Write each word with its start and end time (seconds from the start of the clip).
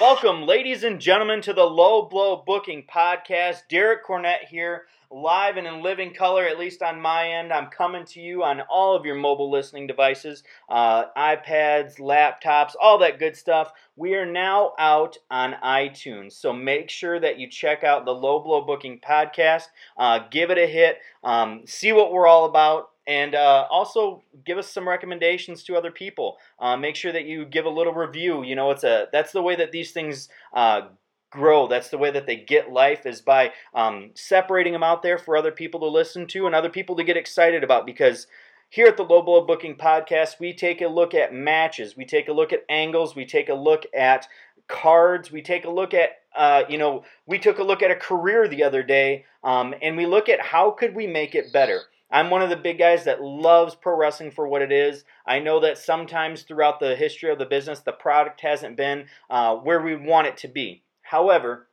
Welcome, 0.00 0.46
ladies 0.46 0.84
and 0.84 1.00
gentlemen, 1.00 1.40
to 1.42 1.52
the 1.52 1.64
Low 1.64 2.02
Blow 2.02 2.42
Booking 2.46 2.84
Podcast. 2.86 3.68
Derek 3.68 4.04
Cornett 4.04 4.44
here, 4.48 4.86
live 5.10 5.56
and 5.56 5.66
in 5.66 5.82
living 5.82 6.14
color, 6.14 6.46
at 6.46 6.58
least 6.58 6.82
on 6.82 7.00
my 7.00 7.28
end. 7.28 7.52
I'm 7.52 7.68
coming 7.68 8.04
to 8.06 8.20
you 8.20 8.42
on 8.42 8.60
all 8.62 8.96
of 8.96 9.04
your 9.04 9.14
mobile 9.14 9.50
listening 9.50 9.86
devices 9.86 10.42
uh, 10.68 11.04
iPads, 11.16 11.98
laptops, 11.98 12.72
all 12.80 12.98
that 12.98 13.18
good 13.18 13.36
stuff. 13.36 13.72
We 13.96 14.14
are 14.14 14.26
now 14.26 14.72
out 14.78 15.16
on 15.30 15.54
iTunes, 15.64 16.32
so 16.32 16.52
make 16.52 16.90
sure 16.90 17.20
that 17.20 17.38
you 17.38 17.48
check 17.48 17.84
out 17.84 18.04
the 18.04 18.14
Low 18.14 18.40
Blow 18.40 18.64
Booking 18.64 19.00
Podcast. 19.00 19.64
Uh, 19.96 20.20
give 20.30 20.50
it 20.50 20.58
a 20.58 20.66
hit, 20.66 20.98
um, 21.22 21.62
see 21.66 21.92
what 21.92 22.12
we're 22.12 22.26
all 22.26 22.46
about 22.46 22.90
and 23.06 23.34
uh, 23.34 23.66
also 23.70 24.22
give 24.44 24.58
us 24.58 24.70
some 24.70 24.88
recommendations 24.88 25.62
to 25.64 25.76
other 25.76 25.90
people. 25.90 26.38
Uh, 26.58 26.76
make 26.76 26.96
sure 26.96 27.12
that 27.12 27.26
you 27.26 27.44
give 27.44 27.66
a 27.66 27.70
little 27.70 27.92
review. 27.92 28.42
You 28.42 28.56
know, 28.56 28.70
it's 28.70 28.84
a 28.84 29.08
that's 29.12 29.32
the 29.32 29.42
way 29.42 29.56
that 29.56 29.72
these 29.72 29.92
things 29.92 30.28
uh, 30.54 30.88
grow. 31.34 31.66
That's 31.66 31.90
the 31.90 31.98
way 31.98 32.10
that 32.12 32.26
they 32.26 32.36
get 32.36 32.72
life 32.72 33.04
is 33.04 33.20
by 33.20 33.52
um, 33.74 34.12
separating 34.14 34.72
them 34.72 34.82
out 34.82 35.02
there 35.02 35.18
for 35.18 35.36
other 35.36 35.50
people 35.50 35.80
to 35.80 35.88
listen 35.88 36.26
to 36.28 36.46
and 36.46 36.54
other 36.54 36.70
people 36.70 36.96
to 36.96 37.04
get 37.04 37.16
excited 37.16 37.62
about. 37.62 37.84
Because 37.84 38.26
here 38.70 38.86
at 38.86 38.96
the 38.96 39.02
Low 39.02 39.20
Blow 39.20 39.44
Booking 39.44 39.76
Podcast, 39.76 40.38
we 40.38 40.54
take 40.54 40.80
a 40.80 40.88
look 40.88 41.12
at 41.12 41.34
matches, 41.34 41.96
we 41.96 42.04
take 42.04 42.28
a 42.28 42.32
look 42.32 42.52
at 42.52 42.64
angles, 42.68 43.14
we 43.14 43.26
take 43.26 43.48
a 43.48 43.54
look 43.54 43.84
at 43.92 44.26
cards, 44.68 45.30
we 45.30 45.42
take 45.42 45.64
a 45.64 45.70
look 45.70 45.92
at 45.92 46.10
uh, 46.34 46.64
you 46.68 46.78
know, 46.78 47.04
we 47.26 47.38
took 47.38 47.58
a 47.58 47.62
look 47.62 47.82
at 47.82 47.90
a 47.90 47.96
career 47.96 48.48
the 48.48 48.64
other 48.64 48.82
day, 48.82 49.24
um, 49.44 49.74
and 49.82 49.96
we 49.96 50.06
look 50.06 50.28
at 50.28 50.40
how 50.40 50.70
could 50.70 50.94
we 50.94 51.06
make 51.06 51.34
it 51.34 51.52
better. 51.52 51.82
I'm 52.10 52.30
one 52.30 52.42
of 52.42 52.50
the 52.50 52.56
big 52.56 52.78
guys 52.78 53.04
that 53.04 53.22
loves 53.22 53.74
pro 53.74 53.96
wrestling 53.96 54.30
for 54.30 54.46
what 54.46 54.62
it 54.62 54.70
is. 54.70 55.04
I 55.26 55.40
know 55.40 55.58
that 55.60 55.78
sometimes 55.78 56.42
throughout 56.42 56.78
the 56.78 56.94
history 56.94 57.30
of 57.30 57.38
the 57.38 57.44
business, 57.44 57.80
the 57.80 57.92
product 57.92 58.40
hasn't 58.40 58.76
been 58.76 59.06
uh, 59.30 59.56
where 59.56 59.80
we 59.80 59.96
want 59.96 60.28
it 60.28 60.36
to 60.38 60.48
be. 60.48 60.83
However, 61.04 61.68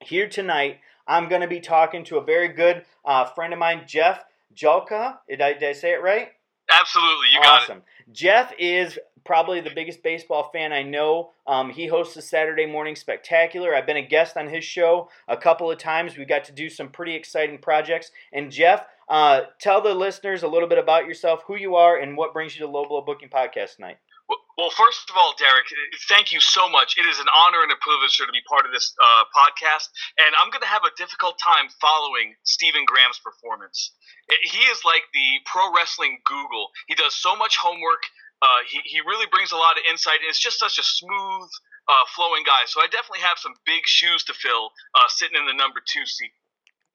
here 0.00 0.28
tonight, 0.28 0.80
I'm 1.06 1.28
going 1.28 1.40
to 1.40 1.48
be 1.48 1.60
talking 1.60 2.04
to 2.04 2.18
a 2.18 2.24
very 2.24 2.48
good 2.48 2.84
uh, 3.04 3.24
friend 3.24 3.52
of 3.52 3.58
mine, 3.58 3.84
Jeff 3.86 4.24
Jahelka. 4.54 5.18
Did 5.28 5.40
I, 5.40 5.52
did 5.54 5.68
I 5.68 5.72
say 5.72 5.92
it 5.92 6.02
right? 6.02 6.28
Absolutely, 6.70 7.28
you 7.32 7.40
got 7.40 7.62
it. 7.62 7.62
awesome. 7.62 7.78
it. 7.78 8.12
Jeff 8.12 8.52
is 8.58 8.98
probably 9.24 9.60
the 9.60 9.70
biggest 9.74 10.02
baseball 10.02 10.50
fan 10.52 10.72
I 10.72 10.82
know. 10.82 11.30
Um, 11.46 11.70
he 11.70 11.86
hosts 11.86 12.14
the 12.14 12.22
Saturday 12.22 12.66
Morning 12.66 12.96
Spectacular. 12.96 13.74
I've 13.74 13.86
been 13.86 13.96
a 13.96 14.06
guest 14.06 14.36
on 14.36 14.48
his 14.48 14.64
show 14.64 15.08
a 15.28 15.36
couple 15.36 15.70
of 15.70 15.78
times. 15.78 16.16
We 16.16 16.24
got 16.24 16.44
to 16.44 16.52
do 16.52 16.68
some 16.68 16.88
pretty 16.88 17.14
exciting 17.14 17.58
projects. 17.58 18.10
And 18.32 18.50
Jeff, 18.50 18.86
uh, 19.08 19.42
tell 19.60 19.80
the 19.80 19.94
listeners 19.94 20.42
a 20.42 20.48
little 20.48 20.68
bit 20.68 20.78
about 20.78 21.06
yourself, 21.06 21.42
who 21.46 21.56
you 21.56 21.76
are, 21.76 21.98
and 21.98 22.16
what 22.16 22.32
brings 22.32 22.56
you 22.56 22.66
to 22.66 22.70
Low 22.70 22.84
Blow 22.86 23.00
Booking 23.00 23.28
Podcast 23.28 23.76
tonight. 23.76 23.98
Well, 24.56 24.72
first 24.72 25.12
of 25.12 25.16
all, 25.20 25.36
Derek, 25.36 25.68
thank 26.08 26.32
you 26.32 26.40
so 26.40 26.64
much. 26.68 26.96
It 26.96 27.04
is 27.04 27.20
an 27.20 27.28
honor 27.28 27.60
and 27.60 27.68
a 27.68 27.76
privilege 27.76 28.16
to 28.16 28.24
be 28.32 28.40
part 28.48 28.64
of 28.64 28.72
this 28.72 28.88
uh, 28.96 29.28
podcast. 29.36 29.92
And 30.16 30.32
I'm 30.40 30.48
going 30.48 30.64
to 30.64 30.72
have 30.72 30.80
a 30.88 30.96
difficult 30.96 31.36
time 31.36 31.68
following 31.76 32.32
Stephen 32.48 32.88
Graham's 32.88 33.20
performance. 33.20 33.92
He 34.48 34.64
is 34.72 34.80
like 34.80 35.04
the 35.12 35.44
pro 35.44 35.68
wrestling 35.76 36.24
Google. 36.24 36.72
He 36.88 36.96
does 36.96 37.12
so 37.12 37.36
much 37.36 37.60
homework. 37.60 38.00
Uh, 38.40 38.64
he, 38.64 38.80
he 38.88 39.04
really 39.04 39.28
brings 39.28 39.52
a 39.52 39.60
lot 39.60 39.76
of 39.76 39.84
insight. 39.92 40.24
And 40.24 40.28
it's 40.32 40.40
just 40.40 40.58
such 40.58 40.80
a 40.80 40.84
smooth, 40.84 41.48
uh, 41.92 42.04
flowing 42.16 42.42
guy. 42.48 42.64
So 42.64 42.80
I 42.80 42.88
definitely 42.88 43.28
have 43.28 43.36
some 43.36 43.52
big 43.68 43.84
shoes 43.84 44.24
to 44.24 44.32
fill 44.32 44.72
uh, 44.96 45.08
sitting 45.08 45.36
in 45.36 45.44
the 45.44 45.52
number 45.52 45.84
two 45.84 46.08
seat. 46.08 46.32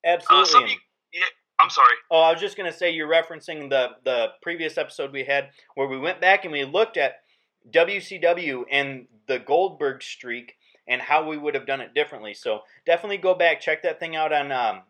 Uh, 0.02 0.18
Absolutely. 0.18 0.82
yeah, 1.14 1.30
I'm 1.62 1.70
sorry. 1.70 1.94
Oh, 2.10 2.22
I 2.22 2.34
was 2.34 2.42
just 2.42 2.58
going 2.58 2.72
to 2.72 2.76
say 2.76 2.90
you're 2.90 3.08
referencing 3.08 3.70
the 3.70 4.02
the 4.04 4.34
previous 4.42 4.78
episode 4.78 5.14
we 5.14 5.24
had 5.24 5.50
where 5.76 5.88
we 5.88 6.00
went 6.00 6.20
back 6.20 6.44
and 6.44 6.52
we 6.52 6.66
looked 6.66 6.98
at 6.98 7.22
WCW 7.70 8.64
and 8.72 9.08
the 9.28 9.40
Goldberg 9.40 10.02
streak 10.02 10.56
and 10.88 11.02
how 11.02 11.28
we 11.28 11.38
would 11.38 11.56
have 11.56 11.68
done 11.68 11.82
it 11.82 11.94
differently. 11.94 12.34
So 12.34 12.62
definitely 12.86 13.18
go 13.18 13.34
back, 13.36 13.62
check 13.62 13.84
that 13.84 14.00
thing 14.00 14.16
out 14.16 14.34
on 14.34 14.52
um, 14.52 14.82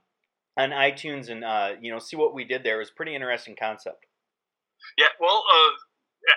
on 0.58 0.70
iTunes, 0.72 1.30
and 1.30 1.44
uh, 1.44 1.74
you 1.82 1.92
know 1.92 2.00
see 2.00 2.16
what 2.16 2.34
we 2.34 2.44
did 2.44 2.64
there. 2.64 2.76
It 2.78 2.80
was 2.80 2.92
pretty 2.92 3.16
interesting 3.16 3.56
concept. 3.60 4.06
Yeah, 4.98 5.08
well, 5.20 5.44
uh, 5.54 5.72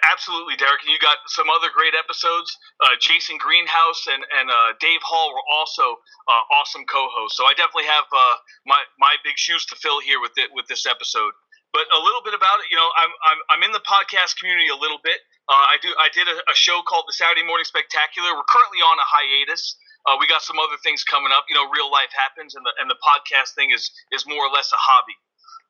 Absolutely, 0.03 0.57
Derek. 0.57 0.81
And 0.81 0.91
you 0.91 0.99
got 0.99 1.21
some 1.29 1.53
other 1.53 1.69
great 1.69 1.93
episodes. 1.93 2.57
Uh, 2.81 2.97
Jason 3.01 3.37
Greenhouse 3.37 4.09
and, 4.09 4.25
and 4.41 4.49
uh, 4.49 4.73
Dave 4.81 5.05
Hall 5.05 5.29
were 5.37 5.45
also 5.53 6.01
uh, 6.25 6.43
awesome 6.57 6.89
co-hosts. 6.89 7.37
So 7.37 7.45
I 7.45 7.53
definitely 7.53 7.93
have 7.93 8.09
uh, 8.09 8.37
my 8.65 8.81
my 8.97 9.17
big 9.25 9.37
shoes 9.37 9.67
to 9.69 9.77
fill 9.77 10.01
here 10.01 10.21
with 10.25 10.33
it 10.41 10.49
with 10.57 10.67
this 10.73 10.89
episode. 10.89 11.37
But 11.77 11.85
a 11.93 12.01
little 12.01 12.25
bit 12.25 12.33
about 12.33 12.65
it, 12.65 12.73
you 12.73 12.81
know, 12.81 12.89
I'm 12.97 13.13
I'm, 13.29 13.41
I'm 13.53 13.63
in 13.63 13.73
the 13.77 13.85
podcast 13.85 14.41
community 14.41 14.73
a 14.73 14.79
little 14.79 15.01
bit. 15.05 15.21
Uh, 15.45 15.53
I 15.53 15.77
do 15.85 15.93
I 16.01 16.09
did 16.09 16.25
a, 16.25 16.37
a, 16.49 16.57
show 16.57 16.81
called 16.89 17.05
the 17.05 17.13
Saturday 17.13 17.45
Morning 17.45 17.69
Spectacular. 17.69 18.33
We're 18.33 18.49
currently 18.49 18.81
on 18.81 18.97
a 18.97 19.05
hiatus. 19.05 19.77
Uh, 20.09 20.17
we 20.17 20.25
got 20.25 20.41
some 20.41 20.57
other 20.57 20.81
things 20.81 21.05
coming 21.05 21.33
up. 21.37 21.45
You 21.53 21.57
know, 21.57 21.69
real 21.69 21.93
life 21.93 22.09
happens, 22.17 22.57
and 22.57 22.65
the 22.65 22.73
and 22.81 22.89
the 22.89 22.97
podcast 23.05 23.53
thing 23.53 23.69
is 23.69 23.93
is 24.09 24.25
more 24.25 24.41
or 24.41 24.49
less 24.49 24.73
a 24.73 24.81
hobby. 24.81 25.17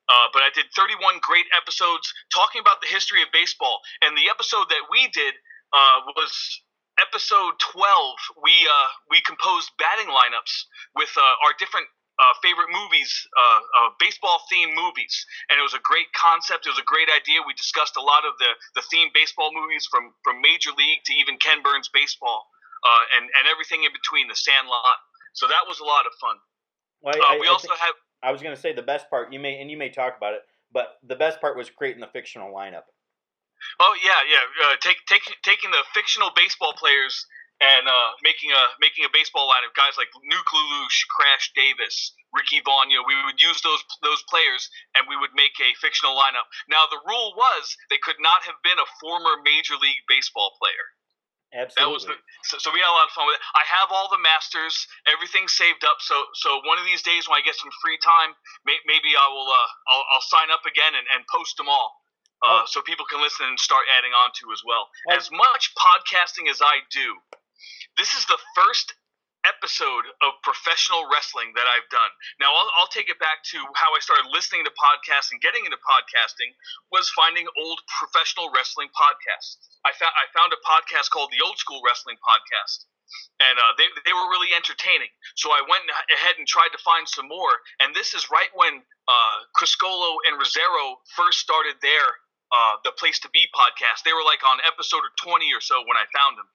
Uh, 0.07 0.29
but 0.37 0.45
I 0.45 0.53
did 0.55 0.69
31 0.77 1.19
great 1.25 1.49
episodes 1.57 2.13
talking 2.29 2.61
about 2.61 2.84
the 2.84 2.93
history 2.93 3.25
of 3.25 3.33
baseball. 3.33 3.81
And 4.05 4.13
the 4.13 4.29
episode 4.29 4.69
that 4.69 4.84
we 4.93 5.09
did 5.09 5.33
uh, 5.73 6.13
was 6.13 6.33
episode 7.01 7.57
12. 7.59 8.45
We 8.45 8.55
uh, 8.69 8.89
we 9.11 9.27
composed 9.27 9.75
batting 9.79 10.13
lineups 10.13 10.71
with 10.95 11.11
uh, 11.17 11.45
our 11.47 11.57
different 11.59 11.89
uh, 12.19 12.35
favorite 12.43 12.71
movies, 12.71 13.11
uh, 13.35 13.91
baseball 13.99 14.43
themed 14.47 14.75
movies, 14.75 15.27
and 15.51 15.59
it 15.59 15.65
was 15.65 15.75
a 15.75 15.83
great 15.83 16.11
concept. 16.15 16.67
It 16.67 16.71
was 16.71 16.79
a 16.79 16.87
great 16.87 17.11
idea. 17.11 17.43
We 17.43 17.55
discussed 17.55 17.97
a 17.99 18.05
lot 18.05 18.23
of 18.23 18.39
the 18.39 18.51
the 18.79 18.85
themed 18.87 19.13
baseball 19.15 19.51
movies 19.51 19.87
from 19.91 20.15
from 20.23 20.41
Major 20.41 20.71
League 20.77 21.03
to 21.07 21.13
even 21.15 21.37
Ken 21.39 21.63
Burns 21.63 21.91
baseball, 21.91 22.47
and 23.19 23.27
and 23.27 23.45
everything 23.51 23.83
in 23.83 23.93
between, 23.93 24.29
the 24.29 24.39
Sandlot. 24.39 24.99
So 25.35 25.51
that 25.51 25.67
was 25.67 25.81
a 25.81 25.87
lot 25.87 26.07
of 26.07 26.15
fun. 26.23 26.39
Well, 27.03 27.19
I, 27.19 27.39
we 27.39 27.47
I 27.47 27.51
also 27.51 27.75
have 27.75 27.95
I 28.23 28.31
was 28.31 28.41
going 28.41 28.55
to 28.55 28.61
say 28.61 28.73
the 28.73 28.87
best 28.87 29.11
part 29.11 29.33
you 29.33 29.39
may 29.39 29.61
and 29.61 29.71
you 29.71 29.77
may 29.77 29.91
talk 29.91 30.17
about 30.17 30.33
it, 30.35 30.43
but 30.73 30.97
the 31.03 31.17
best 31.17 31.41
part 31.41 31.57
was 31.57 31.69
creating 31.69 32.01
the 32.01 32.13
fictional 32.15 32.55
lineup. 32.55 32.89
Oh 33.81 33.95
yeah, 34.03 34.21
yeah. 34.29 34.45
Uh, 34.67 34.77
take, 34.81 34.97
take, 35.09 35.23
taking 35.43 35.71
the 35.71 35.83
fictional 35.95 36.31
baseball 36.37 36.75
players 36.75 37.27
and 37.62 37.87
uh, 37.87 38.10
making 38.22 38.50
a 38.50 38.62
making 38.81 39.06
a 39.06 39.12
baseball 39.12 39.47
lineup. 39.47 39.75
Guys 39.78 39.94
like 39.94 40.10
Nuke 40.26 40.50
LaLoosh, 40.50 40.98
Crash 41.10 41.53
Davis, 41.54 42.15
Ricky 42.34 42.59
Vaughn. 42.65 42.91
You 42.91 43.00
know, 43.00 43.06
we 43.06 43.16
would 43.25 43.38
use 43.38 43.62
those 43.62 43.82
those 44.03 44.22
players 44.26 44.69
and 44.98 45.06
we 45.06 45.16
would 45.16 45.32
make 45.38 45.54
a 45.62 45.70
fictional 45.78 46.19
lineup. 46.19 46.50
Now 46.66 46.91
the 46.91 47.00
rule 47.06 47.34
was 47.38 47.76
they 47.91 48.00
could 48.03 48.19
not 48.19 48.42
have 48.44 48.59
been 48.66 48.78
a 48.78 48.88
former 48.98 49.38
major 49.42 49.78
league 49.78 50.03
baseball 50.10 50.53
player. 50.59 50.94
Absolutely. 51.54 51.78
That 51.78 51.91
was 51.94 52.03
the, 52.10 52.19
so, 52.50 52.59
so, 52.59 52.75
we 52.75 52.82
had 52.82 52.91
a 52.91 52.98
lot 52.98 53.06
of 53.06 53.15
fun 53.15 53.31
with 53.31 53.38
it. 53.38 53.47
I 53.54 53.62
have 53.78 53.94
all 53.94 54.10
the 54.10 54.19
masters, 54.19 54.75
everything 55.06 55.47
saved 55.47 55.86
up. 55.86 56.03
So 56.03 56.19
so 56.34 56.59
one 56.66 56.82
of 56.82 56.84
these 56.84 57.06
days 57.06 57.31
when 57.31 57.38
I 57.38 57.47
get 57.47 57.54
some 57.54 57.71
free 57.78 57.94
time, 58.03 58.34
may, 58.66 58.75
maybe 58.91 59.15
I 59.15 59.31
will 59.31 59.47
uh, 59.47 59.71
I'll, 59.86 60.04
I'll, 60.19 60.26
sign 60.26 60.50
up 60.50 60.66
again 60.66 60.98
and, 60.98 61.06
and 61.15 61.22
post 61.31 61.54
them 61.54 61.71
all. 61.71 61.94
Uh, 62.42 62.59
oh. 62.59 62.62
So 62.66 62.82
people 62.82 63.06
can 63.06 63.22
listen 63.22 63.47
and 63.47 63.54
start 63.54 63.86
adding 63.94 64.10
on 64.10 64.34
to 64.42 64.50
as 64.50 64.66
well. 64.66 64.91
Oh. 65.06 65.15
As 65.15 65.31
much 65.31 65.71
podcasting 65.78 66.50
as 66.50 66.59
I 66.59 66.82
do, 66.91 67.22
this 67.97 68.15
is 68.15 68.27
the 68.27 68.39
first 68.55 68.95
episode 69.45 70.09
of 70.25 70.41
professional 70.41 71.05
wrestling 71.13 71.53
that 71.53 71.69
I've 71.69 71.89
done. 71.93 72.09
Now, 72.41 72.51
I'll, 72.51 72.71
I'll, 72.81 72.93
take 72.95 73.13
it 73.13 73.21
back 73.21 73.45
to 73.53 73.59
how 73.77 73.93
I 73.93 74.01
started 74.01 74.33
listening 74.33 74.65
to 74.65 74.73
podcasts 74.73 75.29
and 75.31 75.41
getting 75.45 75.69
into 75.69 75.77
podcasting 75.85 76.57
was 76.89 77.13
finding 77.13 77.45
old 77.61 77.81
professional 78.01 78.49
wrestling 78.57 78.89
podcasts. 78.97 79.61
I 79.85 79.93
found 79.93 80.17
I 80.17 80.25
found 80.33 80.57
a 80.57 80.61
podcast 80.65 81.13
called 81.13 81.29
the 81.29 81.45
Old 81.45 81.61
School 81.61 81.85
Wrestling 81.85 82.17
Podcast, 82.25 82.89
and 83.45 83.57
uh, 83.61 83.73
they 83.77 83.85
they 84.09 84.17
were 84.17 84.33
really 84.33 84.57
entertaining. 84.57 85.13
So 85.37 85.53
I 85.53 85.60
went 85.69 85.84
ahead 85.91 86.41
and 86.41 86.49
tried 86.49 86.72
to 86.72 86.81
find 86.81 87.05
some 87.05 87.28
more. 87.28 87.60
And 87.84 87.93
this 87.93 88.17
is 88.17 88.33
right 88.33 88.53
when 88.57 88.81
uh, 88.81 89.39
Criscuolo 89.59 90.25
and 90.25 90.41
Rosero 90.41 91.05
first 91.19 91.45
started 91.45 91.77
their 91.84 92.07
uh, 92.55 92.81
the 92.87 92.95
Place 92.97 93.19
to 93.27 93.28
Be 93.34 93.45
podcast. 93.53 94.07
They 94.07 94.15
were 94.15 94.25
like 94.25 94.41
on 94.47 94.63
episode 94.65 95.05
20 95.21 95.51
or 95.53 95.60
so 95.60 95.83
when 95.84 95.99
I 95.99 96.07
found 96.15 96.39
them. 96.39 96.49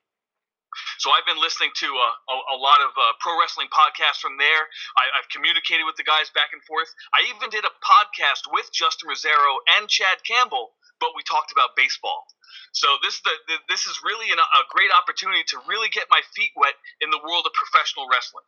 So 1.00 1.12
I've 1.12 1.26
been 1.26 1.40
listening 1.42 1.72
to 1.82 1.90
uh, 1.90 2.34
a, 2.34 2.36
a, 2.56 2.58
lot 2.60 2.80
of 2.84 2.92
uh, 2.94 3.18
pro 3.20 3.40
wrestling 3.40 3.72
podcasts 3.74 4.22
from 4.22 4.38
there. 4.38 4.64
I, 4.98 5.06
have 5.18 5.30
communicated 5.32 5.86
with 5.86 5.96
the 5.96 6.06
guys 6.06 6.30
back 6.36 6.54
and 6.54 6.62
forth. 6.64 6.92
I 7.16 7.26
even 7.32 7.50
did 7.50 7.66
a 7.66 7.74
podcast 7.82 8.46
with 8.52 8.70
Justin 8.74 9.10
Rosero 9.10 9.64
and 9.80 9.90
Chad 9.90 10.22
Campbell, 10.28 10.76
but 11.00 11.16
we 11.16 11.24
talked 11.24 11.52
about 11.52 11.74
baseball. 11.76 12.26
So 12.72 12.88
this 13.02 13.16
is 13.16 13.22
the, 13.26 13.36
the 13.48 13.56
this 13.70 13.86
is 13.86 14.02
really 14.06 14.30
an, 14.32 14.38
a 14.38 14.64
great 14.70 14.92
opportunity 14.94 15.44
to 15.50 15.58
really 15.68 15.90
get 15.90 16.06
my 16.10 16.22
feet 16.36 16.52
wet 16.56 16.78
in 17.02 17.10
the 17.10 17.22
world 17.24 17.46
of 17.46 17.54
professional 17.54 18.06
wrestling. 18.12 18.46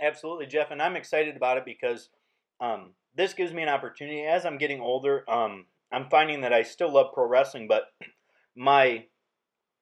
Absolutely, 0.00 0.46
Jeff, 0.46 0.70
and 0.70 0.82
I'm 0.82 0.96
excited 0.96 1.36
about 1.36 1.58
it 1.58 1.64
because 1.64 2.08
um, 2.60 2.94
this 3.14 3.34
gives 3.34 3.52
me 3.52 3.62
an 3.62 3.68
opportunity. 3.68 4.22
As 4.22 4.44
I'm 4.44 4.58
getting 4.58 4.80
older, 4.80 5.28
um, 5.28 5.66
I'm 5.92 6.08
finding 6.08 6.40
that 6.40 6.52
I 6.52 6.62
still 6.62 6.92
love 6.92 7.12
pro 7.14 7.26
wrestling, 7.26 7.68
but 7.68 7.84
my 8.56 9.06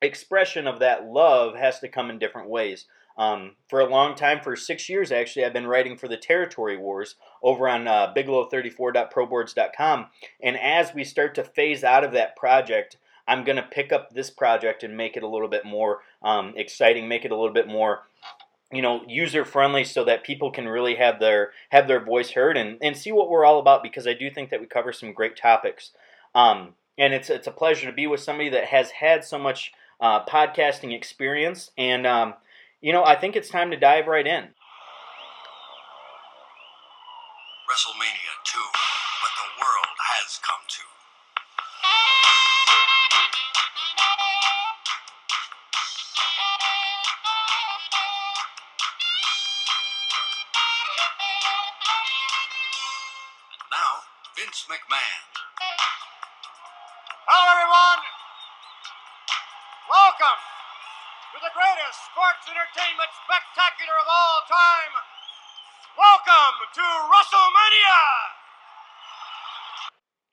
expression 0.02 0.66
of 0.66 0.80
that 0.80 1.06
love 1.06 1.56
has 1.56 1.78
to 1.80 1.88
come 1.88 2.10
in 2.10 2.18
different 2.18 2.48
ways. 2.48 2.86
Um, 3.16 3.56
for 3.68 3.80
a 3.80 3.88
long 3.88 4.14
time, 4.14 4.40
for 4.42 4.56
six 4.56 4.88
years 4.88 5.12
actually, 5.12 5.44
I've 5.44 5.52
been 5.52 5.66
writing 5.66 5.96
for 5.96 6.08
the 6.08 6.16
Territory 6.16 6.76
Wars 6.76 7.16
over 7.42 7.68
on 7.68 7.86
uh, 7.86 8.12
Bigelow34.proboards.com. 8.16 10.06
And 10.42 10.58
as 10.58 10.94
we 10.94 11.04
start 11.04 11.34
to 11.34 11.44
phase 11.44 11.84
out 11.84 12.04
of 12.04 12.12
that 12.12 12.36
project, 12.36 12.96
I'm 13.28 13.44
going 13.44 13.56
to 13.56 13.62
pick 13.62 13.92
up 13.92 14.10
this 14.10 14.30
project 14.30 14.82
and 14.82 14.96
make 14.96 15.16
it 15.16 15.22
a 15.22 15.28
little 15.28 15.48
bit 15.48 15.64
more 15.64 16.00
um, 16.22 16.54
exciting, 16.56 17.06
make 17.06 17.24
it 17.24 17.30
a 17.30 17.36
little 17.36 17.52
bit 17.52 17.68
more 17.68 18.02
you 18.72 18.80
know 18.80 19.02
user 19.06 19.44
friendly 19.44 19.84
so 19.84 20.02
that 20.04 20.24
people 20.24 20.50
can 20.50 20.66
really 20.66 20.94
have 20.94 21.20
their 21.20 21.52
have 21.70 21.86
their 21.86 22.02
voice 22.02 22.30
heard 22.30 22.56
and, 22.56 22.78
and 22.80 22.96
see 22.96 23.12
what 23.12 23.28
we're 23.28 23.44
all 23.44 23.58
about 23.58 23.82
because 23.82 24.06
I 24.06 24.14
do 24.14 24.30
think 24.30 24.48
that 24.48 24.60
we 24.60 24.66
cover 24.66 24.92
some 24.92 25.12
great 25.12 25.36
topics 25.36 25.90
um, 26.34 26.74
and 26.96 27.12
it's 27.12 27.28
it's 27.28 27.46
a 27.46 27.52
pleasure 27.52 27.86
to 27.86 27.92
be 27.92 28.06
with 28.06 28.20
somebody 28.20 28.48
that 28.48 28.64
has 28.64 28.90
had 28.92 29.24
so 29.24 29.38
much 29.38 29.72
uh, 30.02 30.24
podcasting 30.26 30.92
experience 30.92 31.70
and 31.78 32.06
um, 32.06 32.34
you 32.82 32.92
know 32.92 33.04
I 33.04 33.14
think 33.14 33.36
it's 33.36 33.48
time 33.48 33.70
to 33.70 33.76
dive 33.78 34.08
right 34.08 34.26
in 34.26 34.48
WrestleMania 37.70 38.34
2 38.44 38.58
but 39.22 39.32
the 39.38 39.48
world 39.62 39.96
has 40.10 40.40
come 40.42 40.58
to 40.68 40.82
And 53.52 53.62
now, 53.70 54.02
Vince 54.36 54.66
McMahon. 54.68 55.22
Hello, 57.28 57.52
everyone. 57.54 58.01
Sports 61.92 62.48
entertainment 62.48 63.12
spectacular 63.28 63.92
of 64.00 64.08
all 64.08 64.40
time. 64.48 64.92
Welcome 65.98 66.56
to 66.72 66.80
WrestleMania. 66.80 68.00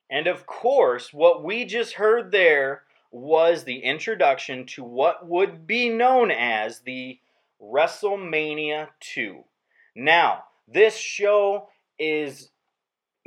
And 0.09 0.27
of 0.27 0.45
course, 0.45 1.13
what 1.13 1.43
we 1.43 1.65
just 1.65 1.93
heard 1.95 2.31
there 2.31 2.83
was 3.11 3.63
the 3.63 3.79
introduction 3.79 4.65
to 4.67 4.83
what 4.83 5.27
would 5.27 5.67
be 5.67 5.89
known 5.89 6.31
as 6.31 6.79
the 6.79 7.19
WrestleMania 7.61 8.87
2. 9.01 9.43
Now, 9.95 10.45
this 10.65 10.95
show 10.95 11.67
is, 11.99 12.51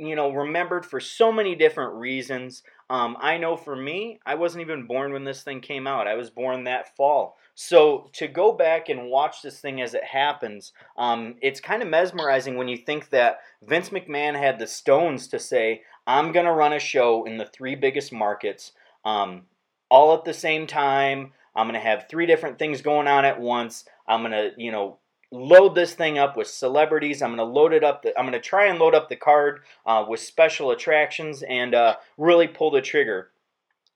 you 0.05 0.15
know, 0.15 0.31
remembered 0.31 0.85
for 0.85 0.99
so 0.99 1.31
many 1.31 1.55
different 1.55 1.95
reasons. 1.95 2.63
Um, 2.89 3.17
I 3.19 3.37
know 3.37 3.55
for 3.57 3.75
me, 3.75 4.19
I 4.25 4.35
wasn't 4.35 4.61
even 4.61 4.87
born 4.87 5.13
when 5.13 5.23
this 5.23 5.43
thing 5.43 5.61
came 5.61 5.87
out. 5.87 6.07
I 6.07 6.15
was 6.15 6.29
born 6.29 6.63
that 6.63 6.95
fall. 6.95 7.37
So 7.55 8.09
to 8.13 8.27
go 8.27 8.51
back 8.51 8.89
and 8.89 9.09
watch 9.09 9.41
this 9.41 9.59
thing 9.59 9.81
as 9.81 9.93
it 9.93 10.03
happens, 10.03 10.73
um, 10.97 11.35
it's 11.41 11.59
kind 11.59 11.81
of 11.81 11.89
mesmerizing 11.89 12.57
when 12.57 12.67
you 12.67 12.77
think 12.77 13.09
that 13.09 13.39
Vince 13.63 13.89
McMahon 13.89 14.37
had 14.37 14.59
the 14.59 14.67
stones 14.67 15.27
to 15.29 15.39
say, 15.39 15.81
I'm 16.07 16.31
going 16.31 16.45
to 16.45 16.51
run 16.51 16.73
a 16.73 16.79
show 16.79 17.25
in 17.25 17.37
the 17.37 17.45
three 17.45 17.75
biggest 17.75 18.11
markets 18.11 18.71
um, 19.05 19.43
all 19.89 20.13
at 20.15 20.25
the 20.25 20.33
same 20.33 20.67
time. 20.67 21.31
I'm 21.55 21.67
going 21.67 21.79
to 21.79 21.87
have 21.87 22.07
three 22.09 22.25
different 22.25 22.57
things 22.57 22.81
going 22.81 23.07
on 23.07 23.25
at 23.25 23.39
once. 23.39 23.85
I'm 24.07 24.21
going 24.21 24.31
to, 24.31 24.51
you 24.57 24.71
know, 24.71 24.97
load 25.33 25.73
this 25.73 25.93
thing 25.93 26.17
up 26.17 26.37
with 26.37 26.47
celebrities. 26.47 27.21
I'm 27.21 27.35
going 27.35 27.37
to 27.37 27.43
load 27.43 27.73
it 27.73 27.83
up. 27.83 28.03
The, 28.03 28.17
I'm 28.17 28.25
going 28.25 28.33
to 28.33 28.39
try 28.39 28.67
and 28.67 28.79
load 28.79 28.93
up 28.93 29.09
the 29.09 29.15
card 29.15 29.61
uh, 29.85 30.05
with 30.07 30.19
special 30.19 30.71
attractions 30.71 31.43
and 31.43 31.73
uh, 31.73 31.95
really 32.17 32.47
pull 32.47 32.71
the 32.71 32.81
trigger. 32.81 33.31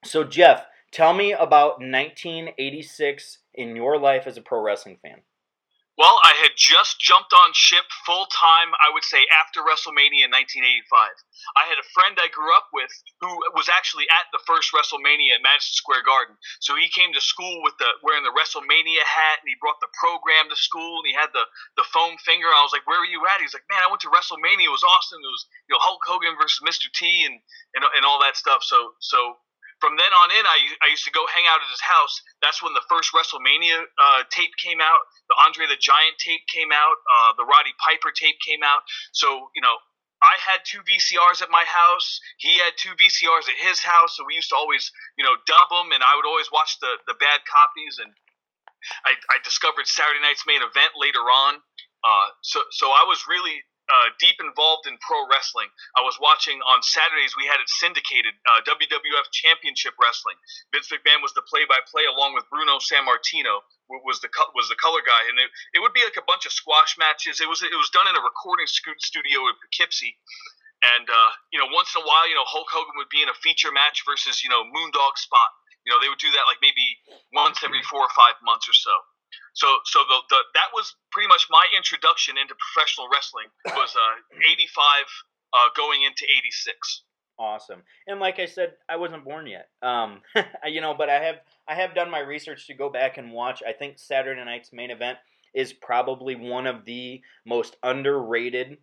So, 0.03 0.23
Jeff, 0.23 0.65
tell 0.91 1.13
me 1.13 1.31
about 1.33 1.79
1986 1.79 3.37
in 3.53 3.75
your 3.75 3.99
life 3.99 4.23
as 4.25 4.37
a 4.37 4.41
pro 4.41 4.61
wrestling 4.61 4.97
fan. 5.01 5.21
Well, 5.97 6.21
I 6.21 6.37
had 6.37 6.53
just 6.57 7.01
jumped 7.01 7.33
on 7.33 7.57
ship 7.57 7.85
full 8.05 8.29
time, 8.29 8.69
I 8.77 8.93
would 8.93 9.05
say, 9.05 9.25
after 9.33 9.65
WrestleMania 9.65 10.29
in 10.29 10.33
1985. 10.33 11.13
I 11.57 11.65
had 11.65 11.81
a 11.81 11.91
friend 11.93 12.17
I 12.21 12.29
grew 12.29 12.53
up 12.53 12.69
with 12.69 12.89
who 13.21 13.29
was 13.57 13.69
actually 13.69 14.05
at 14.13 14.29
the 14.29 14.41
first 14.45 14.73
WrestleMania 14.73 15.37
at 15.37 15.45
Madison 15.45 15.73
Square 15.73 16.05
Garden. 16.05 16.37
So 16.61 16.77
he 16.77 16.89
came 16.89 17.13
to 17.13 17.21
school 17.21 17.61
with 17.65 17.77
the 17.81 17.89
wearing 18.05 18.25
the 18.25 18.33
WrestleMania 18.33 19.05
hat, 19.05 19.41
and 19.41 19.49
he 19.49 19.57
brought 19.61 19.81
the 19.81 19.93
program 19.97 20.49
to 20.49 20.57
school, 20.57 21.01
and 21.01 21.09
he 21.09 21.17
had 21.17 21.33
the 21.33 21.45
the 21.77 21.85
foam 21.93 22.17
finger. 22.25 22.49
I 22.49 22.65
was 22.65 22.73
like, 22.73 22.85
"Where 22.89 23.01
were 23.01 23.09
you 23.09 23.25
at?" 23.29 23.41
He's 23.41 23.53
like, 23.53 23.65
"Man, 23.69 23.81
I 23.81 23.89
went 23.89 24.01
to 24.05 24.13
WrestleMania. 24.13 24.69
It 24.69 24.73
was 24.73 24.85
awesome. 24.85 25.21
It 25.21 25.33
was 25.33 25.45
you 25.69 25.73
know 25.77 25.81
Hulk 25.81 26.01
Hogan 26.05 26.37
versus 26.37 26.61
Mr. 26.65 26.89
T 26.93 27.25
and 27.25 27.37
and, 27.77 27.85
and 27.85 28.05
all 28.05 28.21
that 28.21 28.37
stuff." 28.37 28.65
So 28.65 28.97
so 29.01 29.37
from 29.79 29.93
then 29.97 30.09
on 30.09 30.29
in, 30.33 30.45
I, 30.45 30.57
I 30.81 30.87
used 30.89 31.05
to 31.05 31.13
go 31.13 31.25
hang 31.29 31.45
out 31.45 31.61
at 31.61 31.69
his 31.69 31.81
house. 31.81 32.21
That's 32.41 32.61
when 32.65 32.73
the 32.73 32.85
first 32.89 33.13
WrestleMania 33.13 33.85
uh, 33.85 34.21
tape 34.33 34.53
came 34.57 34.81
out. 34.81 35.01
The 35.29 35.37
Andre 35.45 35.69
the 35.69 35.77
Giant 35.77 36.17
tape 36.17 36.41
came 36.49 36.73
out. 36.73 36.97
Uh, 37.05 37.37
the 37.37 37.45
Roddy 37.45 37.73
Piper 37.77 38.09
tape 38.09 38.41
came 38.41 38.65
out. 38.65 38.81
So, 39.13 39.53
you 39.53 39.61
know, 39.61 39.77
I 40.17 40.33
had 40.41 40.65
two 40.65 40.81
VCRs 40.81 41.45
at 41.45 41.53
my 41.53 41.61
house. 41.61 42.19
He 42.41 42.57
had 42.57 42.73
two 42.73 42.97
VCRs 42.97 43.45
at 43.45 43.57
his 43.61 43.79
house. 43.85 44.17
So 44.17 44.25
we 44.25 44.33
used 44.33 44.49
to 44.49 44.57
always, 44.57 44.89
you 45.13 45.23
know, 45.23 45.37
dub 45.45 45.69
them, 45.69 45.93
and 45.93 46.01
I 46.01 46.17
would 46.17 46.25
always 46.25 46.49
watch 46.49 46.81
the, 46.81 46.97
the 47.05 47.13
bad 47.21 47.45
copies. 47.45 48.01
And 48.01 48.09
I, 49.05 49.13
I 49.29 49.37
discovered 49.45 49.85
Saturday 49.85 50.21
Night's 50.25 50.45
main 50.49 50.65
event 50.65 50.97
later 50.97 51.21
on. 51.21 51.61
Uh, 52.01 52.27
so, 52.41 52.61
so 52.71 52.89
I 52.89 53.05
was 53.05 53.29
really 53.29 53.61
uh, 53.87 54.07
deep 54.19 54.37
involved 54.43 54.85
in 54.87 54.99
pro 54.99 55.23
wrestling. 55.31 55.71
I 55.95 56.03
was 56.03 56.19
watching 56.19 56.59
on 56.63 56.83
Saturdays. 56.83 57.33
We 57.39 57.47
had 57.47 57.63
it 57.63 57.69
syndicated 57.79 58.35
uh, 58.47 58.61
WWF 58.67 59.27
Championship 59.31 59.95
Wrestling. 59.99 60.35
Vince 60.75 60.91
McMahon 60.91 61.23
was 61.23 61.33
the 61.33 61.43
play-by-play, 61.47 62.05
along 62.11 62.35
with 62.35 62.47
Bruno 62.51 62.79
Sammartino 62.83 63.63
was 63.87 64.19
the 64.19 64.29
was 64.51 64.67
the 64.67 64.75
color 64.75 64.99
guy, 64.99 65.31
and 65.31 65.39
it, 65.39 65.47
it 65.73 65.79
would 65.79 65.95
be 65.95 66.03
like 66.03 66.19
a 66.19 66.27
bunch 66.27 66.43
of 66.43 66.51
squash 66.51 66.99
matches. 66.99 67.39
It 67.39 67.47
was 67.47 67.63
it 67.63 67.75
was 67.75 67.89
done 67.95 68.07
in 68.07 68.15
a 68.15 68.23
recording 68.23 68.67
studio 68.67 69.47
in 69.47 69.55
Poughkeepsie. 69.63 70.19
And 70.83 71.07
uh, 71.09 71.31
you 71.49 71.57
know, 71.57 71.71
once 71.73 71.95
in 71.95 72.03
a 72.03 72.05
while, 72.05 72.27
you 72.29 72.35
know, 72.35 72.45
Hulk 72.45 72.67
Hogan 72.69 72.93
would 73.01 73.09
be 73.09 73.23
in 73.23 73.29
a 73.31 73.37
feature 73.41 73.71
match 73.71 74.03
versus 74.05 74.43
you 74.43 74.51
know 74.51 74.67
Moondog 74.67 75.15
Spot. 75.17 75.51
You 75.87 75.95
know, 75.95 76.03
they 76.03 76.11
would 76.11 76.19
do 76.19 76.29
that 76.35 76.45
like 76.51 76.59
maybe 76.59 76.99
once 77.31 77.63
every 77.63 77.81
four 77.87 78.03
or 78.03 78.11
five 78.11 78.35
months 78.43 78.67
or 78.67 78.75
so. 78.75 78.91
So, 79.53 79.67
so 79.85 79.99
the, 80.07 80.19
the 80.29 80.39
that 80.53 80.69
was 80.73 80.95
pretty 81.11 81.27
much 81.27 81.47
my 81.49 81.65
introduction 81.75 82.35
into 82.37 82.55
professional 82.55 83.07
wrestling. 83.11 83.47
Was 83.65 83.95
uh, 83.95 84.37
'85 84.37 85.05
uh, 85.53 85.57
going 85.75 86.03
into 86.03 86.25
'86. 86.25 87.03
Awesome. 87.39 87.83
And 88.07 88.19
like 88.19 88.39
I 88.39 88.45
said, 88.45 88.73
I 88.89 88.95
wasn't 88.95 89.23
born 89.23 89.45
yet. 89.45 89.69
Um, 89.83 90.21
you 90.65 90.81
know, 90.81 90.95
but 90.97 91.09
I 91.09 91.21
have 91.23 91.35
I 91.67 91.75
have 91.75 91.93
done 91.93 92.09
my 92.09 92.19
research 92.19 92.67
to 92.67 92.73
go 92.73 92.89
back 92.89 93.17
and 93.17 93.31
watch. 93.31 93.61
I 93.67 93.73
think 93.73 93.99
Saturday 93.99 94.43
night's 94.43 94.73
main 94.73 94.91
event 94.91 95.17
is 95.53 95.73
probably 95.73 96.35
one 96.35 96.67
of 96.67 96.85
the 96.85 97.21
most 97.45 97.77
underrated 97.83 98.77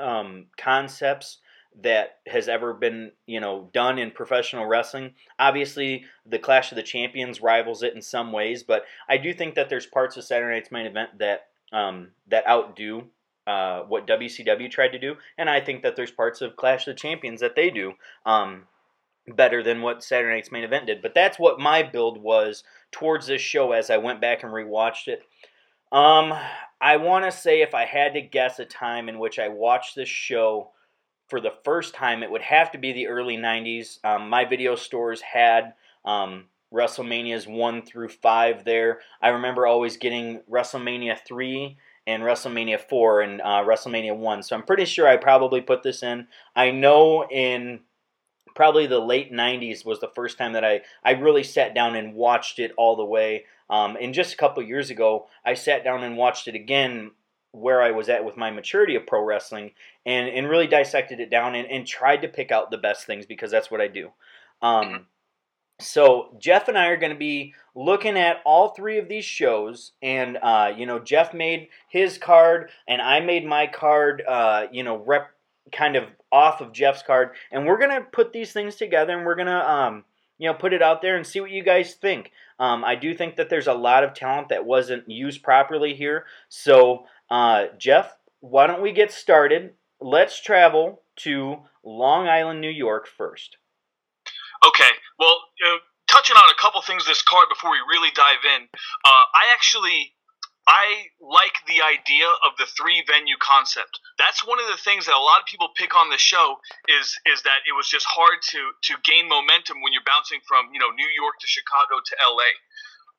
um, 0.00 0.46
concepts 0.58 1.38
that 1.82 2.18
has 2.26 2.48
ever 2.48 2.72
been 2.72 3.12
you 3.26 3.40
know 3.40 3.68
done 3.72 3.98
in 3.98 4.10
professional 4.10 4.66
wrestling. 4.66 5.14
Obviously, 5.38 6.04
the 6.24 6.38
Clash 6.38 6.72
of 6.72 6.76
the 6.76 6.82
Champions 6.82 7.40
rivals 7.40 7.82
it 7.82 7.94
in 7.94 8.02
some 8.02 8.32
ways, 8.32 8.62
but 8.62 8.84
I 9.08 9.18
do 9.18 9.34
think 9.34 9.54
that 9.54 9.68
there's 9.68 9.86
parts 9.86 10.16
of 10.16 10.24
Saturday 10.24 10.54
Night's 10.54 10.72
main 10.72 10.86
event 10.86 11.18
that 11.18 11.48
um, 11.72 12.08
that 12.28 12.46
outdo 12.48 13.04
uh, 13.46 13.82
what 13.82 14.06
WCW 14.06 14.70
tried 14.70 14.88
to 14.88 14.98
do, 14.98 15.16
and 15.38 15.50
I 15.50 15.60
think 15.60 15.82
that 15.82 15.96
there's 15.96 16.10
parts 16.10 16.40
of 16.40 16.56
Clash 16.56 16.86
of 16.86 16.94
the 16.94 17.00
Champions 17.00 17.40
that 17.40 17.56
they 17.56 17.70
do 17.70 17.92
um, 18.24 18.64
better 19.28 19.62
than 19.62 19.82
what 19.82 20.02
Saturday 20.02 20.34
Night's 20.34 20.52
main 20.52 20.64
event 20.64 20.86
did. 20.86 21.02
But 21.02 21.14
that's 21.14 21.38
what 21.38 21.60
my 21.60 21.82
build 21.82 22.22
was 22.22 22.64
towards 22.90 23.26
this 23.26 23.42
show 23.42 23.72
as 23.72 23.90
I 23.90 23.98
went 23.98 24.20
back 24.20 24.42
and 24.42 24.52
rewatched 24.52 25.08
it. 25.08 25.22
Um, 25.92 26.34
I 26.80 26.96
want 26.96 27.24
to 27.24 27.32
say 27.32 27.62
if 27.62 27.74
I 27.74 27.84
had 27.84 28.14
to 28.14 28.20
guess 28.20 28.58
a 28.58 28.64
time 28.64 29.08
in 29.08 29.18
which 29.18 29.38
I 29.38 29.48
watched 29.48 29.94
this 29.94 30.08
show 30.08 30.70
for 31.28 31.40
the 31.40 31.52
first 31.64 31.94
time, 31.94 32.22
it 32.22 32.30
would 32.30 32.42
have 32.42 32.70
to 32.72 32.78
be 32.78 32.92
the 32.92 33.08
early 33.08 33.36
90s. 33.36 34.04
Um, 34.04 34.28
my 34.28 34.44
video 34.44 34.76
stores 34.76 35.20
had 35.20 35.74
um, 36.04 36.44
WrestleManias 36.72 37.46
1 37.48 37.82
through 37.82 38.08
5 38.08 38.64
there. 38.64 39.00
I 39.20 39.28
remember 39.28 39.66
always 39.66 39.96
getting 39.96 40.40
WrestleMania 40.50 41.18
3 41.26 41.76
and 42.06 42.22
WrestleMania 42.22 42.80
4 42.80 43.20
and 43.22 43.40
uh, 43.40 43.64
WrestleMania 43.64 44.16
1. 44.16 44.42
So 44.42 44.56
I'm 44.56 44.62
pretty 44.62 44.84
sure 44.84 45.08
I 45.08 45.16
probably 45.16 45.60
put 45.60 45.82
this 45.82 46.02
in. 46.02 46.28
I 46.54 46.70
know 46.70 47.26
in 47.28 47.80
probably 48.54 48.86
the 48.86 49.00
late 49.00 49.32
90s 49.32 49.84
was 49.84 50.00
the 50.00 50.10
first 50.14 50.38
time 50.38 50.52
that 50.52 50.64
I, 50.64 50.82
I 51.04 51.12
really 51.12 51.42
sat 51.42 51.74
down 51.74 51.96
and 51.96 52.14
watched 52.14 52.58
it 52.58 52.72
all 52.76 52.96
the 52.96 53.04
way. 53.04 53.44
Um, 53.68 53.96
and 54.00 54.14
just 54.14 54.34
a 54.34 54.36
couple 54.36 54.62
years 54.62 54.90
ago, 54.90 55.26
I 55.44 55.54
sat 55.54 55.84
down 55.84 56.04
and 56.04 56.16
watched 56.16 56.46
it 56.46 56.54
again 56.54 57.10
where 57.52 57.82
I 57.82 57.90
was 57.90 58.08
at 58.08 58.24
with 58.24 58.36
my 58.36 58.50
maturity 58.50 58.96
of 58.96 59.06
pro 59.06 59.22
wrestling 59.22 59.72
and, 60.06 60.28
and 60.28 60.48
really 60.48 60.68
dissected 60.68 61.20
it 61.20 61.30
down 61.30 61.54
and, 61.54 61.68
and 61.68 61.86
tried 61.86 62.22
to 62.22 62.28
pick 62.28 62.50
out 62.50 62.70
the 62.70 62.78
best 62.78 63.06
things 63.06 63.26
because 63.26 63.50
that's 63.50 63.70
what 63.70 63.82
I 63.82 63.88
do. 63.88 64.10
Um, 64.62 64.84
Mm-hmm. 64.86 65.02
so 65.80 66.36
Jeff 66.40 66.68
and 66.68 66.78
I 66.78 66.86
are 66.86 66.96
going 66.96 67.12
to 67.12 67.18
be 67.18 67.52
looking 67.74 68.16
at 68.16 68.38
all 68.46 68.70
three 68.70 68.98
of 68.98 69.08
these 69.08 69.24
shows, 69.26 69.92
and 70.02 70.38
uh, 70.42 70.72
you 70.76 70.86
know 70.86 70.98
Jeff 70.98 71.34
made 71.34 71.68
his 71.88 72.16
card 72.18 72.70
and 72.88 73.02
I 73.02 73.20
made 73.20 73.44
my 73.44 73.66
card. 73.66 74.22
Uh, 74.26 74.68
you 74.72 74.82
know, 74.82 74.96
rep 75.04 75.30
kind 75.72 75.96
of 75.96 76.04
off 76.32 76.60
of 76.60 76.72
Jeff's 76.72 77.02
card, 77.02 77.30
and 77.52 77.66
we're 77.66 77.78
gonna 77.78 78.00
put 78.00 78.32
these 78.32 78.52
things 78.52 78.76
together 78.76 79.16
and 79.16 79.26
we're 79.26 79.34
gonna 79.34 79.58
um, 79.58 80.04
you 80.38 80.48
know 80.48 80.54
put 80.54 80.72
it 80.72 80.82
out 80.82 81.02
there 81.02 81.16
and 81.16 81.26
see 81.26 81.40
what 81.40 81.50
you 81.50 81.62
guys 81.62 81.94
think. 81.94 82.30
Um, 82.58 82.84
I 82.84 82.94
do 82.94 83.14
think 83.14 83.36
that 83.36 83.50
there's 83.50 83.66
a 83.66 83.74
lot 83.74 84.04
of 84.04 84.14
talent 84.14 84.48
that 84.48 84.64
wasn't 84.64 85.10
used 85.10 85.42
properly 85.42 85.94
here. 85.94 86.24
So, 86.48 87.04
uh, 87.30 87.66
Jeff, 87.76 88.16
why 88.40 88.66
don't 88.66 88.80
we 88.80 88.92
get 88.92 89.12
started? 89.12 89.74
Let's 90.00 90.40
travel 90.42 91.02
to 91.20 91.56
Long 91.84 92.28
Island, 92.28 92.60
New 92.60 92.70
York 92.70 93.06
first. 93.06 93.56
Okay. 94.66 94.90
Well, 95.18 95.40
uh, 95.66 95.78
touching 96.08 96.36
on 96.36 96.50
a 96.50 96.60
couple 96.60 96.82
things 96.82 97.06
this 97.06 97.22
card 97.22 97.46
before 97.48 97.70
we 97.70 97.78
really 97.90 98.10
dive 98.14 98.44
in. 98.44 98.68
Uh, 99.04 99.24
I 99.34 99.52
actually 99.54 100.16
I 100.66 101.14
like 101.22 101.54
the 101.70 101.78
idea 101.78 102.26
of 102.42 102.58
the 102.58 102.66
three 102.66 102.98
venue 103.06 103.38
concept. 103.38 104.02
That's 104.18 104.42
one 104.42 104.58
of 104.58 104.66
the 104.66 104.82
things 104.82 105.06
that 105.06 105.14
a 105.14 105.22
lot 105.22 105.38
of 105.38 105.46
people 105.46 105.70
pick 105.78 105.94
on 105.94 106.10
the 106.10 106.18
show 106.18 106.58
is 106.90 107.14
is 107.30 107.42
that 107.46 107.62
it 107.70 107.74
was 107.78 107.86
just 107.86 108.06
hard 108.10 108.42
to 108.50 108.60
to 108.90 108.92
gain 109.06 109.30
momentum 109.30 109.78
when 109.80 109.94
you're 109.94 110.06
bouncing 110.06 110.42
from 110.42 110.74
you 110.74 110.82
know 110.82 110.90
New 110.90 111.06
York 111.14 111.38
to 111.38 111.46
Chicago 111.46 112.02
to 112.02 112.14
L.A. 112.18 112.50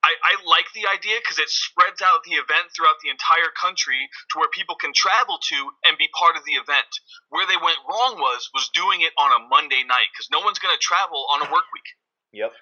I, 0.06 0.14
I 0.14 0.34
like 0.46 0.70
the 0.78 0.86
idea 0.88 1.18
because 1.20 1.42
it 1.42 1.50
spreads 1.50 2.00
out 2.06 2.24
the 2.24 2.38
event 2.38 2.70
throughout 2.72 3.02
the 3.02 3.10
entire 3.10 3.50
country 3.58 4.08
to 4.32 4.34
where 4.40 4.50
people 4.54 4.78
can 4.78 4.94
travel 4.94 5.42
to 5.52 5.60
and 5.90 5.98
be 5.98 6.08
part 6.14 6.38
of 6.38 6.46
the 6.46 6.56
event. 6.56 6.90
Where 7.34 7.50
they 7.50 7.58
went 7.58 7.82
wrong 7.90 8.22
was 8.22 8.50
was 8.54 8.70
doing 8.72 9.02
it 9.02 9.12
on 9.18 9.34
a 9.34 9.42
Monday 9.50 9.84
night 9.84 10.14
because 10.14 10.30
no 10.30 10.40
one's 10.46 10.62
going 10.62 10.74
to 10.74 10.82
travel 10.82 11.26
on 11.34 11.44
a 11.44 11.52
work 11.52 11.68
week. 11.74 11.90
Yep. 12.32 12.54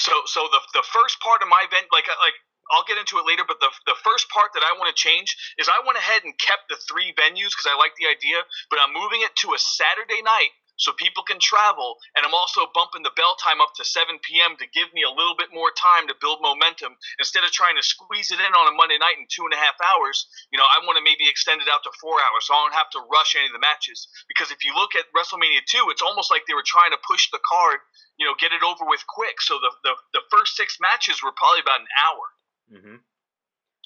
So 0.00 0.14
so 0.26 0.48
the 0.48 0.60
the 0.74 0.86
first 0.86 1.20
part 1.20 1.44
of 1.44 1.48
my 1.48 1.62
event 1.68 1.92
like 1.92 2.08
like 2.08 2.36
I'll 2.72 2.84
get 2.84 3.00
into 3.00 3.16
it 3.16 3.24
later, 3.24 3.48
but 3.48 3.60
the, 3.64 3.72
the 3.88 3.96
first 4.04 4.28
part 4.28 4.52
that 4.52 4.60
I 4.60 4.76
want 4.76 4.92
to 4.92 4.96
change 4.96 5.32
is 5.56 5.72
I 5.72 5.80
went 5.88 5.96
ahead 5.96 6.20
and 6.24 6.36
kept 6.36 6.68
the 6.68 6.76
three 6.76 7.16
venues 7.16 7.56
because 7.56 7.64
I 7.64 7.80
like 7.80 7.96
the 7.96 8.12
idea, 8.12 8.44
but 8.68 8.76
I'm 8.76 8.92
moving 8.92 9.24
it 9.24 9.32
to 9.40 9.56
a 9.56 9.58
Saturday 9.58 10.20
night 10.20 10.52
so 10.78 10.94
people 10.94 11.26
can 11.26 11.42
travel, 11.42 11.98
and 12.14 12.22
I'm 12.22 12.34
also 12.34 12.70
bumping 12.70 13.02
the 13.02 13.14
bell 13.18 13.34
time 13.42 13.60
up 13.60 13.74
to 13.76 13.84
7 13.84 14.18
p.m. 14.22 14.54
to 14.62 14.66
give 14.70 14.88
me 14.94 15.02
a 15.02 15.10
little 15.10 15.34
bit 15.34 15.50
more 15.50 15.74
time 15.74 16.06
to 16.06 16.14
build 16.22 16.38
momentum 16.38 16.94
instead 17.18 17.42
of 17.42 17.50
trying 17.50 17.74
to 17.74 17.82
squeeze 17.82 18.30
it 18.30 18.38
in 18.38 18.52
on 18.54 18.70
a 18.70 18.74
Monday 18.78 18.96
night 18.96 19.18
in 19.18 19.26
two 19.26 19.42
and 19.42 19.52
a 19.52 19.60
half 19.60 19.74
hours. 19.82 20.30
You 20.54 20.58
know, 20.62 20.66
I 20.66 20.78
want 20.86 20.96
to 20.96 21.04
maybe 21.04 21.26
extend 21.26 21.60
it 21.60 21.68
out 21.68 21.82
to 21.82 21.92
four 21.98 22.14
hours 22.22 22.46
so 22.46 22.54
I 22.54 22.62
don't 22.62 22.78
have 22.78 22.94
to 22.94 23.02
rush 23.10 23.34
any 23.34 23.50
of 23.50 23.54
the 23.54 23.62
matches. 23.62 24.06
Because 24.30 24.54
if 24.54 24.62
you 24.62 24.70
look 24.78 24.94
at 24.94 25.10
WrestleMania 25.10 25.66
2, 25.66 25.90
it's 25.90 26.02
almost 26.02 26.30
like 26.30 26.46
they 26.46 26.54
were 26.54 26.66
trying 26.66 26.94
to 26.94 27.00
push 27.02 27.26
the 27.34 27.42
card, 27.42 27.82
you 28.14 28.24
know, 28.24 28.38
get 28.38 28.54
it 28.54 28.62
over 28.62 28.86
with 28.86 29.02
quick. 29.10 29.42
So 29.42 29.58
the, 29.58 29.74
the, 29.82 29.94
the 30.14 30.24
first 30.30 30.54
six 30.54 30.78
matches 30.78 31.18
were 31.26 31.34
probably 31.34 31.66
about 31.66 31.82
an 31.82 31.92
hour. 31.98 32.24
Mm-hmm. 32.70 32.98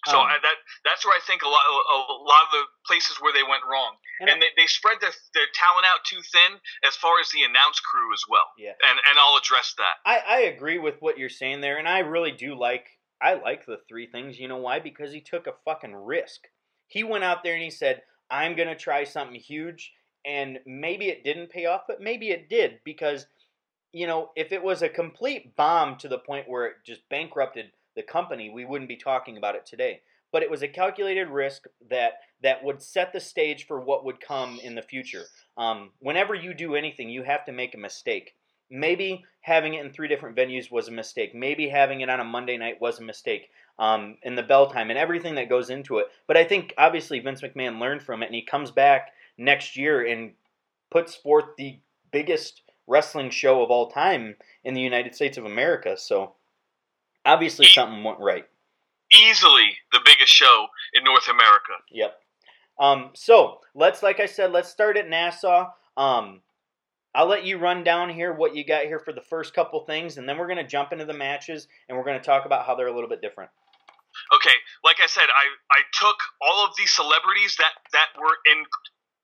So 0.07 0.19
Um, 0.19 0.27
I, 0.27 0.39
that 0.43 0.57
that's 0.85 1.05
where 1.05 1.15
I 1.17 1.21
think 1.27 1.43
a 1.43 1.49
lot 1.49 1.63
a, 1.63 1.95
a 2.13 2.19
lot 2.27 2.43
of 2.47 2.51
the 2.53 2.65
places 2.87 3.21
where 3.21 3.33
they 3.33 3.43
went 3.43 3.63
wrong, 3.71 3.97
And 4.21 4.31
and, 4.31 4.43
they, 4.43 4.49
they 4.57 4.67
spread 4.67 4.99
their, 5.01 5.15
their 5.35 5.47
talent 5.55 5.87
out 5.87 6.05
too 6.05 6.21
thin 6.33 6.59
as 6.87 6.97
far 6.97 7.21
as 7.21 7.31
the 7.31 7.45
announce 7.45 7.79
crew 7.81 8.13
as 8.13 8.25
well. 8.29 8.51
Yeah. 8.59 8.75
and 8.89 8.99
and 8.99 9.19
I'll 9.19 9.39
address 9.39 9.75
that. 9.79 10.03
I, 10.05 10.19
I 10.27 10.39
agree 10.51 10.79
with 10.79 10.97
what 11.01 11.19
you're 11.19 11.29
saying 11.29 11.61
there, 11.61 11.79
and 11.79 11.89
I 11.89 12.01
really 12.01 12.33
do 12.33 12.55
like 12.59 12.89
I 13.21 13.35
like 13.35 13.67
the 13.67 13.79
three 13.89 14.07
things. 14.07 14.41
You 14.41 14.49
know 14.49 14.57
why? 14.59 14.81
Because 14.81 15.13
he 15.13 15.21
took 15.21 15.47
a 15.47 15.55
fucking 15.65 15.95
risk. 15.95 16.49
He 16.89 17.05
went 17.05 17.25
out 17.25 17.43
there 17.45 17.55
and 17.55 17.63
he 17.63 17.71
said, 17.71 18.03
"I'm 18.31 18.57
gonna 18.57 18.77
try 18.77 19.05
something 19.05 19.39
huge," 19.39 19.93
and 20.25 20.59
maybe 20.67 21.09
it 21.09 21.23
didn't 21.23 21.51
pay 21.51 21.67
off, 21.67 21.83
but 21.87 22.01
maybe 22.01 22.31
it 22.31 22.49
did 22.49 22.81
because 22.85 23.27
you 23.93 24.07
know 24.09 24.31
if 24.35 24.51
it 24.51 24.63
was 24.63 24.83
a 24.83 24.89
complete 24.89 25.55
bomb 25.55 25.97
to 25.99 26.09
the 26.09 26.19
point 26.19 26.49
where 26.49 26.67
it 26.67 26.75
just 26.85 27.09
bankrupted 27.09 27.71
the 27.95 28.03
company, 28.03 28.51
we 28.51 28.65
wouldn't 28.65 28.89
be 28.89 28.97
talking 28.97 29.37
about 29.37 29.55
it 29.55 29.67
today. 29.67 30.01
But 30.33 30.43
it 30.43 30.51
was 30.51 30.63
a 30.63 30.69
calculated 30.69 31.29
risk 31.29 31.65
that 31.91 32.15
that 32.43 32.65
would 32.65 32.83
set 32.83 33.13
the 33.13 33.21
stage 33.21 33.67
for 33.67 33.81
what 33.81 34.05
would 34.05 34.21
come 34.21 34.59
in 34.63 34.75
the 34.75 34.83
future. 34.83 35.25
Um, 35.59 35.91
whenever 35.99 36.35
you 36.35 36.55
do 36.55 36.75
anything, 36.75 37.11
you 37.11 37.23
have 37.23 37.45
to 37.45 37.53
make 37.53 37.75
a 37.75 37.79
mistake. 37.79 38.35
Maybe 38.71 39.25
having 39.43 39.75
it 39.75 39.85
in 39.85 39.93
three 39.93 40.09
different 40.09 40.37
venues 40.37 40.71
was 40.71 40.89
a 40.89 40.93
mistake. 40.93 41.35
Maybe 41.35 41.69
having 41.69 42.01
it 42.01 42.09
on 42.09 42.21
a 42.21 42.25
Monday 42.25 42.57
night 42.57 42.81
was 42.81 42.99
a 42.99 43.05
mistake. 43.05 43.51
Um, 43.79 44.17
the 44.25 44.43
bell 44.43 44.71
time 44.71 44.91
and 44.91 44.99
everything 44.99 45.35
that 45.35 45.49
goes 45.49 45.69
into 45.69 45.99
it. 45.99 46.07
But 46.27 46.37
I 46.37 46.45
think 46.45 46.73
obviously 46.79 47.21
Vince 47.21 47.43
McMahon 47.43 47.79
learned 47.81 48.03
from 48.03 48.23
it, 48.23 48.27
and 48.27 48.35
he 48.35 48.43
comes 48.43 48.71
back 48.71 49.13
next 49.37 49.77
year 49.77 50.07
and 50.07 50.33
puts 50.91 51.15
forth 51.15 51.45
the 51.59 51.79
biggest 52.11 52.63
wrestling 52.87 53.31
show 53.31 53.63
of 53.63 53.71
all 53.71 53.91
time 53.91 54.37
in 54.65 54.75
the 54.75 54.81
United 54.81 55.15
States 55.15 55.39
of 55.39 55.45
America. 55.45 55.97
So 55.97 56.35
obviously 57.25 57.67
something 57.67 58.03
went 58.05 58.21
right. 58.21 58.45
Easily 59.13 59.77
the 59.93 60.01
biggest 60.05 60.33
show 60.33 60.67
in 60.95 61.05
North 61.05 61.29
America. 61.29 61.73
Yep. 61.91 62.19
Um, 62.79 63.11
so 63.15 63.61
let's, 63.75 64.03
like 64.03 64.21
I 64.21 64.27
said, 64.27 64.53
let's 64.53 64.69
start 64.69 64.97
at 64.97 65.09
Nassau. 65.09 65.71
Um, 65.97 66.41
I'll 67.15 67.27
let 67.27 67.45
you 67.45 67.59
run 67.59 67.85
down 67.85 68.09
here 68.09 68.33
what 68.33 68.57
you 68.57 68.65
got 68.65 68.85
here 68.85 68.99
for 68.99 69.13
the 69.13 69.21
first 69.21 69.53
couple 69.53 69.85
things, 69.85 70.17
and 70.17 70.27
then 70.27 70.39
we're 70.39 70.49
gonna 70.49 70.67
jump 70.67 70.93
into 70.93 71.05
the 71.05 71.13
matches, 71.13 71.69
and 71.89 71.97
we're 71.97 72.05
gonna 72.05 72.23
talk 72.23 72.47
about 72.47 72.65
how 72.65 72.75
they're 72.75 72.89
a 72.89 72.95
little 72.95 73.09
bit 73.09 73.21
different. 73.21 73.51
Okay, 74.35 74.57
like 74.83 74.97
I 75.03 75.07
said, 75.07 75.29
I 75.29 75.45
I 75.71 75.81
took 75.93 76.17
all 76.41 76.65
of 76.65 76.73
the 76.77 76.87
celebrities 76.87 77.57
that 77.57 77.73
that 77.93 78.17
were 78.17 78.37
in 78.51 78.65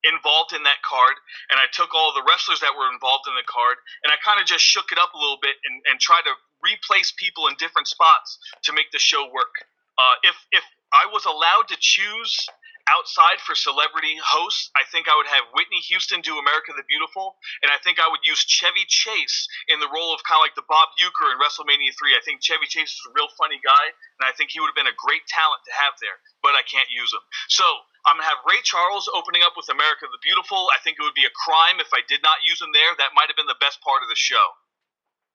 involved 0.05 0.53
in 0.53 0.63
that 0.63 0.85
card, 0.85 1.17
and 1.51 1.59
I 1.59 1.65
took 1.73 1.95
all 1.95 2.13
the 2.13 2.23
wrestlers 2.29 2.61
that 2.61 2.77
were 2.77 2.93
involved 2.93 3.27
in 3.27 3.35
the 3.35 3.49
card, 3.49 3.81
and 4.05 4.13
I 4.13 4.17
kind 4.21 4.39
of 4.39 4.47
just 4.47 4.65
shook 4.65 4.93
it 4.93 4.99
up 4.99 5.15
a 5.15 5.19
little 5.19 5.41
bit 5.41 5.57
and, 5.65 5.81
and 5.91 5.99
tried 5.99 6.29
to 6.29 6.35
replace 6.63 7.13
people 7.13 7.47
in 7.47 7.55
different 7.59 7.89
spots 7.89 8.39
to 8.65 8.73
make 8.73 8.91
the 8.93 8.99
show 8.99 9.27
work. 9.33 9.55
Uh, 9.99 10.15
if 10.23 10.37
if 10.53 10.65
I 10.93 11.07
was 11.13 11.27
allowed 11.27 11.69
to 11.69 11.77
choose 11.79 12.49
outside 12.89 13.37
for 13.45 13.53
celebrity 13.53 14.17
hosts, 14.17 14.73
I 14.73 14.83
think 14.89 15.07
I 15.07 15.15
would 15.17 15.29
have 15.29 15.53
Whitney 15.53 15.81
Houston 15.93 16.25
do 16.25 16.41
America 16.41 16.73
the 16.73 16.89
Beautiful, 16.89 17.37
and 17.61 17.69
I 17.69 17.77
think 17.85 18.01
I 18.01 18.09
would 18.09 18.25
use 18.25 18.41
Chevy 18.49 18.89
Chase 18.89 19.45
in 19.69 19.77
the 19.79 19.91
role 19.93 20.17
of 20.17 20.25
kind 20.25 20.41
of 20.41 20.45
like 20.49 20.57
the 20.57 20.65
Bob 20.65 20.89
Uecker 20.97 21.29
in 21.29 21.37
WrestleMania 21.37 21.93
3. 21.93 22.17
I 22.17 22.25
think 22.25 22.41
Chevy 22.41 22.65
Chase 22.65 22.97
is 22.97 23.05
a 23.05 23.13
real 23.13 23.29
funny 23.37 23.61
guy, 23.61 23.85
and 24.21 24.25
I 24.25 24.33
think 24.33 24.51
he 24.51 24.59
would 24.59 24.73
have 24.73 24.79
been 24.79 24.89
a 24.89 24.97
great 24.97 25.29
talent 25.29 25.61
to 25.69 25.73
have 25.77 26.01
there, 26.01 26.17
but 26.41 26.57
I 26.57 26.65
can't 26.65 26.89
use 26.89 27.13
him. 27.13 27.21
So 27.53 27.65
I'm 28.09 28.17
going 28.17 28.25
to 28.25 28.33
have 28.33 28.41
Ray 28.49 28.65
Charles 28.65 29.05
opening 29.13 29.45
up 29.45 29.53
with 29.53 29.69
America 29.69 30.09
the 30.09 30.23
Beautiful. 30.25 30.73
I 30.73 30.81
think 30.81 30.97
it 30.97 31.05
would 31.05 31.19
be 31.19 31.29
a 31.29 31.35
crime 31.45 31.77
if 31.85 31.93
I 31.93 32.01
did 32.09 32.25
not 32.25 32.41
use 32.41 32.57
him 32.65 32.73
there. 32.73 32.97
That 32.97 33.13
might 33.13 33.29
have 33.29 33.37
been 33.37 33.51
the 33.51 33.61
best 33.61 33.85
part 33.85 34.01
of 34.01 34.09
the 34.09 34.17
show. 34.17 34.57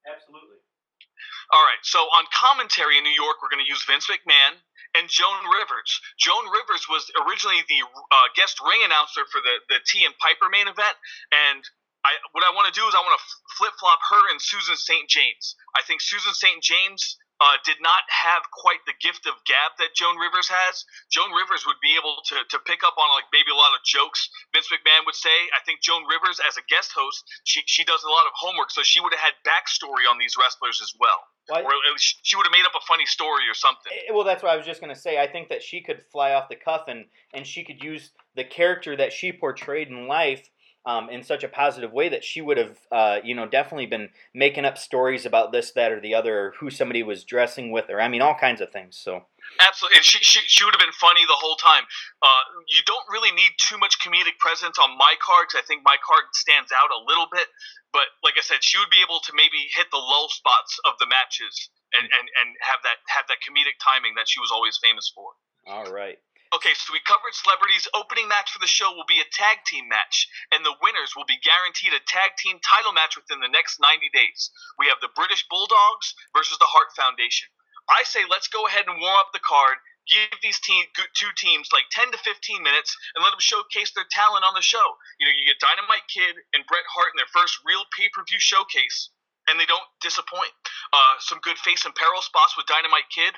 Absolutely. 0.10 0.53
All 1.52 1.64
right, 1.64 1.82
so 1.84 2.00
on 2.00 2.24
commentary 2.32 2.98
in 2.98 3.04
New 3.04 3.16
York, 3.16 3.44
we're 3.44 3.52
going 3.52 3.64
to 3.64 3.68
use 3.70 3.84
Vince 3.84 4.08
McMahon 4.08 4.56
and 4.96 5.10
Joan 5.10 5.44
Rivers. 5.50 5.92
Joan 6.18 6.46
Rivers 6.54 6.86
was 6.88 7.10
originally 7.26 7.62
the 7.68 7.82
uh, 7.84 8.28
guest 8.36 8.62
ring 8.62 8.82
announcer 8.86 9.26
for 9.28 9.42
the 9.42 9.56
the 9.70 9.80
T 9.86 10.06
and 10.06 10.14
Piper 10.22 10.48
main 10.50 10.70
event, 10.70 10.96
and 11.34 11.62
I 12.06 12.16
what 12.32 12.44
I 12.44 12.52
want 12.54 12.72
to 12.72 12.76
do 12.76 12.86
is 12.88 12.94
I 12.94 13.02
want 13.02 13.18
to 13.18 13.24
flip 13.58 13.74
flop 13.80 14.00
her 14.10 14.24
and 14.32 14.40
Susan 14.40 14.76
St. 14.78 15.10
James. 15.10 15.56
I 15.76 15.82
think 15.84 16.02
Susan 16.02 16.34
St. 16.34 16.62
James. 16.62 17.18
Uh, 17.42 17.58
did 17.66 17.76
not 17.82 18.06
have 18.08 18.46
quite 18.56 18.80
the 18.88 18.96
gift 19.02 19.26
of 19.28 19.34
gab 19.44 19.76
that 19.76 19.92
Joan 19.98 20.16
Rivers 20.16 20.48
has. 20.48 20.86
Joan 21.12 21.34
Rivers 21.34 21.66
would 21.68 21.82
be 21.84 21.98
able 22.00 22.22
to, 22.32 22.40
to 22.40 22.58
pick 22.64 22.86
up 22.88 22.96
on 22.96 23.10
like 23.12 23.28
maybe 23.36 23.52
a 23.52 23.58
lot 23.58 23.74
of 23.76 23.84
jokes 23.84 24.30
Vince 24.54 24.70
McMahon 24.72 25.04
would 25.04 25.18
say. 25.18 25.34
I 25.52 25.60
think 25.66 25.82
Joan 25.82 26.08
Rivers, 26.08 26.40
as 26.48 26.56
a 26.56 26.64
guest 26.70 26.94
host, 26.96 27.26
she, 27.44 27.62
she 27.66 27.84
does 27.84 28.00
a 28.06 28.08
lot 28.08 28.24
of 28.30 28.34
homework, 28.38 28.72
so 28.72 28.80
she 28.86 29.02
would 29.02 29.12
have 29.12 29.20
had 29.20 29.36
backstory 29.44 30.08
on 30.08 30.16
these 30.22 30.38
wrestlers 30.40 30.80
as 30.80 30.94
well. 31.00 31.20
Or 31.66 31.72
she 31.98 32.38
would 32.38 32.46
have 32.46 32.54
made 32.56 32.64
up 32.64 32.80
a 32.80 32.86
funny 32.88 33.06
story 33.06 33.44
or 33.50 33.58
something. 33.58 33.92
Eh, 33.92 34.14
Well, 34.14 34.24
that's 34.24 34.44
what 34.44 34.54
I 34.54 34.56
was 34.56 34.66
just 34.66 34.80
gonna 34.80 34.96
say. 34.96 35.20
I 35.20 35.28
think 35.28 35.50
that 35.50 35.62
she 35.62 35.82
could 35.82 36.02
fly 36.14 36.34
off 36.34 36.48
the 36.48 36.56
cuff 36.56 36.88
and 36.88 37.06
and 37.34 37.46
she 37.46 37.66
could 37.66 37.84
use 37.84 38.12
the 38.36 38.46
character 38.46 38.96
that 38.96 39.12
she 39.12 39.34
portrayed 39.34 39.90
in 39.90 40.08
life 40.08 40.50
um, 40.86 41.10
in 41.10 41.24
such 41.24 41.44
a 41.44 41.48
positive 41.48 41.94
way 41.94 42.10
that 42.10 42.24
she 42.24 42.42
would 42.42 42.58
have, 42.58 42.78
uh, 42.92 43.20
you 43.24 43.36
know, 43.36 43.48
definitely 43.48 43.86
been 43.86 44.10
making 44.34 44.66
up 44.66 44.78
stories 44.78 45.26
about 45.26 45.52
this, 45.52 45.72
that, 45.72 45.92
or 45.92 46.00
the 46.00 46.14
other, 46.14 46.40
or 46.40 46.54
who 46.60 46.70
somebody 46.70 47.04
was 47.04 47.24
dressing 47.24 47.72
with, 47.72 47.90
or 47.90 48.02
I 48.02 48.08
mean, 48.08 48.22
all 48.22 48.36
kinds 48.36 48.62
of 48.62 48.72
things. 48.72 48.98
So 48.98 49.24
Absolutely, 49.60 49.98
and 49.98 50.06
she, 50.06 50.20
she 50.24 50.40
she 50.48 50.66
would 50.66 50.74
have 50.74 50.82
been 50.82 50.96
funny 50.98 51.22
the 51.28 51.38
whole 51.38 51.56
time. 51.56 51.84
Uh, 52.22 52.44
you 52.68 52.82
don't 52.86 53.06
really 53.12 53.32
need 53.32 53.54
too 53.60 53.78
much 53.78 54.00
comedic 54.00 54.40
presence 54.40 54.80
on 54.80 54.98
my 54.98 55.14
card 55.22 55.48
because 55.48 55.62
I 55.62 55.66
think 55.68 55.84
my 55.86 55.98
card 56.02 56.26
stands 56.34 56.72
out 56.74 56.90
a 56.90 57.00
little 57.06 57.28
bit. 57.32 57.48
But 57.94 58.10
like 58.26 58.34
I 58.40 58.42
said, 58.42 58.64
she 58.66 58.80
would 58.82 58.90
be 58.90 59.04
able 59.06 59.22
to 59.22 59.32
maybe 59.38 59.70
hit 59.76 59.88
the 59.94 60.02
lull 60.02 60.28
spots 60.34 60.80
of 60.90 60.98
the 60.98 61.06
matches 61.06 61.70
and, 61.94 62.10
and, 62.10 62.26
and 62.42 62.48
have 62.66 62.82
that 62.82 62.98
have 63.14 63.30
that 63.30 63.46
comedic 63.46 63.78
timing 63.78 64.18
that 64.18 64.26
she 64.26 64.42
was 64.42 64.50
always 64.50 64.80
famous 64.82 65.12
for. 65.14 65.38
all 65.70 65.92
right, 65.94 66.18
Okay, 66.54 66.78
so 66.78 66.94
we 66.94 67.02
covered 67.02 67.34
celebrities. 67.34 67.90
Opening 67.98 68.30
match 68.30 68.54
for 68.54 68.62
the 68.62 68.70
show 68.70 68.94
will 68.94 69.10
be 69.10 69.18
a 69.18 69.34
tag 69.34 69.66
team 69.66 69.90
match, 69.90 70.30
and 70.54 70.62
the 70.62 70.78
winners 70.86 71.18
will 71.18 71.26
be 71.26 71.42
guaranteed 71.42 71.98
a 71.98 72.06
tag 72.06 72.38
team 72.38 72.62
title 72.62 72.94
match 72.94 73.18
within 73.18 73.42
the 73.42 73.50
next 73.50 73.82
90 73.82 74.14
days. 74.14 74.54
We 74.78 74.86
have 74.86 75.02
the 75.02 75.10
British 75.18 75.50
Bulldogs 75.50 76.14
versus 76.30 76.62
the 76.62 76.70
Hart 76.70 76.94
Foundation. 76.94 77.50
I 77.90 78.06
say 78.06 78.22
let's 78.30 78.54
go 78.54 78.70
ahead 78.70 78.86
and 78.86 79.02
warm 79.02 79.18
up 79.18 79.34
the 79.34 79.42
card. 79.42 79.82
Give 80.06 80.30
these 80.46 80.62
team, 80.62 80.86
two 80.94 81.34
teams 81.42 81.74
like 81.74 81.90
10 81.90 82.14
to 82.14 82.20
15 82.22 82.62
minutes 82.62 82.92
and 83.16 83.24
let 83.26 83.34
them 83.34 83.42
showcase 83.42 83.90
their 83.96 84.06
talent 84.14 84.46
on 84.46 84.54
the 84.54 84.62
show. 84.62 85.00
You 85.18 85.26
know, 85.26 85.34
you 85.34 85.50
get 85.50 85.64
Dynamite 85.64 86.06
Kid 86.06 86.38
and 86.54 86.68
Bret 86.70 86.86
Hart 86.86 87.16
in 87.16 87.18
their 87.18 87.34
first 87.34 87.58
real 87.66 87.82
pay 87.98 88.14
per 88.14 88.22
view 88.30 88.38
showcase, 88.38 89.10
and 89.50 89.58
they 89.58 89.66
don't 89.66 89.90
disappoint. 90.06 90.54
Uh, 90.94 91.18
some 91.18 91.42
good 91.42 91.58
face 91.58 91.82
and 91.82 91.98
peril 91.98 92.22
spots 92.22 92.54
with 92.54 92.70
Dynamite 92.70 93.10
Kid. 93.10 93.34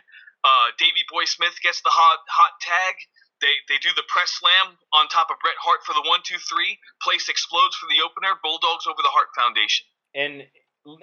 Uh, 0.45 0.69
Davey 0.77 1.01
Boy 1.09 1.25
Smith 1.25 1.57
gets 1.65 1.81
the 1.81 1.89
hot 1.89 2.19
hot 2.29 2.61
tag. 2.61 2.95
They 3.41 3.57
they 3.67 3.81
do 3.81 3.89
the 3.97 4.05
press 4.07 4.37
slam 4.37 4.77
on 4.93 5.09
top 5.09 5.33
of 5.33 5.41
Bret 5.41 5.57
Hart 5.59 5.81
for 5.83 5.93
the 5.97 6.05
one 6.07 6.21
two 6.23 6.37
three. 6.37 6.77
Place 7.01 7.27
explodes 7.27 7.75
for 7.75 7.89
the 7.89 8.05
opener. 8.05 8.37
Bulldogs 8.43 8.85
over 8.85 9.01
the 9.01 9.11
Hart 9.11 9.33
Foundation. 9.35 9.85
and 10.13 10.45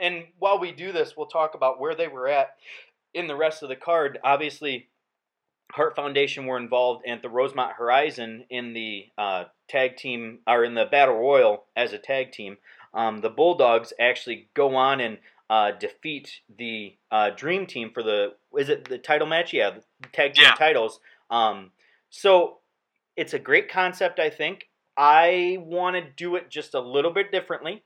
and 0.00 0.30
while 0.38 0.60
we 0.60 0.70
do 0.70 0.92
this, 0.92 1.16
we'll 1.16 1.26
talk 1.26 1.54
about 1.54 1.80
where 1.80 1.94
they 1.94 2.06
were 2.06 2.28
at 2.28 2.54
in 3.14 3.26
the 3.26 3.36
rest 3.36 3.62
of 3.62 3.68
the 3.68 3.76
card, 3.76 4.18
obviously, 4.24 4.88
Hart 5.72 5.96
Foundation 5.96 6.46
were 6.46 6.58
involved 6.58 7.04
and 7.06 7.20
the 7.22 7.30
Rosemont 7.30 7.74
Horizon 7.76 8.44
in 8.50 8.74
the 8.74 9.06
uh, 9.16 9.44
tag 9.68 9.96
team 9.96 10.40
or 10.46 10.64
in 10.64 10.74
the 10.74 10.84
Battle 10.84 11.18
Royal 11.18 11.64
as 11.76 11.92
a 11.92 11.98
tag 11.98 12.32
team. 12.32 12.58
Um, 12.94 13.22
the 13.22 13.30
Bulldogs 13.30 13.92
actually 13.98 14.48
go 14.54 14.76
on 14.76 15.00
and 15.00 15.18
uh, 15.50 15.72
defeat 15.72 16.40
the 16.58 16.96
uh, 17.10 17.30
Dream 17.30 17.66
Team 17.66 17.90
for 17.92 18.02
the 18.02 18.34
is 18.56 18.68
it 18.68 18.88
the 18.88 18.98
title 18.98 19.26
match? 19.26 19.52
Yeah, 19.52 19.70
the 20.00 20.08
tag 20.08 20.34
team 20.34 20.44
Yeah. 20.44 20.54
titles. 20.54 21.00
Um, 21.30 21.70
so 22.10 22.58
it's 23.16 23.34
a 23.34 23.38
great 23.38 23.68
concept. 23.70 24.18
I 24.18 24.30
think 24.30 24.68
I 24.96 25.58
want 25.60 25.96
to 25.96 26.02
do 26.02 26.36
it 26.36 26.50
just 26.50 26.74
a 26.74 26.80
little 26.80 27.10
bit 27.12 27.30
differently. 27.30 27.82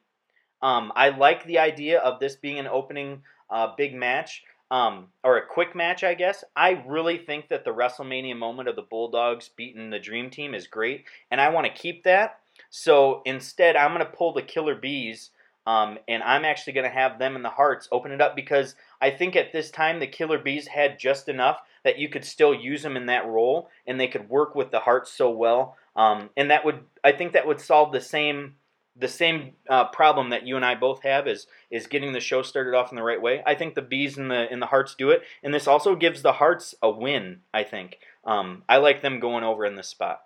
Um, 0.62 0.92
I 0.96 1.10
like 1.10 1.44
the 1.44 1.58
idea 1.58 2.00
of 2.00 2.18
this 2.18 2.36
being 2.36 2.58
an 2.58 2.66
opening 2.66 3.22
uh, 3.50 3.68
big 3.76 3.94
match 3.94 4.42
um, 4.70 5.08
or 5.22 5.36
a 5.36 5.46
quick 5.46 5.76
match, 5.76 6.02
I 6.02 6.14
guess. 6.14 6.42
I 6.56 6.82
really 6.86 7.18
think 7.18 7.48
that 7.48 7.64
the 7.64 7.70
WrestleMania 7.72 8.36
moment 8.36 8.68
of 8.68 8.74
the 8.76 8.82
Bulldogs 8.82 9.50
beating 9.56 9.90
the 9.90 9.98
Dream 9.98 10.30
Team 10.30 10.54
is 10.54 10.66
great, 10.66 11.04
and 11.30 11.40
I 11.40 11.50
want 11.50 11.66
to 11.66 11.72
keep 11.72 12.02
that. 12.04 12.40
So 12.70 13.22
instead, 13.24 13.76
I'm 13.76 13.92
going 13.92 14.04
to 14.04 14.10
pull 14.10 14.32
the 14.32 14.42
Killer 14.42 14.74
Bees, 14.74 15.30
um, 15.66 15.98
and 16.06 16.22
I'm 16.22 16.44
actually 16.44 16.74
going 16.74 16.88
to 16.88 16.90
have 16.90 17.18
them 17.18 17.34
and 17.34 17.44
the 17.44 17.50
Harts 17.50 17.88
open 17.90 18.12
it 18.12 18.20
up 18.20 18.36
because 18.36 18.76
I 19.00 19.10
think 19.10 19.34
at 19.34 19.52
this 19.52 19.70
time 19.70 19.98
the 19.98 20.06
Killer 20.06 20.38
Bees 20.38 20.68
had 20.68 20.98
just 20.98 21.28
enough 21.28 21.58
that 21.84 21.98
you 21.98 22.08
could 22.08 22.24
still 22.24 22.54
use 22.54 22.82
them 22.82 22.96
in 22.96 23.06
that 23.06 23.26
role, 23.26 23.68
and 23.86 23.98
they 23.98 24.08
could 24.08 24.28
work 24.28 24.54
with 24.54 24.70
the 24.70 24.80
Harts 24.80 25.12
so 25.12 25.30
well. 25.30 25.76
Um, 25.94 26.30
and 26.36 26.50
that 26.50 26.64
would, 26.64 26.80
I 27.04 27.12
think, 27.12 27.32
that 27.32 27.46
would 27.46 27.60
solve 27.60 27.92
the 27.92 28.00
same 28.00 28.54
the 28.98 29.08
same 29.08 29.52
uh, 29.68 29.84
problem 29.88 30.30
that 30.30 30.46
you 30.46 30.56
and 30.56 30.64
I 30.64 30.74
both 30.74 31.02
have 31.02 31.28
is 31.28 31.46
is 31.70 31.86
getting 31.86 32.12
the 32.12 32.20
show 32.20 32.40
started 32.42 32.74
off 32.74 32.90
in 32.90 32.96
the 32.96 33.02
right 33.02 33.20
way. 33.20 33.42
I 33.46 33.54
think 33.54 33.74
the 33.74 33.82
bees 33.82 34.16
and 34.16 34.30
the 34.30 34.46
and 34.50 34.62
the 34.62 34.66
harts 34.66 34.94
do 34.94 35.10
it, 35.10 35.22
and 35.42 35.52
this 35.52 35.66
also 35.66 35.94
gives 35.94 36.22
the 36.22 36.32
harts 36.32 36.74
a 36.82 36.90
win. 36.90 37.40
I 37.52 37.62
think 37.62 37.98
um, 38.24 38.62
I 38.68 38.78
like 38.78 39.02
them 39.02 39.20
going 39.20 39.44
over 39.44 39.66
in 39.66 39.76
this 39.76 39.88
spot. 39.88 40.25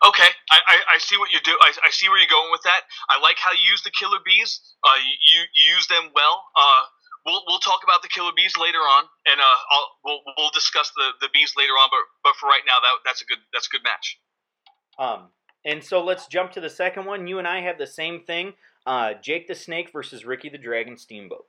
Okay, 0.00 0.30
I, 0.50 0.58
I, 0.66 0.76
I 0.96 0.98
see 0.98 1.18
what 1.18 1.30
you 1.30 1.40
do. 1.44 1.52
I, 1.60 1.72
I 1.84 1.90
see 1.90 2.08
where 2.08 2.18
you're 2.18 2.32
going 2.32 2.50
with 2.50 2.62
that. 2.64 2.88
I 3.10 3.20
like 3.20 3.36
how 3.36 3.52
you 3.52 3.68
use 3.68 3.82
the 3.82 3.92
killer 3.92 4.16
bees. 4.24 4.60
Uh, 4.82 4.96
you, 4.96 5.44
you 5.52 5.74
use 5.76 5.86
them 5.88 6.08
well. 6.14 6.44
Uh, 6.56 6.82
we'll 7.26 7.42
we'll 7.46 7.60
talk 7.60 7.80
about 7.84 8.00
the 8.02 8.08
killer 8.08 8.32
bees 8.34 8.56
later 8.56 8.78
on, 8.78 9.04
and 9.26 9.40
uh, 9.40 9.44
I'll, 9.44 9.88
we'll 10.04 10.20
we'll 10.38 10.54
discuss 10.54 10.90
the, 10.96 11.12
the 11.20 11.28
bees 11.32 11.52
later 11.56 11.72
on. 11.76 11.88
But 11.92 12.00
but 12.24 12.36
for 12.36 12.46
right 12.46 12.64
now, 12.66 12.80
that 12.80 12.92
that's 13.04 13.20
a 13.22 13.26
good 13.26 13.38
that's 13.52 13.66
a 13.66 13.70
good 13.70 13.84
match. 13.84 14.18
Um, 14.98 15.28
and 15.64 15.84
so 15.84 16.02
let's 16.02 16.26
jump 16.26 16.52
to 16.52 16.60
the 16.60 16.70
second 16.70 17.04
one. 17.04 17.26
You 17.26 17.38
and 17.38 17.46
I 17.48 17.60
have 17.60 17.78
the 17.78 17.86
same 17.86 18.24
thing. 18.24 18.54
Uh, 18.86 19.14
Jake 19.20 19.48
the 19.48 19.54
Snake 19.54 19.92
versus 19.92 20.24
Ricky 20.24 20.48
the 20.48 20.58
Dragon 20.58 20.96
Steamboat. 20.96 21.44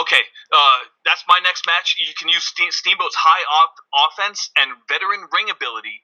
Okay, 0.00 0.24
uh, 0.52 0.78
that's 1.04 1.24
my 1.28 1.38
next 1.44 1.66
match. 1.66 1.96
You 1.98 2.12
can 2.18 2.28
use 2.28 2.42
Ste- 2.44 2.72
Steamboat's 2.72 3.14
high 3.14 3.44
off- 3.44 4.08
offense 4.08 4.50
and 4.56 4.72
veteran 4.88 5.28
ring 5.32 5.50
ability, 5.50 6.00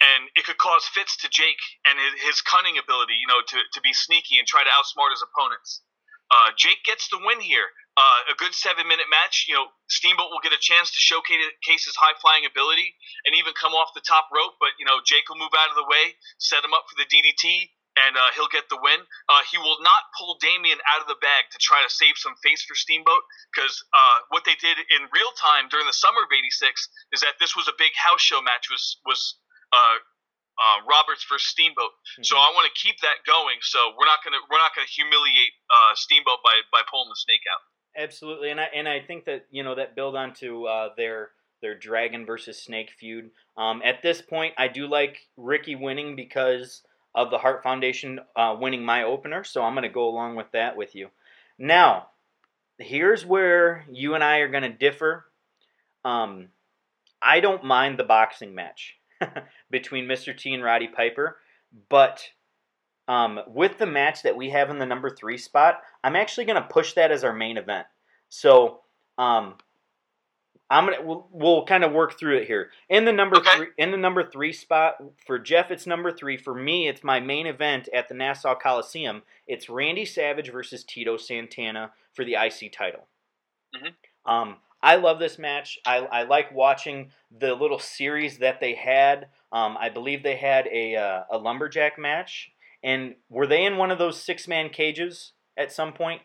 and 0.00 0.28
it 0.36 0.44
could 0.44 0.58
cause 0.58 0.84
fits 0.92 1.16
to 1.24 1.28
Jake 1.28 1.60
and 1.88 1.96
his, 2.20 2.40
cunning 2.44 2.76
ability, 2.76 3.16
you 3.16 3.26
know, 3.26 3.40
to, 3.40 3.58
to 3.72 3.80
be 3.80 3.92
sneaky 3.92 4.38
and 4.38 4.46
try 4.46 4.62
to 4.62 4.72
outsmart 4.76 5.10
his 5.10 5.24
opponents. 5.24 5.82
Uh, 6.28 6.50
Jake 6.58 6.82
gets 6.84 7.08
the 7.08 7.22
win 7.22 7.40
here. 7.40 7.70
Uh, 7.96 8.28
a 8.28 8.36
good 8.36 8.52
seven 8.52 8.84
minute 8.84 9.08
match. 9.08 9.46
You 9.48 9.56
know, 9.56 9.72
Steamboat 9.88 10.28
will 10.28 10.44
get 10.44 10.52
a 10.52 10.60
chance 10.60 10.92
to 10.92 11.00
showcase 11.00 11.40
his 11.64 11.96
high 11.96 12.12
flying 12.20 12.44
ability 12.44 12.92
and 13.24 13.32
even 13.38 13.56
come 13.56 13.72
off 13.72 13.96
the 13.96 14.04
top 14.04 14.28
rope, 14.34 14.60
but, 14.60 14.76
you 14.76 14.84
know, 14.84 15.00
Jake 15.06 15.30
will 15.32 15.40
move 15.40 15.54
out 15.56 15.70
of 15.72 15.78
the 15.80 15.88
way, 15.88 16.12
set 16.36 16.60
him 16.60 16.76
up 16.76 16.84
for 16.92 16.98
the 17.00 17.08
DDT, 17.08 17.72
and 17.96 18.14
uh, 18.16 18.28
he'll 18.36 18.52
get 18.52 18.68
the 18.68 18.76
win. 18.76 19.00
Uh, 19.28 19.42
he 19.48 19.56
will 19.56 19.80
not 19.80 20.12
pull 20.12 20.36
Damien 20.36 20.76
out 20.92 21.00
of 21.00 21.08
the 21.08 21.16
bag 21.24 21.48
to 21.50 21.58
try 21.58 21.80
to 21.80 21.88
save 21.88 22.20
some 22.20 22.36
face 22.44 22.60
for 22.62 22.76
Steamboat 22.76 23.24
because 23.48 23.72
uh, 23.96 24.18
what 24.28 24.44
they 24.44 24.54
did 24.60 24.76
in 24.92 25.08
real 25.16 25.32
time 25.40 25.72
during 25.72 25.88
the 25.88 25.96
summer 25.96 26.28
of 26.28 26.30
'86 26.30 26.60
is 27.16 27.24
that 27.24 27.40
this 27.40 27.56
was 27.56 27.66
a 27.68 27.76
big 27.80 27.96
house 27.96 28.20
show 28.20 28.44
match. 28.44 28.68
Was 28.68 29.00
was 29.08 29.40
uh, 29.72 29.98
uh, 30.56 30.78
Roberts 30.88 31.24
versus 31.28 31.48
Steamboat. 31.48 31.92
So 32.22 32.36
I 32.36 32.50
want 32.54 32.70
to 32.72 32.74
keep 32.80 32.96
that 33.00 33.24
going. 33.26 33.60
So 33.60 33.92
we're 33.98 34.06
not 34.06 34.24
gonna 34.24 34.40
we're 34.50 34.58
not 34.58 34.74
gonna 34.74 34.88
humiliate 34.88 35.52
uh, 35.68 35.92
Steamboat 35.94 36.40
by 36.42 36.64
by 36.72 36.80
pulling 36.90 37.10
the 37.10 37.20
snake 37.20 37.44
out. 37.52 37.62
Absolutely, 37.96 38.50
and 38.50 38.60
I 38.60 38.68
and 38.74 38.88
I 38.88 39.00
think 39.00 39.24
that 39.26 39.46
you 39.50 39.62
know 39.62 39.74
that 39.74 39.94
build 39.94 40.16
onto 40.16 40.64
uh, 40.64 40.90
their 40.96 41.30
their 41.62 41.74
dragon 41.74 42.26
versus 42.26 42.62
snake 42.62 42.90
feud. 42.98 43.30
Um, 43.56 43.82
at 43.84 44.02
this 44.02 44.20
point, 44.20 44.54
I 44.58 44.68
do 44.68 44.86
like 44.86 45.18
Ricky 45.36 45.74
winning 45.74 46.16
because 46.16 46.82
of 47.14 47.30
the 47.30 47.38
Hart 47.38 47.62
Foundation 47.62 48.20
uh, 48.34 48.56
winning 48.58 48.84
my 48.84 49.04
opener, 49.04 49.42
so 49.42 49.62
I'm 49.62 49.74
going 49.74 49.84
to 49.84 49.88
go 49.88 50.08
along 50.08 50.36
with 50.36 50.50
that 50.52 50.76
with 50.76 50.94
you. 50.94 51.08
Now, 51.58 52.08
here's 52.78 53.24
where 53.24 53.86
you 53.90 54.14
and 54.14 54.22
I 54.22 54.38
are 54.38 54.50
going 54.50 54.64
to 54.64 54.68
differ. 54.68 55.24
Um, 56.04 56.48
I 57.22 57.40
don't 57.40 57.64
mind 57.64 57.98
the 57.98 58.04
boxing 58.04 58.54
match 58.54 58.96
between 59.70 60.06
Mr. 60.06 60.36
T 60.36 60.52
and 60.54 60.62
Roddy 60.62 60.88
Piper, 60.88 61.38
but 61.88 62.22
um, 63.08 63.40
with 63.46 63.78
the 63.78 63.86
match 63.86 64.22
that 64.22 64.36
we 64.36 64.50
have 64.50 64.70
in 64.70 64.78
the 64.78 64.86
number 64.86 65.10
three 65.10 65.38
spot, 65.38 65.80
I'm 66.02 66.16
actually 66.16 66.44
going 66.46 66.60
to 66.60 66.68
push 66.68 66.94
that 66.94 67.12
as 67.12 67.24
our 67.24 67.32
main 67.32 67.56
event. 67.56 67.86
So 68.28 68.80
um, 69.18 69.54
I'm 70.68 70.84
gonna 70.86 71.02
we'll, 71.02 71.28
we'll 71.30 71.64
kind 71.64 71.84
of 71.84 71.92
work 71.92 72.18
through 72.18 72.38
it 72.38 72.46
here. 72.48 72.70
In 72.88 73.04
the 73.04 73.12
number 73.12 73.36
Okay. 73.36 73.56
three, 73.56 73.66
in 73.78 73.92
the 73.92 73.96
number 73.96 74.28
three 74.28 74.52
spot 74.52 74.96
for 75.24 75.38
Jeff, 75.38 75.70
it's 75.70 75.86
number 75.86 76.10
three. 76.10 76.36
For 76.36 76.54
me, 76.54 76.88
it's 76.88 77.04
my 77.04 77.20
main 77.20 77.46
event 77.46 77.88
at 77.94 78.08
the 78.08 78.14
Nassau 78.14 78.56
Coliseum. 78.56 79.22
It's 79.46 79.68
Randy 79.68 80.04
Savage 80.04 80.50
versus 80.50 80.82
Tito 80.82 81.16
Santana 81.16 81.92
for 82.14 82.24
the 82.24 82.34
IC 82.34 82.72
title. 82.72 83.06
Mhm. 83.76 83.94
Um, 84.24 84.56
I 84.86 84.94
love 84.96 85.18
this 85.18 85.36
match. 85.36 85.78
I, 85.84 85.96
I 85.98 86.22
like 86.22 86.54
watching 86.54 87.10
the 87.36 87.54
little 87.54 87.80
series 87.80 88.38
that 88.38 88.60
they 88.60 88.76
had. 88.76 89.26
Um, 89.50 89.76
I 89.80 89.88
believe 89.88 90.22
they 90.22 90.36
had 90.36 90.68
a 90.68 90.94
uh, 90.94 91.22
a 91.28 91.38
lumberjack 91.38 91.98
match, 91.98 92.50
and 92.84 93.16
were 93.28 93.48
they 93.48 93.64
in 93.64 93.78
one 93.78 93.90
of 93.90 93.98
those 93.98 94.22
six 94.22 94.46
man 94.46 94.68
cages 94.70 95.32
at 95.58 95.72
some 95.72 95.92
point? 95.92 96.22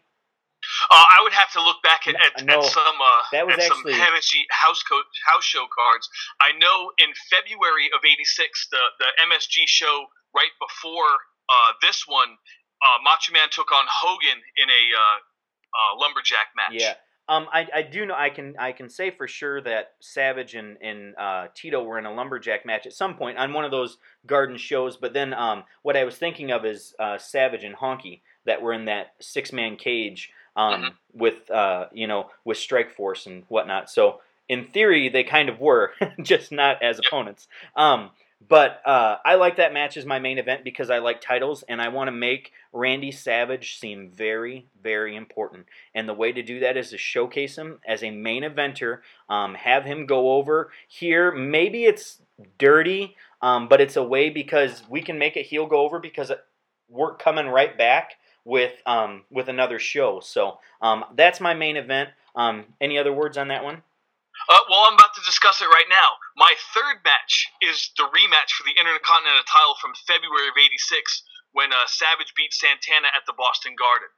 Uh, 0.92 0.94
I 1.18 1.24
would 1.24 1.34
have 1.34 1.52
to 1.54 1.62
look 1.64 1.82
back 1.82 2.06
at, 2.08 2.14
at, 2.14 2.46
No, 2.46 2.60
at 2.60 2.66
some 2.66 2.96
uh, 3.02 3.22
that 3.32 3.48
was 3.48 3.56
actually- 3.58 3.94
some 3.94 4.02
MSG 4.14 4.46
house 4.52 4.84
co- 4.84 5.10
house 5.26 5.44
show 5.44 5.66
cards. 5.74 6.08
I 6.40 6.52
know 6.54 6.92
in 7.00 7.10
February 7.34 7.90
of 7.96 8.06
'86, 8.06 8.68
the 8.70 8.78
the 9.00 9.10
MSG 9.26 9.66
show 9.66 10.06
right 10.36 10.54
before 10.62 11.10
uh, 11.50 11.74
this 11.82 12.04
one, 12.06 12.38
uh, 12.86 12.98
Macho 13.04 13.34
Man 13.34 13.50
took 13.50 13.72
on 13.72 13.86
Hogan 13.90 14.38
in 14.58 14.70
a 14.70 14.84
uh, 14.94 15.18
uh, 15.74 15.98
lumberjack 15.98 16.54
match. 16.56 16.78
Yeah. 16.80 16.94
Um, 17.32 17.48
I, 17.54 17.66
I 17.74 17.82
do 17.84 18.06
know 18.06 18.14
I 18.16 18.30
can 18.30 18.56
I 18.60 18.74
can 18.74 18.90
say 18.90 19.10
for 19.10 19.26
sure 19.28 19.62
that 19.62 19.94
Savage 20.02 20.54
and, 20.54 20.78
and 20.82 21.16
uh, 21.16 21.48
Tito 21.56 21.82
were 21.82 21.98
in 21.98 22.06
a 22.06 22.14
lumberjack 22.14 22.66
match 22.66 22.86
at 22.86 22.92
some 22.94 23.16
point 23.16 23.38
on 23.38 23.54
one 23.54 23.64
of 23.64 23.72
those 23.72 23.98
garden 24.28 24.58
shows. 24.58 24.98
But 24.98 25.14
then 25.14 25.34
um, 25.34 25.64
what 25.82 25.96
I 25.96 26.04
was 26.04 26.18
thinking 26.18 26.52
of 26.52 26.66
is 26.66 26.94
uh, 27.00 27.18
Savage 27.18 27.64
and 27.64 27.76
Honky 27.76 28.20
that 28.46 28.62
were 28.62 28.74
in 28.74 28.86
that 28.86 29.14
six 29.22 29.54
man 29.54 29.78
cage 29.78 30.30
um, 30.58 30.74
Mhm. 30.82 30.92
with 31.14 31.50
uh, 31.50 31.86
you 31.94 32.06
know 32.08 32.30
with 32.44 32.58
Strike 32.58 32.92
Force 32.96 33.26
and 33.26 33.44
whatnot. 33.48 33.90
So 33.90 34.20
in 34.50 34.66
theory 34.66 35.08
they 35.08 35.24
kind 35.24 35.48
of 35.48 35.60
were 35.62 35.94
just 36.22 36.52
not 36.52 36.84
as 36.84 36.98
Yep. 36.98 37.06
opponents. 37.08 37.48
Um, 37.78 38.10
but 38.48 38.82
uh, 38.86 39.18
I 39.24 39.36
like 39.36 39.58
that 39.58 39.74
match 39.74 39.98
as 39.98 40.06
my 40.06 40.20
main 40.20 40.38
event 40.38 40.64
because 40.64 40.90
I 40.90 40.98
like 40.98 41.22
titles 41.22 41.64
and 41.70 41.82
I 41.82 41.90
want 41.90 42.08
to 42.08 42.12
make 42.12 42.52
Randy 42.74 43.12
Savage 43.12 43.78
seem 43.80 44.10
very, 44.10 44.66
very 44.82 45.16
important. 45.16 45.68
And 45.94 46.10
the 46.10 46.14
way 46.14 46.32
to 46.32 46.42
do 46.42 46.60
that 46.62 46.78
is 46.78 46.90
to 46.90 46.98
showcase 46.98 47.58
him 47.58 47.80
as 47.88 48.04
a 48.04 48.10
main 48.10 48.44
eventer, 48.44 49.00
um, 49.30 49.54
have 49.56 49.86
him 49.86 50.06
go 50.06 50.34
over 50.34 50.72
here. 50.88 51.32
Maybe 51.32 51.86
it's 51.86 52.22
dirty, 52.58 53.16
um, 53.42 53.68
but 53.68 53.82
it's 53.82 53.96
a 53.96 54.04
way 54.04 54.30
because 54.30 54.84
we 54.90 55.02
can 55.02 55.20
make 55.20 55.38
a 55.38 55.44
heel 55.44 55.68
go 55.68 55.82
over 55.82 56.00
because 56.00 56.32
we're 56.90 57.16
coming 57.16 57.48
right 57.48 57.78
back 57.78 58.14
with 58.44 58.74
um, 58.88 59.24
with 59.30 59.50
another 59.50 59.78
show. 59.78 60.20
So 60.20 60.60
um, 60.82 61.06
that's 61.16 61.40
my 61.40 61.54
main 61.54 61.78
event. 61.78 62.10
Um, 62.36 62.66
any 62.80 62.98
other 62.98 63.14
words 63.14 63.38
on 63.38 63.50
that 63.50 63.64
one? 63.64 63.84
Uh, 64.52 64.60
well, 64.68 64.84
I'm 64.84 65.00
about 65.00 65.16
to 65.16 65.24
discuss 65.24 65.64
it 65.64 65.72
right 65.72 65.88
now. 65.88 66.20
My 66.36 66.52
third 66.76 67.00
match 67.08 67.48
is 67.64 67.88
the 67.96 68.04
rematch 68.12 68.52
for 68.52 68.68
the 68.68 68.76
Intercontinental 68.76 69.48
title 69.48 69.80
from 69.80 69.96
February 70.04 70.52
of 70.52 70.60
'86 70.60 71.24
when 71.56 71.72
uh, 71.72 71.88
Savage 71.88 72.36
beat 72.36 72.52
Santana 72.52 73.08
at 73.16 73.24
the 73.24 73.32
Boston 73.32 73.80
Garden. 73.80 74.12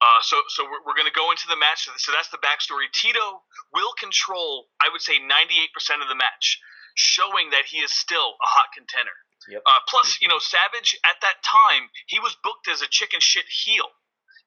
Uh, 0.00 0.24
so, 0.24 0.40
so 0.48 0.64
we're, 0.64 0.80
we're 0.88 0.96
going 0.96 1.08
to 1.08 1.12
go 1.12 1.28
into 1.28 1.44
the 1.44 1.60
match. 1.60 1.84
So 1.84 2.08
that's 2.08 2.32
the 2.32 2.40
backstory. 2.40 2.88
Tito 2.88 3.44
will 3.76 3.92
control, 4.00 4.72
I 4.80 4.88
would 4.88 5.04
say, 5.04 5.20
98% 5.20 6.00
of 6.00 6.08
the 6.08 6.16
match, 6.16 6.56
showing 6.96 7.52
that 7.52 7.68
he 7.68 7.84
is 7.84 7.92
still 7.92 8.40
a 8.40 8.48
hot 8.48 8.72
contender. 8.72 9.12
Yep. 9.44 9.60
Uh, 9.60 9.80
plus, 9.88 10.24
you 10.24 10.28
know, 10.28 10.40
Savage 10.40 10.96
at 11.04 11.20
that 11.20 11.44
time 11.44 11.92
he 12.08 12.16
was 12.16 12.32
booked 12.40 12.68
as 12.68 12.80
a 12.80 12.88
chicken 12.88 13.20
shit 13.20 13.44
heel. 13.44 13.92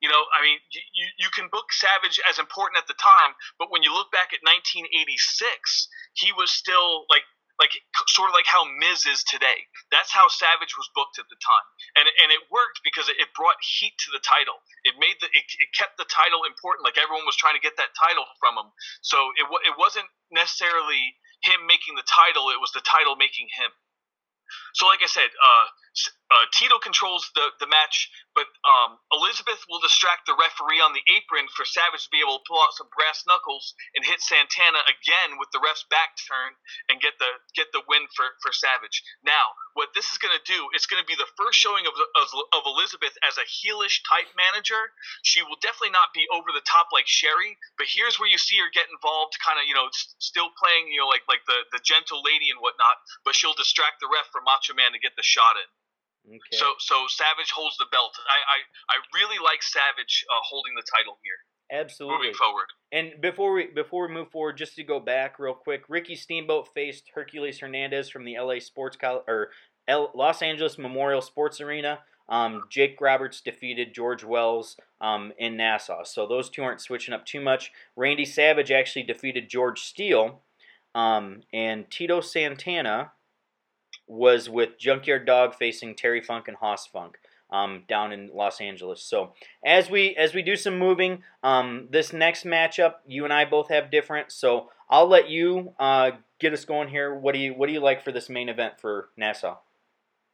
You 0.03 0.11
know, 0.11 0.19
I 0.35 0.43
mean, 0.43 0.59
you, 0.75 1.07
you, 1.15 1.31
can 1.31 1.47
book 1.47 1.71
Savage 1.71 2.19
as 2.27 2.35
important 2.35 2.75
at 2.75 2.91
the 2.91 2.99
time, 2.99 3.39
but 3.55 3.71
when 3.71 3.87
you 3.87 3.95
look 3.95 4.11
back 4.11 4.35
at 4.35 4.43
1986, 4.43 4.91
he 6.19 6.35
was 6.35 6.51
still 6.51 7.07
like 7.07 7.23
like 7.55 7.71
sort 8.11 8.27
of 8.27 8.35
like 8.35 8.49
how 8.49 8.67
Miz 8.67 9.07
is 9.07 9.23
today. 9.23 9.63
That's 9.95 10.11
how 10.11 10.27
Savage 10.27 10.75
was 10.75 10.91
booked 10.91 11.23
at 11.23 11.31
the 11.31 11.39
time, 11.39 11.67
and 11.95 12.03
and 12.19 12.35
it 12.35 12.43
worked 12.51 12.83
because 12.83 13.07
it 13.07 13.31
brought 13.31 13.55
heat 13.63 13.95
to 14.03 14.11
the 14.11 14.19
title. 14.19 14.59
It 14.83 14.99
made 14.99 15.23
the 15.23 15.31
it, 15.31 15.47
it 15.63 15.71
kept 15.71 15.95
the 15.95 16.09
title 16.11 16.43
important. 16.43 16.83
Like 16.83 16.99
everyone 16.99 17.23
was 17.23 17.39
trying 17.39 17.55
to 17.55 17.63
get 17.63 17.79
that 17.79 17.95
title 17.95 18.27
from 18.43 18.59
him. 18.59 18.75
So 19.07 19.31
it 19.39 19.47
it 19.71 19.79
wasn't 19.79 20.11
necessarily 20.35 21.15
him 21.47 21.63
making 21.63 21.95
the 21.95 22.03
title; 22.03 22.51
it 22.51 22.59
was 22.59 22.75
the 22.75 22.83
title 22.83 23.15
making 23.15 23.47
him. 23.55 23.71
So, 24.73 24.85
like 24.89 24.99
I 24.99 25.09
said, 25.09 25.29
uh, 25.31 25.65
uh, 26.33 26.49
Tito 26.49 26.81
controls 26.81 27.29
the, 27.37 27.53
the 27.61 27.69
match, 27.69 28.09
but 28.33 28.49
um, 28.65 28.97
Elizabeth 29.13 29.61
will 29.69 29.77
distract 29.77 30.25
the 30.25 30.33
referee 30.33 30.81
on 30.81 30.89
the 30.97 31.05
apron 31.13 31.45
for 31.53 31.61
Savage 31.61 32.09
to 32.09 32.13
be 32.13 32.25
able 32.25 32.41
to 32.41 32.45
pull 32.49 32.57
out 32.57 32.73
some 32.73 32.89
brass 32.89 33.21
knuckles 33.29 33.77
and 33.93 34.01
hit 34.01 34.17
Santana 34.17 34.81
again 34.89 35.37
with 35.37 35.53
the 35.53 35.61
ref's 35.61 35.85
back 35.93 36.17
turn 36.25 36.57
and 36.89 36.97
get 36.97 37.21
the 37.21 37.29
get 37.53 37.69
the 37.69 37.85
win 37.85 38.09
for, 38.17 38.33
for 38.41 38.49
Savage. 38.49 39.05
Now, 39.21 39.53
what 39.77 39.93
this 39.93 40.09
is 40.09 40.17
going 40.17 40.33
to 40.33 40.41
do, 40.49 40.73
it's 40.73 40.89
going 40.89 41.01
to 41.01 41.05
be 41.05 41.13
the 41.13 41.29
first 41.37 41.61
showing 41.61 41.85
of, 41.85 41.93
of, 41.93 42.27
of 42.57 42.65
Elizabeth 42.65 43.13
as 43.21 43.37
a 43.37 43.45
heelish 43.45 44.01
type 44.09 44.33
manager. 44.33 44.89
She 45.21 45.45
will 45.45 45.61
definitely 45.61 45.93
not 45.93 46.17
be 46.17 46.25
over 46.33 46.49
the 46.49 46.65
top 46.65 46.89
like 46.89 47.05
Sherri, 47.05 47.61
but 47.77 47.85
here's 47.85 48.17
where 48.17 48.29
you 48.29 48.41
see 48.41 48.57
her 48.57 48.73
get 48.73 48.89
involved, 48.89 49.37
kind 49.37 49.61
of 49.61 49.69
you 49.69 49.77
know 49.77 49.93
still 50.17 50.49
playing 50.57 50.89
you 50.89 50.97
know 50.97 51.09
like 51.13 51.29
like 51.29 51.45
the 51.45 51.61
the 51.69 51.81
gentle 51.85 52.25
lady 52.25 52.49
and 52.49 52.57
whatnot, 52.57 52.97
but 53.21 53.37
she'll 53.37 53.53
distract 53.53 54.01
the 54.01 54.09
ref 54.09 54.25
for 54.33 54.41
Macho 54.41 54.73
Man 54.73 54.97
to 54.97 55.01
get 55.01 55.13
the 55.13 55.25
shot 55.25 55.61
in. 55.61 55.69
Okay. 56.27 56.39
So 56.51 56.73
so 56.79 57.05
Savage 57.07 57.51
holds 57.51 57.77
the 57.77 57.85
belt. 57.91 58.15
I 58.27 58.39
I, 58.55 58.95
I 58.95 58.97
really 59.13 59.39
like 59.43 59.61
Savage 59.61 60.25
uh, 60.29 60.39
holding 60.43 60.73
the 60.75 60.83
title 60.83 61.17
here. 61.23 61.39
Absolutely. 61.71 62.27
Moving 62.27 62.33
forward. 62.35 62.67
And 62.91 63.21
before 63.21 63.53
we 63.53 63.67
before 63.67 64.07
we 64.07 64.13
move 64.13 64.29
forward, 64.29 64.57
just 64.57 64.75
to 64.75 64.83
go 64.83 64.99
back 64.99 65.39
real 65.39 65.53
quick, 65.53 65.83
Ricky 65.89 66.15
Steamboat 66.15 66.69
faced 66.73 67.11
Hercules 67.13 67.59
Hernandez 67.59 68.09
from 68.09 68.25
the 68.25 68.37
LA 68.39 68.59
Sports 68.59 68.95
Col- 68.95 69.23
or 69.27 69.49
L- 69.87 70.11
Los 70.13 70.41
Angeles 70.41 70.77
Memorial 70.77 71.21
Sports 71.21 71.59
Arena. 71.61 71.99
Um, 72.29 72.63
Jake 72.69 73.01
Roberts 73.01 73.41
defeated 73.41 73.93
George 73.93 74.23
Wells 74.23 74.77
um, 75.01 75.33
in 75.37 75.57
Nassau. 75.57 76.03
So 76.03 76.25
those 76.25 76.49
two 76.49 76.63
aren't 76.63 76.79
switching 76.79 77.13
up 77.13 77.25
too 77.25 77.41
much. 77.41 77.71
Randy 77.95 78.23
Savage 78.25 78.71
actually 78.71 79.03
defeated 79.03 79.49
George 79.49 79.81
Steele. 79.81 80.41
Um, 80.95 81.41
and 81.51 81.89
Tito 81.89 82.21
Santana 82.21 83.12
was 84.07 84.49
with 84.49 84.77
Junkyard 84.77 85.25
Dog 85.25 85.55
facing 85.55 85.95
Terry 85.95 86.21
Funk 86.21 86.47
and 86.47 86.57
Hoss 86.57 86.87
Funk. 86.87 87.17
Um, 87.51 87.83
down 87.87 88.11
in 88.11 88.31
Los 88.33 88.59
Angeles. 88.59 89.03
So 89.03 89.33
as 89.63 89.87
we 89.87 90.15
as 90.15 90.33
we 90.33 90.41
do 90.41 90.55
some 90.55 90.79
moving, 90.79 91.21
um, 91.43 91.87
this 91.91 92.11
next 92.11 92.45
matchup, 92.45 92.95
you 93.05 93.25
and 93.25 93.33
I 93.33 93.45
both 93.45 93.69
have 93.69 93.91
different. 93.91 94.31
So 94.31 94.71
I'll 94.89 95.05
let 95.05 95.29
you 95.29 95.75
uh, 95.77 96.11
get 96.39 96.51
us 96.51 96.65
going 96.65 96.87
here. 96.87 97.13
What 97.13 97.35
do 97.35 97.39
you 97.39 97.53
what 97.53 97.67
do 97.67 97.73
you 97.73 97.79
like 97.79 98.03
for 98.03 98.11
this 98.11 98.27
main 98.27 98.49
event 98.49 98.81
for 98.81 99.09
Nassau? 99.17 99.59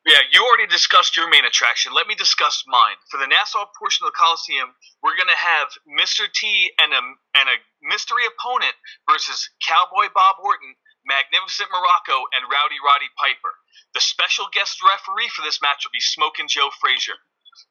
Yeah, 0.08 0.24
you 0.32 0.40
already 0.40 0.72
discussed 0.72 1.18
your 1.18 1.30
main 1.30 1.44
attraction. 1.44 1.92
Let 1.94 2.08
me 2.08 2.16
discuss 2.16 2.64
mine. 2.66 2.96
For 3.12 3.20
the 3.20 3.28
Nassau 3.28 3.68
portion 3.78 4.08
of 4.08 4.14
the 4.14 4.18
Coliseum, 4.18 4.72
we're 5.04 5.20
to 5.20 5.36
have 5.36 5.68
Mr. 6.00 6.24
T 6.32 6.72
and 6.80 6.94
a 6.94 7.04
and 7.36 7.50
a 7.52 7.60
mystery 7.84 8.24
opponent 8.32 8.80
versus 9.12 9.50
Cowboy 9.60 10.08
Bob 10.16 10.40
Orton 10.40 10.72
Magnificent 11.10 11.74
Muraco, 11.74 12.30
and 12.38 12.46
Rowdy 12.46 12.78
Roddy 12.84 13.10
Piper. 13.18 13.59
The 13.94 14.02
special 14.02 14.48
guest 14.52 14.84
referee 14.84 15.30
for 15.30 15.42
this 15.42 15.62
match 15.62 15.86
will 15.86 15.92
be 15.92 16.00
Smokin' 16.00 16.48
Joe 16.48 16.70
Frazier. 16.80 17.18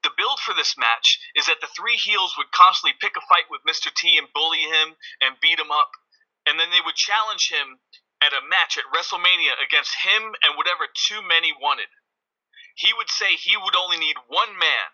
The 0.03 0.15
build 0.17 0.41
for 0.41 0.55
this 0.55 0.77
match 0.77 1.19
is 1.35 1.47
that 1.47 1.61
the 1.61 1.69
three 1.69 1.97
heels 1.97 2.37
would 2.37 2.53
constantly 2.53 2.97
pick 3.01 3.17
a 3.17 3.21
fight 3.23 3.49
with 3.51 3.65
Mr. 3.65 3.93
T 3.95 4.19
and 4.19 4.33
bully 4.33 4.61
him 4.63 4.97
and 5.21 5.41
beat 5.41 5.59
him 5.59 5.71
up, 5.73 5.91
and 6.47 6.59
then 6.59 6.71
they 6.71 6.81
would 6.85 6.97
challenge 6.97 7.49
him 7.51 7.81
at 8.23 8.33
a 8.33 8.43
match 8.43 8.77
at 8.77 8.91
WrestleMania 8.91 9.55
against 9.63 9.95
him 10.03 10.35
and 10.43 10.57
whatever 10.57 10.87
too 10.87 11.23
many 11.23 11.53
wanted. 11.53 11.89
He 12.75 12.93
would 12.95 13.11
say 13.11 13.35
he 13.35 13.57
would 13.57 13.75
only 13.75 13.99
need 13.99 14.17
one 14.29 14.59
man, 14.59 14.89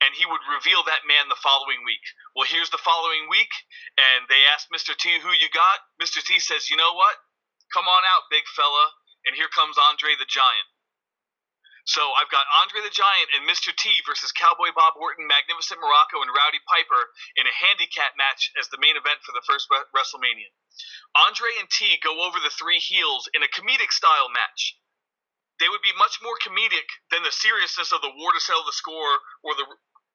and 0.00 0.14
he 0.14 0.26
would 0.26 0.42
reveal 0.50 0.82
that 0.84 1.06
man 1.06 1.28
the 1.28 1.38
following 1.38 1.84
week. 1.84 2.02
Well, 2.34 2.46
here's 2.46 2.70
the 2.70 2.82
following 2.82 3.28
week, 3.28 3.50
and 3.98 4.26
they 4.28 4.42
asked 4.50 4.70
Mr. 4.74 4.96
T 4.96 5.20
who 5.20 5.30
you 5.30 5.50
got. 5.50 5.86
Mr. 6.02 6.22
T 6.22 6.38
says, 6.40 6.70
You 6.70 6.76
know 6.76 6.94
what? 6.94 7.16
Come 7.72 7.86
on 7.86 8.02
out, 8.04 8.30
big 8.30 8.46
fella. 8.56 8.90
And 9.26 9.36
here 9.36 9.50
comes 9.50 9.78
Andre 9.78 10.14
the 10.18 10.28
Giant. 10.28 10.68
So 11.84 12.14
I've 12.14 12.30
got 12.30 12.46
Andre 12.62 12.78
the 12.86 12.94
Giant 12.94 13.34
and 13.34 13.42
Mr. 13.42 13.74
T 13.74 13.90
versus 14.06 14.30
Cowboy 14.30 14.70
Bob 14.70 14.94
Orton, 14.94 15.26
Magnificent 15.26 15.82
Muraco, 15.82 16.22
and 16.22 16.30
Rowdy 16.30 16.62
Piper 16.70 17.10
in 17.34 17.46
a 17.46 17.58
handicap 17.58 18.14
match 18.14 18.54
as 18.54 18.70
the 18.70 18.78
main 18.78 18.94
event 18.94 19.18
for 19.26 19.34
the 19.34 19.42
first 19.42 19.66
WrestleMania. 19.66 20.54
Andre 21.18 21.50
and 21.58 21.66
T 21.70 21.98
go 21.98 22.22
over 22.22 22.38
the 22.38 22.54
three 22.54 22.78
heels 22.78 23.26
in 23.34 23.42
a 23.42 23.50
comedic 23.50 23.90
style 23.90 24.30
match. 24.30 24.78
They 25.58 25.68
would 25.68 25.82
be 25.82 25.94
much 25.98 26.22
more 26.22 26.38
comedic 26.38 26.86
than 27.10 27.26
the 27.26 27.34
seriousness 27.34 27.90
of 27.90 28.00
the 28.00 28.14
war 28.14 28.30
to 28.30 28.40
settle 28.40 28.64
the 28.64 28.78
score 28.78 29.18
or 29.42 29.54
the 29.58 29.66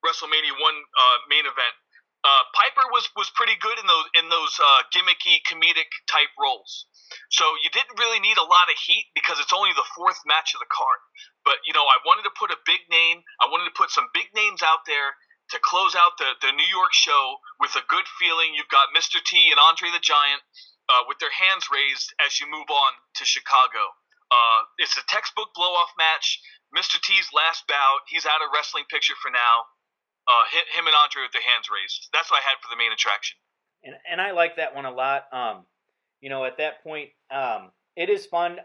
WrestleMania 0.07 0.55
1 0.55 0.61
uh, 0.63 1.17
main 1.27 1.45
event. 1.45 1.75
Uh, 2.25 2.43
Piper 2.51 2.89
was, 2.91 3.07
was 3.15 3.29
pretty 3.37 3.55
good 3.61 3.77
in 3.77 3.87
those 3.87 4.07
in 4.17 4.25
those 4.27 4.53
uh, 4.59 4.81
gimmicky 4.91 5.39
comedic 5.45 5.87
type 6.09 6.33
roles. 6.35 6.89
So 7.29 7.45
you 7.63 7.69
didn't 7.71 7.99
really 7.99 8.19
need 8.19 8.35
a 8.35 8.43
lot 8.43 8.67
of 8.67 8.75
heat 8.75 9.07
because 9.15 9.39
it's 9.39 9.55
only 9.55 9.71
the 9.71 9.87
fourth 9.95 10.19
match 10.27 10.51
of 10.51 10.59
the 10.59 10.67
card. 10.67 10.99
But 11.45 11.63
you 11.63 11.71
know, 11.71 11.85
I 11.87 12.03
wanted 12.03 12.27
to 12.27 12.35
put 12.35 12.51
a 12.51 12.59
big 12.67 12.83
name. 12.89 13.23
I 13.39 13.47
wanted 13.47 13.69
to 13.71 13.77
put 13.77 13.93
some 13.93 14.11
big 14.11 14.27
names 14.35 14.59
out 14.59 14.83
there 14.83 15.15
to 15.55 15.57
close 15.63 15.95
out 15.95 16.19
the, 16.19 16.35
the 16.43 16.51
New 16.51 16.67
York 16.67 16.91
show 16.91 17.39
with 17.63 17.71
a 17.79 17.87
good 17.87 18.03
feeling. 18.19 18.51
You've 18.51 18.73
got 18.73 18.91
Mr. 18.91 19.23
T 19.23 19.47
and 19.47 19.59
Andre 19.61 19.87
the 19.95 20.03
Giant 20.03 20.43
uh, 20.91 21.07
with 21.07 21.19
their 21.19 21.31
hands 21.31 21.71
raised 21.71 22.11
as 22.19 22.39
you 22.39 22.47
move 22.51 22.67
on 22.67 22.91
to 23.19 23.23
Chicago. 23.23 23.95
Uh, 24.27 24.67
it's 24.77 24.99
a 24.99 25.07
textbook 25.07 25.55
blow 25.55 25.71
off 25.79 25.95
match. 25.95 26.43
Mr. 26.75 26.99
T's 26.99 27.31
last 27.31 27.63
bout. 27.67 28.03
He's 28.11 28.27
out 28.27 28.43
of 28.43 28.51
wrestling 28.51 28.83
picture 28.91 29.15
for 29.15 29.31
now. 29.31 29.71
Uh, 30.27 30.43
him 30.51 30.85
and 30.85 30.95
Andre 31.01 31.23
with 31.23 31.31
their 31.31 31.41
hands 31.41 31.69
raised. 31.71 32.09
That's 32.11 32.29
what 32.29 32.41
I 32.43 32.49
had 32.49 32.57
for 32.61 32.69
the 32.69 32.77
main 32.77 32.91
attraction. 32.91 33.37
And 33.83 33.95
and 34.11 34.19
I 34.19 34.31
like 34.31 34.57
that 34.57 34.75
one 34.75 34.85
a 34.85 34.91
lot. 34.91 35.25
Um, 35.31 35.65
you 36.21 36.29
know, 36.29 36.43
at 36.45 36.57
that 36.57 36.83
point, 36.83 37.09
um, 37.31 37.71
it 37.95 38.09
is 38.09 38.25
fun. 38.25 38.57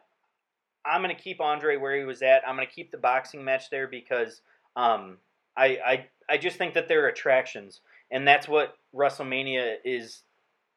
I'm 0.84 1.02
to 1.02 1.14
keep 1.14 1.40
Andre 1.40 1.76
where 1.76 1.96
he 1.96 2.04
was 2.04 2.22
at. 2.22 2.42
I'm 2.46 2.56
to 2.56 2.66
keep 2.66 2.90
the 2.90 2.98
boxing 2.98 3.44
match 3.44 3.70
there 3.70 3.86
because 3.86 4.40
um, 4.76 5.18
I, 5.56 5.78
I 5.84 6.06
I 6.28 6.36
just 6.38 6.56
think 6.56 6.74
that 6.74 6.88
they're 6.88 7.08
attractions, 7.08 7.80
and 8.10 8.26
that's 8.26 8.48
what 8.48 8.76
WrestleMania 8.94 9.76
is 9.84 10.22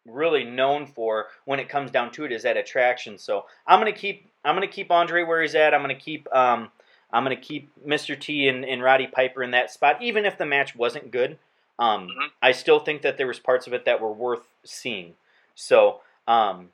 really 0.05 0.43
known 0.43 0.85
for 0.85 1.27
when 1.45 1.59
it 1.59 1.67
comes 1.67 1.89
down 1.89 2.11
to 2.11 2.25
it 2.25 2.31
is 2.31 2.43
that 2.43 2.57
attraction. 2.57 3.17
So 3.17 3.45
I'm 3.65 3.79
gonna 3.79 3.91
keep 3.91 4.29
I'm 4.43 4.55
gonna 4.55 4.67
keep 4.67 4.91
Andre 4.91 5.23
where 5.23 5.41
he's 5.41 5.55
at. 5.55 5.73
I'm 5.73 5.81
gonna 5.81 5.95
keep 5.95 6.27
um, 6.33 6.69
I'm 7.11 7.23
gonna 7.23 7.35
keep 7.35 7.71
Mr. 7.85 8.19
T 8.19 8.47
and, 8.47 8.65
and 8.65 8.83
Roddy 8.83 9.07
Piper 9.07 9.43
in 9.43 9.51
that 9.51 9.71
spot, 9.71 10.01
even 10.01 10.25
if 10.25 10.37
the 10.37 10.45
match 10.45 10.75
wasn't 10.75 11.11
good. 11.11 11.37
Um, 11.77 12.07
mm-hmm. 12.07 12.27
I 12.41 12.51
still 12.51 12.79
think 12.79 13.01
that 13.01 13.17
there 13.17 13.27
was 13.27 13.39
parts 13.39 13.67
of 13.67 13.73
it 13.73 13.85
that 13.85 14.01
were 14.01 14.11
worth 14.11 14.47
seeing. 14.63 15.15
So 15.55 16.01
um, 16.27 16.69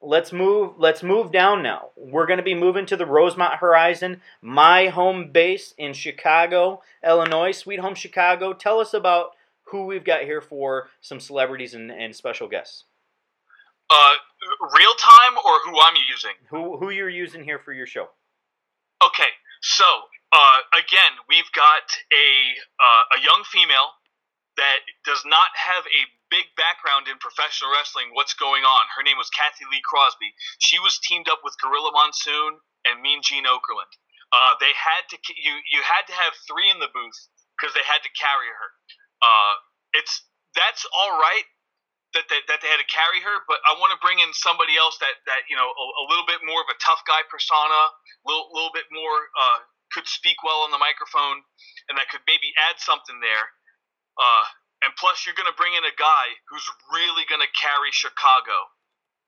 let's 0.00 0.32
move. 0.32 0.74
Let's 0.78 1.02
move 1.02 1.32
down 1.32 1.62
now. 1.62 1.90
We're 1.96 2.26
going 2.26 2.38
to 2.38 2.44
be 2.44 2.54
moving 2.54 2.86
to 2.86 2.96
the 2.96 3.06
Rosemont 3.06 3.54
Horizon, 3.54 4.20
my 4.40 4.88
home 4.88 5.30
base 5.30 5.74
in 5.78 5.92
Chicago, 5.92 6.82
Illinois, 7.04 7.52
Sweet 7.52 7.80
Home 7.80 7.94
Chicago. 7.94 8.52
Tell 8.52 8.80
us 8.80 8.94
about 8.94 9.30
who 9.64 9.86
we've 9.86 10.04
got 10.04 10.22
here 10.22 10.40
for 10.40 10.88
some 11.00 11.20
celebrities 11.20 11.74
and, 11.74 11.90
and 11.90 12.14
special 12.14 12.48
guests. 12.48 12.84
Uh, 13.90 14.14
real 14.60 14.94
time 14.98 15.38
or 15.44 15.58
who 15.64 15.78
I'm 15.80 15.96
using? 16.10 16.32
Who 16.50 16.78
who 16.78 16.90
you're 16.90 17.08
using 17.08 17.44
here 17.44 17.58
for 17.58 17.72
your 17.72 17.86
show? 17.86 18.08
Okay, 19.04 19.28
so 19.64 19.88
uh, 20.34 20.60
again, 20.76 21.14
we've 21.30 21.48
got 21.54 21.86
a 22.12 22.28
uh, 22.76 23.16
a 23.16 23.18
young 23.22 23.46
female 23.48 23.94
that 24.58 24.82
does 25.06 25.22
not 25.26 25.50
have 25.54 25.86
a 25.86 26.02
big 26.30 26.46
background 26.58 27.06
in 27.06 27.18
professional 27.22 27.70
wrestling 27.70 28.10
what's 28.14 28.34
going 28.34 28.66
on. 28.66 28.82
Her 28.98 29.02
name 29.06 29.18
was 29.18 29.30
Cathy 29.30 29.62
Lee 29.70 29.82
Crosby. 29.86 30.34
She 30.58 30.82
was 30.82 30.98
teamed 30.98 31.30
up 31.30 31.42
with 31.46 31.54
Gorilla 31.62 31.94
Monsoon 31.94 32.58
and 32.86 32.98
Mean 33.02 33.22
Gene 33.22 33.46
Okerlund. 33.46 33.94
Uh, 34.34 34.58
they 34.58 34.74
had 34.74 35.06
to 35.14 35.16
you 35.38 35.54
you 35.70 35.80
had 35.86 36.02
to 36.10 36.14
have 36.18 36.34
three 36.50 36.66
in 36.66 36.82
the 36.82 36.90
booth 36.90 37.18
because 37.54 37.70
they 37.78 37.86
had 37.86 38.02
to 38.02 38.10
carry 38.18 38.50
her. 38.50 38.68
Uh, 39.22 39.54
it's 39.94 40.26
that's 40.58 40.82
all 40.90 41.14
right 41.18 41.46
that 42.14 42.30
they, 42.30 42.40
that 42.46 42.62
they 42.62 42.70
had 42.70 42.80
to 42.80 42.90
carry 42.90 43.20
her, 43.22 43.36
but 43.50 43.58
I 43.66 43.76
want 43.78 43.90
to 43.94 44.00
bring 44.00 44.22
in 44.22 44.30
somebody 44.32 44.78
else 44.78 44.96
that 45.02 45.18
that 45.26 45.46
you 45.50 45.58
know 45.58 45.66
a, 45.66 45.84
a 46.02 46.04
little 46.08 46.26
bit 46.26 46.40
more 46.46 46.62
of 46.62 46.70
a 46.70 46.78
tough 46.80 47.02
guy 47.04 47.22
persona, 47.26 47.80
a 47.90 48.24
little, 48.26 48.48
little 48.54 48.74
bit 48.74 48.86
more 48.94 49.18
uh, 49.34 49.58
could 49.94 50.06
speak 50.06 50.42
well 50.42 50.66
on 50.66 50.74
the 50.74 50.80
microphone, 50.80 51.42
and 51.90 51.98
that 51.98 52.10
could 52.10 52.22
maybe 52.26 52.50
add 52.70 52.78
something 52.82 53.18
there. 53.22 53.46
Uh, 54.18 54.44
and 54.86 54.92
plus, 54.98 55.24
you're 55.24 55.38
going 55.38 55.48
to 55.48 55.56
bring 55.56 55.72
in 55.74 55.86
a 55.86 55.96
guy 55.96 56.26
who's 56.50 56.66
really 56.92 57.24
going 57.26 57.40
to 57.42 57.52
carry 57.56 57.90
Chicago. 57.94 58.70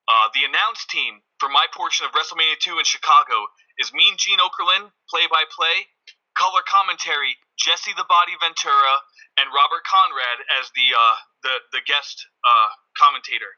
Uh, 0.07 0.31
the 0.35 0.47
announce 0.47 0.87
team 0.87 1.19
for 1.43 1.49
my 1.51 1.67
portion 1.75 2.07
of 2.07 2.15
WrestleMania 2.15 2.61
2 2.63 2.79
in 2.79 2.87
Chicago 2.87 3.51
is 3.79 3.91
Mean 3.91 4.15
Gene 4.19 4.39
Okerlund, 4.39 4.93
play 5.11 5.27
by 5.27 5.43
play, 5.51 5.91
color 6.39 6.63
commentary, 6.69 7.35
Jesse 7.59 7.93
the 7.97 8.07
Body 8.09 8.35
Ventura, 8.41 8.97
and 9.41 9.49
Robert 9.55 9.85
Conrad 9.85 10.39
as 10.61 10.71
the 10.77 10.89
uh, 10.95 11.17
the, 11.45 11.55
the 11.73 11.83
guest 11.87 12.27
uh, 12.45 12.71
commentator. 12.99 13.53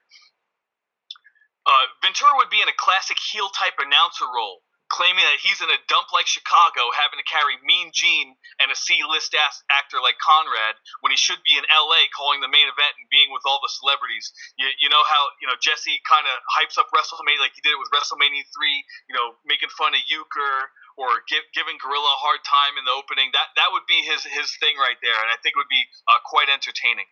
uh, 1.66 1.86
Ventura 2.02 2.32
would 2.36 2.50
be 2.50 2.60
in 2.62 2.68
a 2.68 2.76
classic 2.78 3.18
heel 3.18 3.48
type 3.54 3.78
announcer 3.78 4.26
role, 4.26 4.62
claiming 4.88 5.20
that 5.20 5.40
he's 5.40 5.60
in 5.60 5.68
a 5.68 5.80
dump 5.88 6.08
like 6.12 6.26
Chicago, 6.26 6.88
having 6.96 7.20
to 7.20 7.26
carry 7.28 7.60
Mean 7.64 7.92
Gene 7.92 8.32
and 8.60 8.72
a 8.72 8.76
C-list 8.76 9.36
ass 9.36 9.60
actor 9.68 10.00
like 10.00 10.16
Conrad, 10.20 10.80
when 11.04 11.12
he 11.12 11.20
should 11.20 11.40
be 11.44 11.56
in 11.56 11.64
L.A. 11.68 12.08
calling 12.16 12.40
the 12.40 12.48
main 12.48 12.66
event 12.66 12.96
and 12.96 13.06
being 13.12 13.28
with 13.30 13.44
all 13.44 13.60
the 13.60 13.70
celebrities. 13.70 14.32
You, 14.56 14.68
you 14.80 14.88
know 14.88 15.04
how 15.04 15.22
you 15.40 15.46
know 15.46 15.56
Jesse 15.60 16.00
kind 16.08 16.24
of 16.24 16.34
hypes 16.48 16.80
up 16.80 16.88
WrestleMania 16.90 17.40
like 17.40 17.54
he 17.54 17.62
did 17.62 17.76
it 17.76 17.80
with 17.80 17.92
WrestleMania 17.92 18.44
three, 18.52 18.84
you 19.06 19.14
know, 19.14 19.36
making 19.44 19.68
fun 19.76 19.92
of 19.92 20.02
Uecker 20.08 20.72
or 20.98 21.22
give, 21.30 21.46
giving 21.54 21.78
Gorilla 21.78 22.10
a 22.10 22.18
hard 22.18 22.42
time 22.42 22.74
in 22.74 22.82
the 22.82 22.94
opening. 22.96 23.30
That 23.30 23.54
that 23.54 23.70
would 23.70 23.86
be 23.86 24.02
his 24.02 24.24
his 24.26 24.50
thing 24.58 24.74
right 24.80 24.98
there, 25.04 25.14
and 25.14 25.30
I 25.30 25.38
think 25.38 25.54
it 25.54 25.60
would 25.60 25.70
be 25.70 25.86
uh, 26.10 26.18
quite 26.26 26.50
entertaining. 26.50 27.06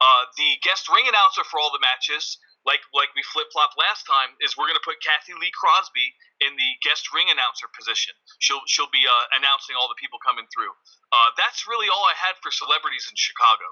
Uh, 0.00 0.28
the 0.36 0.60
guest 0.60 0.88
ring 0.92 1.08
announcer 1.08 1.44
for 1.48 1.56
all 1.60 1.72
the 1.72 1.80
matches 1.80 2.36
like 2.68 2.80
like 2.92 3.08
we 3.16 3.22
flip 3.24 3.48
flop 3.52 3.72
last 3.78 4.04
time, 4.04 4.36
is 4.44 4.56
we're 4.56 4.68
going 4.68 4.78
to 4.78 4.84
put 4.84 5.00
Cathy 5.00 5.32
Lee 5.36 5.52
Crosby 5.52 6.12
in 6.44 6.52
the 6.56 6.70
guest 6.84 7.08
ring 7.12 7.28
announcer 7.32 7.68
position. 7.72 8.12
She'll 8.38 8.64
she'll 8.68 8.92
be 8.92 9.04
uh, 9.04 9.26
announcing 9.36 9.76
all 9.78 9.88
the 9.88 9.98
people 10.00 10.20
coming 10.20 10.44
through. 10.52 10.72
Uh, 11.12 11.32
that's 11.36 11.64
really 11.64 11.88
all 11.88 12.04
I 12.04 12.16
had 12.16 12.36
for 12.44 12.52
celebrities 12.52 13.08
in 13.08 13.16
Chicago. 13.16 13.66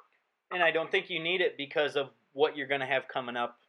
And 0.50 0.64
I 0.64 0.72
don't 0.72 0.90
think 0.90 1.12
you 1.12 1.20
need 1.20 1.44
it 1.44 1.60
because 1.60 1.96
of 1.96 2.08
what 2.32 2.56
you're 2.56 2.70
going 2.70 2.80
to 2.80 2.88
have 2.88 3.08
coming 3.08 3.36
up 3.36 3.60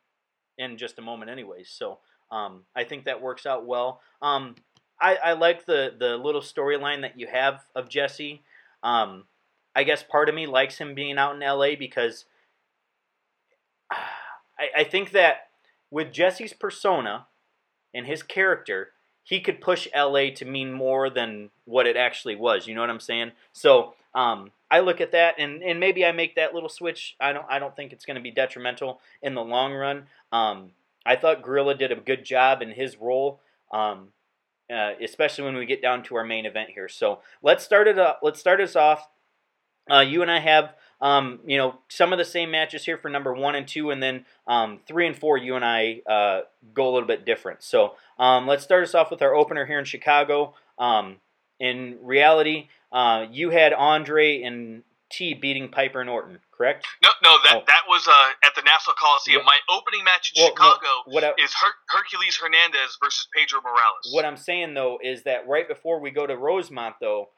in 0.58 0.78
just 0.78 1.00
a 1.00 1.02
moment, 1.02 1.30
anyways. 1.30 1.70
So 1.70 2.00
um, 2.32 2.64
I 2.76 2.84
think 2.84 3.06
that 3.06 3.22
works 3.22 3.46
out 3.46 3.66
well. 3.66 4.02
Um, 4.22 4.56
I, 5.02 5.16
I 5.16 5.34
like 5.34 5.66
the 5.66 5.94
the 5.98 6.18
little 6.18 6.42
storyline 6.42 7.02
that 7.02 7.20
you 7.20 7.28
have 7.28 7.62
of 7.76 7.90
Jesse. 7.90 8.44
Um, 8.84 9.26
I 9.76 9.84
guess 9.84 10.04
part 10.04 10.30
of 10.30 10.36
me 10.36 10.48
likes 10.48 10.78
him 10.78 10.96
being 10.96 11.18
out 11.18 11.36
in 11.36 11.42
LA 11.42 11.76
because 11.78 12.26
I, 14.60 14.82
I 14.82 14.84
think 14.84 15.12
that 15.12 15.48
with 15.90 16.12
Jesse's 16.12 16.54
persona 16.54 17.28
and 17.94 18.06
his 18.06 18.22
character, 18.22 18.90
he 19.24 19.40
could 19.40 19.62
push 19.62 19.88
LA 19.96 20.32
to 20.36 20.46
mean 20.46 20.74
more 20.74 21.10
than 21.10 21.50
what 21.66 21.88
it 21.88 21.96
actually 21.96 22.36
was. 22.36 22.68
You 22.68 22.76
know 22.76 22.82
what 22.82 22.90
I'm 22.90 23.00
saying? 23.00 23.32
So 23.54 23.94
um, 24.14 24.52
I 24.72 24.80
look 24.80 25.02
at 25.02 25.12
that, 25.12 25.36
and, 25.38 25.62
and 25.64 25.80
maybe 25.80 26.06
I 26.06 26.12
make 26.12 26.36
that 26.36 26.54
little 26.54 26.70
switch. 26.70 27.16
I 27.20 27.34
don't 27.34 27.46
I 27.50 27.60
don't 27.60 27.76
think 27.76 27.94
it's 27.94 28.06
going 28.06 28.16
to 28.16 28.22
be 28.22 28.32
detrimental 28.32 29.00
in 29.22 29.36
the 29.36 29.44
long 29.44 29.74
run. 29.74 30.08
Um, 30.32 30.72
I 31.06 31.16
thought 31.16 31.42
Gorilla 31.42 31.76
did 31.76 31.92
a 31.92 31.96
good 31.96 32.24
job 32.26 32.62
in 32.62 32.72
his 32.72 32.98
role, 32.98 33.40
um, 33.72 34.10
uh, 34.72 34.94
especially 35.02 35.46
when 35.46 35.56
we 35.56 35.66
get 35.66 35.82
down 35.82 36.04
to 36.04 36.16
our 36.16 36.26
main 36.26 36.46
event 36.46 36.70
here. 36.72 36.90
So 36.90 37.20
let's 37.42 37.64
start 37.64 37.88
it 37.88 37.98
up. 37.98 38.20
Let's 38.22 38.40
start 38.40 38.62
us 38.62 38.76
off. 38.76 39.08
Uh, 39.90 40.02
you 40.02 40.22
and 40.22 40.30
I 40.30 40.40
have 40.40 40.74
um, 41.02 41.40
you 41.46 41.58
know, 41.58 41.76
some 41.88 42.12
of 42.12 42.20
the 42.20 42.26
same 42.26 42.52
matches 42.52 42.86
here 42.86 42.98
for 42.98 43.10
number 43.10 43.34
one 43.34 43.56
and 43.56 43.68
two, 43.68 43.90
and 43.92 44.04
then 44.04 44.26
um, 44.48 44.80
three 44.88 45.08
and 45.08 45.18
four, 45.18 45.38
you 45.38 45.56
and 45.56 45.64
I 45.64 46.02
uh, 46.10 46.42
go 46.74 46.90
a 46.90 46.92
little 46.92 47.08
bit 47.08 47.26
different. 47.26 47.64
So 47.64 47.96
um, 48.18 48.48
let's 48.48 48.64
start 48.64 48.84
us 48.84 48.94
off 48.94 49.10
with 49.10 49.22
our 49.22 49.34
opener 49.34 49.66
here 49.66 49.80
in 49.80 49.86
Chicago. 49.86 50.56
Um, 50.78 51.18
in 51.60 51.98
reality, 52.02 52.68
uh, 52.92 53.26
you 53.32 53.50
had 53.50 53.74
Andre 53.74 54.42
and 54.42 54.84
T 55.10 55.34
beating 55.34 55.70
Piper 55.70 56.02
and 56.02 56.10
Orton, 56.10 56.40
correct? 56.56 56.86
No, 57.02 57.10
no, 57.24 57.38
that 57.46 57.58
oh. 57.58 57.64
that 57.66 57.84
was 57.88 58.08
uh, 58.08 58.46
at 58.46 58.54
the 58.56 58.62
Nassau 58.62 58.92
Coliseum. 58.94 59.44
My 59.46 59.58
opening 59.70 60.04
match 60.04 60.34
in 60.36 60.44
well, 60.44 60.52
Chicago 60.52 60.82
no, 61.08 61.20
I, 61.20 61.44
is 61.44 61.54
Her- 61.54 61.98
Hercules 61.98 62.36
Hernandez 62.36 62.98
versus 63.02 63.28
Pedro 63.36 63.62
Morales. 63.62 64.12
What 64.12 64.26
I'm 64.26 64.38
saying 64.38 64.74
though 64.74 65.00
is 65.02 65.24
that 65.24 65.48
right 65.48 65.68
before 65.68 66.00
we 66.00 66.12
go 66.12 66.28
to 66.28 66.36
Rosemont, 66.36 66.96
though 67.02 67.30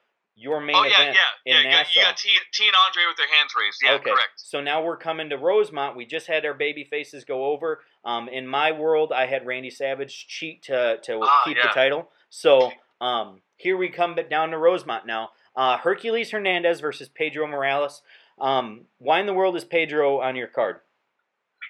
your 0.42 0.60
main 0.60 0.76
oh, 0.76 0.84
yeah, 0.84 1.02
event 1.02 1.18
yeah, 1.46 1.58
in 1.58 1.64
yeah, 1.64 1.70
Nassau. 1.70 2.00
You 2.00 2.06
got 2.06 2.18
T, 2.18 2.30
T 2.52 2.66
and 2.66 2.76
Andre 2.88 3.04
with 3.08 3.18
their 3.18 3.28
hands 3.28 3.54
raised. 3.58 3.78
Yeah, 3.84 3.94
okay. 3.94 4.10
correct. 4.10 4.34
So 4.38 4.60
now 4.60 4.84
we're 4.84 4.98
coming 4.98 5.30
to 5.30 5.38
Rosemont. 5.38 5.96
We 5.96 6.06
just 6.06 6.28
had 6.28 6.46
our 6.46 6.56
baby 6.56 6.84
faces 6.84 7.24
go 7.24 7.46
over. 7.46 7.82
Um, 8.04 8.28
in 8.28 8.48
my 8.48 8.72
world, 8.72 9.12
I 9.16 9.28
had 9.28 9.46
Randy 9.46 9.70
Savage 9.70 10.28
cheat 10.28 10.64
to, 10.64 10.98
to 11.04 11.20
ah, 11.22 11.42
keep 11.46 11.58
yeah. 11.58 11.68
the 11.68 11.74
title. 11.74 12.10
So 12.30 12.72
um, 13.02 13.42
here 13.58 13.78
we 13.78 13.90
come 13.90 14.18
down 14.30 14.50
to 14.50 14.58
Rosemont 14.58 15.06
now. 15.06 15.30
Uh, 15.56 15.78
Hercules 15.78 16.32
Hernandez 16.32 16.80
versus 16.80 17.08
Pedro 17.08 17.46
Morales. 17.46 18.02
Um, 18.40 18.86
why 18.98 19.20
in 19.20 19.28
the 19.28 19.34
world 19.34 19.56
is 19.56 19.64
Pedro 19.64 20.22
on 20.22 20.36
your 20.36 20.48
card? 20.48 20.78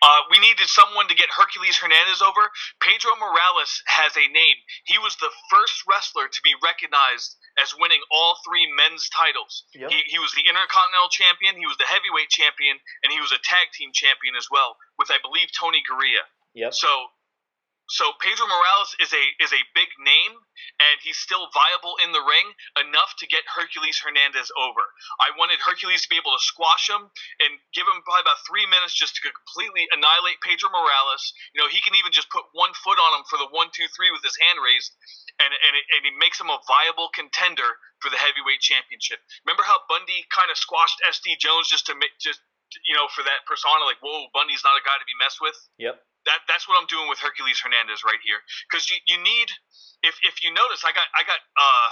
Uh, 0.02 0.26
we 0.32 0.40
needed 0.40 0.66
someone 0.66 1.08
to 1.08 1.14
get 1.14 1.30
Hercules 1.30 1.78
Hernandez 1.78 2.26
over. 2.26 2.42
Pedro 2.82 3.12
Morales 3.22 3.84
has 3.86 4.18
a 4.18 4.26
name. 4.34 4.58
He 4.86 4.98
was 4.98 5.16
the 5.18 5.30
first 5.52 5.86
wrestler 5.86 6.26
to 6.26 6.42
be 6.42 6.58
recognized 6.58 7.38
as 7.60 7.74
winning 7.76 8.00
all 8.12 8.38
three 8.46 8.68
men's 8.72 9.10
titles. 9.10 9.64
Yep. 9.74 9.92
He, 9.92 10.00
he 10.16 10.20
was 10.20 10.32
the 10.38 10.46
Intercontinental 10.48 11.12
Champion, 11.12 11.58
he 11.58 11.68
was 11.68 11.78
the 11.78 11.90
Heavyweight 11.90 12.30
Champion, 12.30 12.78
and 13.04 13.12
he 13.12 13.20
was 13.20 13.32
a 13.32 13.42
Tag 13.44 13.72
Team 13.74 13.92
Champion 13.92 14.36
as 14.36 14.48
well, 14.52 14.78
with 15.00 15.12
I 15.12 15.20
believe 15.20 15.50
Tony 15.52 15.84
Garea. 15.84 16.24
Yep. 16.54 16.74
So 16.74 16.90
so 17.92 18.16
Pedro 18.24 18.48
Morales 18.48 18.96
is 19.04 19.12
a 19.12 19.24
is 19.44 19.52
a 19.52 19.68
big 19.76 19.92
name, 20.00 20.40
and 20.80 20.96
he's 21.04 21.20
still 21.20 21.52
viable 21.52 22.00
in 22.00 22.16
the 22.16 22.24
ring 22.24 22.56
enough 22.80 23.20
to 23.20 23.28
get 23.28 23.44
Hercules 23.52 24.00
Hernandez 24.00 24.48
over. 24.56 24.80
I 25.20 25.36
wanted 25.36 25.60
Hercules 25.60 26.08
to 26.08 26.10
be 26.10 26.16
able 26.16 26.32
to 26.32 26.40
squash 26.40 26.88
him 26.88 27.12
and 27.44 27.52
give 27.76 27.84
him 27.84 28.00
probably 28.08 28.24
about 28.24 28.40
three 28.48 28.64
minutes 28.64 28.96
just 28.96 29.20
to 29.20 29.28
completely 29.28 29.92
annihilate 29.92 30.40
Pedro 30.40 30.72
Morales. 30.72 31.36
You 31.52 31.60
know, 31.60 31.68
he 31.68 31.84
can 31.84 32.00
even 32.00 32.16
just 32.16 32.32
put 32.32 32.48
one 32.56 32.72
foot 32.80 32.96
on 32.96 33.20
him 33.20 33.28
for 33.28 33.36
the 33.36 33.52
one, 33.52 33.68
two, 33.76 33.92
three 33.92 34.08
with 34.08 34.24
his 34.24 34.40
hand 34.40 34.64
raised, 34.64 34.96
and 35.44 35.52
and, 35.52 35.74
it, 35.76 35.84
and 35.92 36.02
he 36.08 36.16
makes 36.16 36.40
him 36.40 36.48
a 36.48 36.64
viable 36.64 37.12
contender 37.12 37.76
for 38.00 38.08
the 38.08 38.20
heavyweight 38.24 38.64
championship. 38.64 39.20
Remember 39.44 39.68
how 39.68 39.84
Bundy 39.92 40.24
kind 40.32 40.48
of 40.48 40.56
squashed 40.56 41.04
SD 41.04 41.44
Jones 41.44 41.68
just 41.68 41.92
to 41.92 41.94
make 42.00 42.16
just 42.24 42.40
you 42.88 42.96
know 42.96 43.12
for 43.12 43.20
that 43.28 43.44
persona 43.44 43.84
like 43.84 44.00
whoa 44.00 44.32
Bundy's 44.32 44.64
not 44.64 44.80
a 44.80 44.84
guy 44.88 44.96
to 44.96 45.04
be 45.04 45.20
messed 45.20 45.44
with. 45.44 45.60
Yep 45.76 46.00
that 46.26 46.46
that's 46.48 46.68
what 46.70 46.78
I'm 46.80 46.88
doing 46.88 47.10
with 47.10 47.20
Hercules 47.20 47.60
Hernandez 47.60 48.06
right 48.06 48.22
here 48.22 48.40
because 48.70 48.90
you, 48.90 48.98
you 49.08 49.18
need 49.18 49.50
if 50.04 50.18
if 50.22 50.44
you 50.44 50.54
notice 50.54 50.86
I 50.86 50.94
got 50.94 51.08
I 51.18 51.26
got 51.26 51.42
uh 51.58 51.92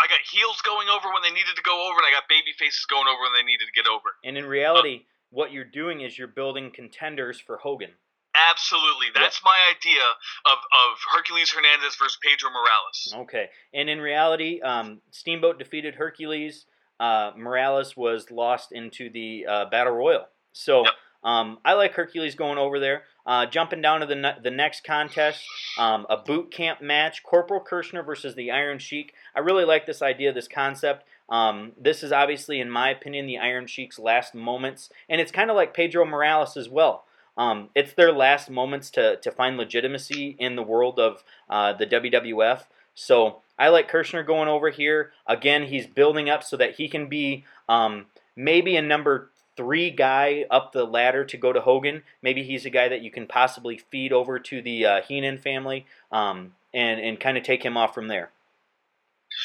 I 0.00 0.08
got 0.08 0.20
heels 0.24 0.60
going 0.62 0.88
over 0.88 1.12
when 1.12 1.22
they 1.22 1.30
needed 1.32 1.56
to 1.56 1.62
go 1.62 1.88
over 1.88 1.98
and 2.00 2.06
I 2.06 2.12
got 2.12 2.28
baby 2.28 2.52
faces 2.56 2.84
going 2.88 3.08
over 3.08 3.20
when 3.20 3.36
they 3.36 3.44
needed 3.44 3.68
to 3.68 3.76
get 3.76 3.88
over. 3.90 4.16
And 4.24 4.36
in 4.38 4.46
reality, 4.46 5.04
uh, 5.04 5.08
what 5.30 5.52
you're 5.52 5.68
doing 5.68 6.00
is 6.00 6.16
you're 6.16 6.28
building 6.28 6.70
contenders 6.72 7.40
for 7.40 7.58
Hogan. 7.58 7.90
Absolutely. 8.34 9.08
That's 9.14 9.42
my 9.44 9.56
idea 9.74 10.02
of, 10.46 10.58
of 10.58 10.98
Hercules 11.12 11.50
Hernandez 11.50 11.96
versus 11.96 12.18
Pedro 12.22 12.50
Morales. 12.50 13.26
Okay. 13.26 13.50
And 13.74 13.90
in 13.90 14.00
reality, 14.00 14.60
um, 14.60 15.00
Steamboat 15.10 15.58
defeated 15.58 15.96
Hercules. 15.96 16.66
Uh, 17.00 17.32
Morales 17.36 17.96
was 17.96 18.30
lost 18.30 18.72
into 18.72 19.10
the 19.10 19.46
uh, 19.46 19.64
Battle 19.70 19.94
Royal. 19.94 20.26
So 20.52 20.84
yep. 20.84 20.94
Um, 21.22 21.58
I 21.64 21.74
like 21.74 21.94
Hercules 21.94 22.34
going 22.34 22.58
over 22.58 22.78
there. 22.78 23.02
Uh, 23.26 23.46
jumping 23.46 23.82
down 23.82 24.00
to 24.00 24.06
the 24.06 24.14
ne- 24.14 24.38
the 24.42 24.50
next 24.50 24.82
contest, 24.82 25.44
um, 25.78 26.06
a 26.08 26.16
boot 26.16 26.50
camp 26.50 26.80
match: 26.80 27.22
Corporal 27.22 27.60
Kirchner 27.60 28.02
versus 28.02 28.34
the 28.34 28.50
Iron 28.50 28.78
Sheik. 28.78 29.12
I 29.34 29.40
really 29.40 29.64
like 29.64 29.86
this 29.86 30.02
idea, 30.02 30.32
this 30.32 30.48
concept. 30.48 31.04
Um, 31.28 31.72
this 31.78 32.02
is 32.02 32.12
obviously, 32.12 32.60
in 32.60 32.70
my 32.70 32.90
opinion, 32.90 33.26
the 33.26 33.38
Iron 33.38 33.66
Sheik's 33.66 33.98
last 33.98 34.34
moments, 34.34 34.90
and 35.08 35.20
it's 35.20 35.30
kind 35.30 35.50
of 35.50 35.56
like 35.56 35.74
Pedro 35.74 36.04
Morales 36.04 36.56
as 36.56 36.68
well. 36.68 37.04
Um, 37.36 37.68
it's 37.74 37.92
their 37.92 38.12
last 38.12 38.50
moments 38.50 38.90
to 38.92 39.16
to 39.16 39.30
find 39.30 39.56
legitimacy 39.56 40.36
in 40.38 40.56
the 40.56 40.62
world 40.62 40.98
of 40.98 41.22
uh, 41.48 41.74
the 41.74 41.86
WWF. 41.86 42.64
So 42.94 43.42
I 43.58 43.68
like 43.68 43.88
Kirchner 43.88 44.22
going 44.22 44.48
over 44.48 44.70
here. 44.70 45.12
Again, 45.26 45.64
he's 45.64 45.86
building 45.86 46.28
up 46.28 46.42
so 46.42 46.56
that 46.56 46.76
he 46.76 46.88
can 46.88 47.08
be 47.08 47.44
um, 47.68 48.06
maybe 48.34 48.76
a 48.76 48.82
number 48.82 49.30
three 49.60 49.90
guy 49.90 50.46
up 50.50 50.72
the 50.72 50.86
ladder 50.86 51.22
to 51.22 51.36
go 51.36 51.52
to 51.52 51.60
Hogan. 51.60 52.02
Maybe 52.22 52.42
he's 52.42 52.64
a 52.64 52.70
guy 52.70 52.88
that 52.88 53.02
you 53.02 53.10
can 53.10 53.26
possibly 53.26 53.76
feed 53.76 54.10
over 54.10 54.38
to 54.38 54.62
the 54.62 54.86
uh, 54.86 55.02
Heenan 55.02 55.36
family 55.36 55.84
um, 56.10 56.54
and 56.72 56.98
and 56.98 57.20
kind 57.20 57.36
of 57.36 57.44
take 57.44 57.62
him 57.62 57.76
off 57.76 57.92
from 57.92 58.08
there. 58.08 58.30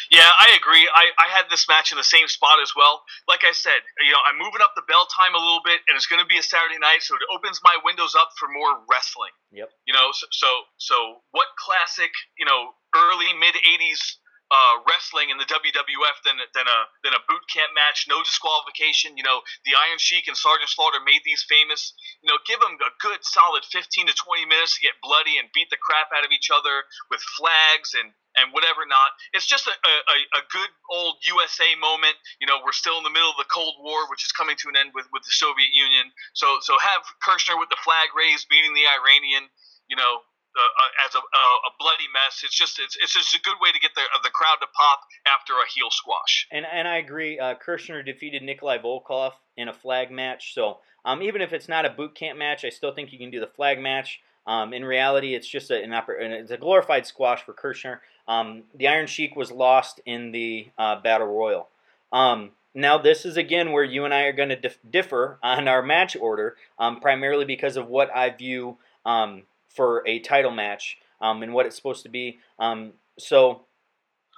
Yeah, 0.09 0.25
I 0.25 0.57
agree. 0.57 0.87
I, 0.87 1.11
I 1.19 1.27
had 1.29 1.45
this 1.51 1.67
match 1.69 1.91
in 1.91 1.97
the 1.97 2.07
same 2.07 2.27
spot 2.27 2.57
as 2.63 2.73
well. 2.75 3.03
Like 3.27 3.43
I 3.45 3.51
said, 3.51 3.85
you 4.01 4.11
know, 4.11 4.23
I'm 4.25 4.37
moving 4.37 4.61
up 4.63 4.73
the 4.75 4.87
bell 4.87 5.05
time 5.05 5.35
a 5.35 5.37
little 5.37 5.61
bit, 5.63 5.77
and 5.87 5.93
it's 5.93 6.07
going 6.07 6.23
to 6.23 6.25
be 6.25 6.39
a 6.39 6.45
Saturday 6.45 6.79
night, 6.79 7.03
so 7.03 7.13
it 7.13 7.21
opens 7.29 7.59
my 7.63 7.77
windows 7.83 8.15
up 8.17 8.29
for 8.39 8.47
more 8.47 8.81
wrestling. 8.89 9.35
Yep. 9.51 9.69
You 9.85 9.93
know, 9.93 10.09
so 10.15 10.25
so, 10.31 10.49
so 10.77 10.95
what 11.31 11.47
classic, 11.59 12.11
you 12.39 12.45
know, 12.45 12.71
early 12.95 13.29
mid 13.35 13.53
'80s 13.59 13.99
uh, 14.51 14.75
wrestling 14.85 15.33
in 15.33 15.37
the 15.41 15.49
WWF 15.49 16.17
than 16.21 16.37
than 16.53 16.67
a 16.69 16.79
than 17.01 17.13
a 17.17 17.21
boot 17.25 17.41
camp 17.49 17.73
match, 17.73 18.05
no 18.05 18.21
disqualification. 18.21 19.17
You 19.17 19.25
know, 19.25 19.41
the 19.65 19.73
Iron 19.89 19.97
Sheik 19.97 20.29
and 20.29 20.37
Sergeant 20.37 20.69
Slaughter 20.69 21.01
made 21.01 21.25
these 21.25 21.41
famous. 21.49 21.97
You 22.21 22.29
know, 22.29 22.37
give 22.45 22.61
them 22.61 22.77
a 22.77 22.91
good 23.01 23.25
solid 23.25 23.65
15 23.65 24.07
to 24.07 24.13
20 24.13 24.45
minutes 24.45 24.77
to 24.77 24.85
get 24.85 25.01
bloody 25.01 25.41
and 25.41 25.49
beat 25.53 25.73
the 25.73 25.81
crap 25.81 26.13
out 26.13 26.25
of 26.25 26.31
each 26.31 26.53
other 26.53 26.85
with 27.09 27.21
flags 27.37 27.97
and 27.97 28.13
and 28.37 28.53
whatever 28.53 28.85
not. 28.85 29.15
It's 29.33 29.47
just 29.47 29.65
a, 29.65 29.73
a, 29.73 30.17
a 30.37 30.41
good 30.51 30.71
old 30.91 31.23
USA 31.23 31.71
moment. 31.79 32.13
You 32.37 32.45
know, 32.45 32.59
we're 32.61 32.75
still 32.75 32.99
in 32.99 33.05
the 33.07 33.13
middle 33.13 33.31
of 33.31 33.39
the 33.39 33.49
Cold 33.49 33.79
War, 33.81 34.05
which 34.11 34.27
is 34.27 34.31
coming 34.35 34.59
to 34.59 34.69
an 34.69 34.75
end 34.75 34.91
with, 34.93 35.07
with 35.09 35.23
the 35.23 35.33
Soviet 35.33 35.73
Union. 35.73 36.11
So 36.37 36.61
so 36.61 36.77
have 36.77 37.01
Kirchner 37.25 37.57
with 37.57 37.73
the 37.73 37.81
flag 37.81 38.13
raised, 38.13 38.45
beating 38.45 38.77
the 38.77 38.85
Iranian. 38.85 39.49
You 39.89 39.97
know, 39.97 40.21
uh, 40.55 41.05
as 41.05 41.15
a, 41.15 41.19
a, 41.19 41.71
bloody 41.79 42.07
mess. 42.13 42.41
It's 42.43 42.55
just 42.55 42.79
it's, 42.79 42.97
it's 43.01 43.13
just 43.13 43.35
a 43.35 43.41
good 43.41 43.57
way 43.61 43.71
to 43.71 43.79
get 43.79 43.91
the 43.95 44.01
the 44.23 44.29
crowd 44.29 44.57
to 44.61 44.67
pop 44.73 45.01
after 45.27 45.53
a 45.53 45.67
heel 45.73 45.89
squash. 45.91 46.47
And 46.51 46.65
and 46.71 46.87
I 46.87 46.97
agree. 46.97 47.39
Uh, 47.39 47.55
Kirchner 47.55 48.03
defeated 48.03 48.41
Nikolai 48.43 48.77
Volkov 48.77 49.33
in 49.57 49.67
a 49.67 49.73
flag 49.73 50.11
match. 50.11 50.53
So 50.53 50.79
um, 51.03 51.21
even 51.21 51.41
if 51.41 51.53
it's 51.53 51.67
not 51.67 51.85
a 51.85 51.89
boot 51.89 52.15
camp 52.15 52.39
match, 52.39 52.65
I 52.65 52.69
still 52.69 52.93
think 52.93 53.11
you 53.11 53.19
can 53.19 53.31
do 53.31 53.39
the 53.39 53.47
flag 53.47 53.79
match. 53.79 54.21
Um, 54.47 54.73
in 54.73 54.85
reality, 54.85 55.33
it's 55.33 55.47
just 55.47 55.71
a, 55.71 55.81
an 55.81 55.89
oper- 55.89 56.19
it's 56.19 56.51
a 56.51 56.57
glorified 56.57 57.05
squash 57.05 57.43
for 57.43 57.53
Kirchner. 57.53 58.01
Um, 58.27 58.63
the 58.75 58.87
Iron 58.87 59.07
Sheik 59.07 59.35
was 59.35 59.51
lost 59.51 60.01
in 60.05 60.31
the 60.31 60.69
uh, 60.77 61.01
Battle 61.01 61.27
Royal. 61.27 61.67
Um, 62.11 62.51
now, 62.73 62.97
this 62.97 63.25
is 63.25 63.37
again 63.37 63.71
where 63.71 63.83
you 63.83 64.05
and 64.05 64.13
I 64.13 64.23
are 64.23 64.33
going 64.33 64.49
to 64.49 64.55
dif- 64.55 64.79
differ 64.87 65.39
on 65.41 65.67
our 65.67 65.81
match 65.81 66.15
order, 66.15 66.57
um, 66.77 66.99
primarily 66.99 67.45
because 67.45 67.77
of 67.77 67.87
what 67.87 68.15
I 68.15 68.29
view 68.29 68.77
um, 69.05 69.43
for 69.75 70.03
a 70.07 70.19
title 70.19 70.51
match 70.51 70.97
um, 71.21 71.43
and 71.43 71.53
what 71.53 71.65
it's 71.65 71.75
supposed 71.75 72.03
to 72.03 72.09
be. 72.09 72.39
Um, 72.59 72.93
so, 73.19 73.67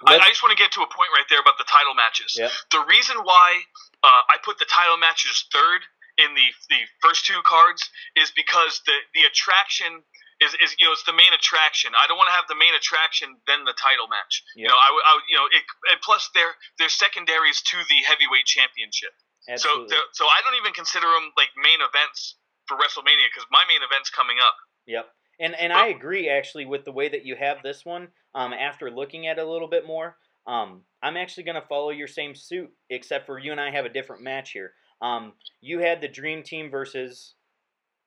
I, 0.06 0.14
I 0.14 0.28
just 0.30 0.42
want 0.42 0.56
to 0.56 0.60
get 0.62 0.70
to 0.72 0.82
a 0.82 0.90
point 0.90 1.10
right 1.10 1.26
there 1.28 1.40
about 1.40 1.58
the 1.58 1.66
title 1.66 1.94
matches. 1.94 2.38
Yep. 2.38 2.50
The 2.70 2.84
reason 2.86 3.16
why 3.22 3.62
uh, 4.02 4.22
I 4.30 4.38
put 4.44 4.58
the 4.58 4.66
title 4.70 4.96
matches 4.96 5.46
third 5.50 5.82
in 6.18 6.34
the 6.34 6.48
the 6.70 6.82
first 7.02 7.26
two 7.26 7.38
cards 7.42 7.82
is 8.14 8.30
because 8.34 8.82
the 8.86 8.94
the 9.14 9.26
attraction 9.26 10.02
is, 10.38 10.54
is 10.62 10.74
you 10.78 10.86
know 10.86 10.94
it's 10.94 11.06
the 11.06 11.14
main 11.14 11.34
attraction. 11.34 11.90
I 11.98 12.06
don't 12.06 12.18
want 12.18 12.30
to 12.30 12.36
have 12.38 12.46
the 12.46 12.58
main 12.58 12.74
attraction 12.74 13.38
then 13.50 13.66
the 13.66 13.74
title 13.74 14.06
match. 14.06 14.42
You 14.54 14.70
know, 14.70 14.78
I, 14.78 14.88
I 14.90 15.12
you 15.26 15.36
know, 15.38 15.46
it, 15.50 15.62
and 15.90 15.98
plus 16.02 16.30
they're 16.34 16.54
they're 16.78 16.92
secondaries 16.92 17.62
to 17.74 17.76
the 17.90 17.98
heavyweight 18.06 18.46
championship. 18.46 19.14
absolutely. 19.50 19.94
So 19.94 19.98
so 20.14 20.24
I 20.30 20.42
don't 20.46 20.58
even 20.58 20.74
consider 20.74 21.10
them 21.10 21.34
like 21.34 21.50
main 21.58 21.82
events 21.82 22.38
for 22.70 22.78
WrestleMania 22.78 23.26
because 23.34 23.46
my 23.50 23.66
main 23.66 23.82
event's 23.82 24.10
coming 24.10 24.38
up. 24.38 24.54
Yep. 24.86 25.10
And 25.40 25.54
and 25.54 25.72
I 25.72 25.88
agree 25.88 26.28
actually 26.28 26.66
with 26.66 26.84
the 26.84 26.92
way 26.92 27.08
that 27.08 27.24
you 27.24 27.36
have 27.36 27.62
this 27.62 27.84
one. 27.84 28.08
Um, 28.34 28.52
after 28.52 28.90
looking 28.90 29.26
at 29.26 29.38
it 29.38 29.46
a 29.46 29.50
little 29.50 29.68
bit 29.68 29.86
more, 29.86 30.16
um, 30.46 30.82
I'm 31.02 31.16
actually 31.16 31.44
going 31.44 31.60
to 31.60 31.68
follow 31.68 31.90
your 31.90 32.08
same 32.08 32.34
suit, 32.34 32.70
except 32.90 33.26
for 33.26 33.38
you 33.38 33.52
and 33.52 33.60
I 33.60 33.70
have 33.70 33.84
a 33.84 33.88
different 33.88 34.22
match 34.22 34.52
here. 34.52 34.72
Um, 35.00 35.32
you 35.60 35.78
had 35.80 36.00
the 36.00 36.08
Dream 36.08 36.42
Team 36.42 36.70
versus 36.70 37.34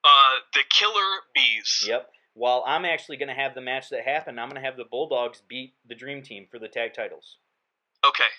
Uh, 0.04 0.39
the 0.54 0.63
Killer 0.70 1.22
Bees. 1.34 1.86
Yep. 1.88 2.10
While 2.34 2.63
I'm 2.65 2.86
actually 2.86 3.17
going 3.17 3.30
to 3.30 3.36
have 3.36 3.54
the 3.56 3.62
match 3.62 3.89
that 3.89 4.04
happened, 4.04 4.39
I'm 4.39 4.50
going 4.50 4.62
to 4.62 4.65
have 4.65 4.78
the 4.78 4.86
Bulldogs 4.89 5.41
beat 5.48 5.76
the 5.86 5.96
Dream 5.96 6.24
Team 6.24 6.48
for 6.50 6.60
the 6.60 6.67
tag 6.67 6.94
titles. 6.94 7.38
Okay. 8.04 8.32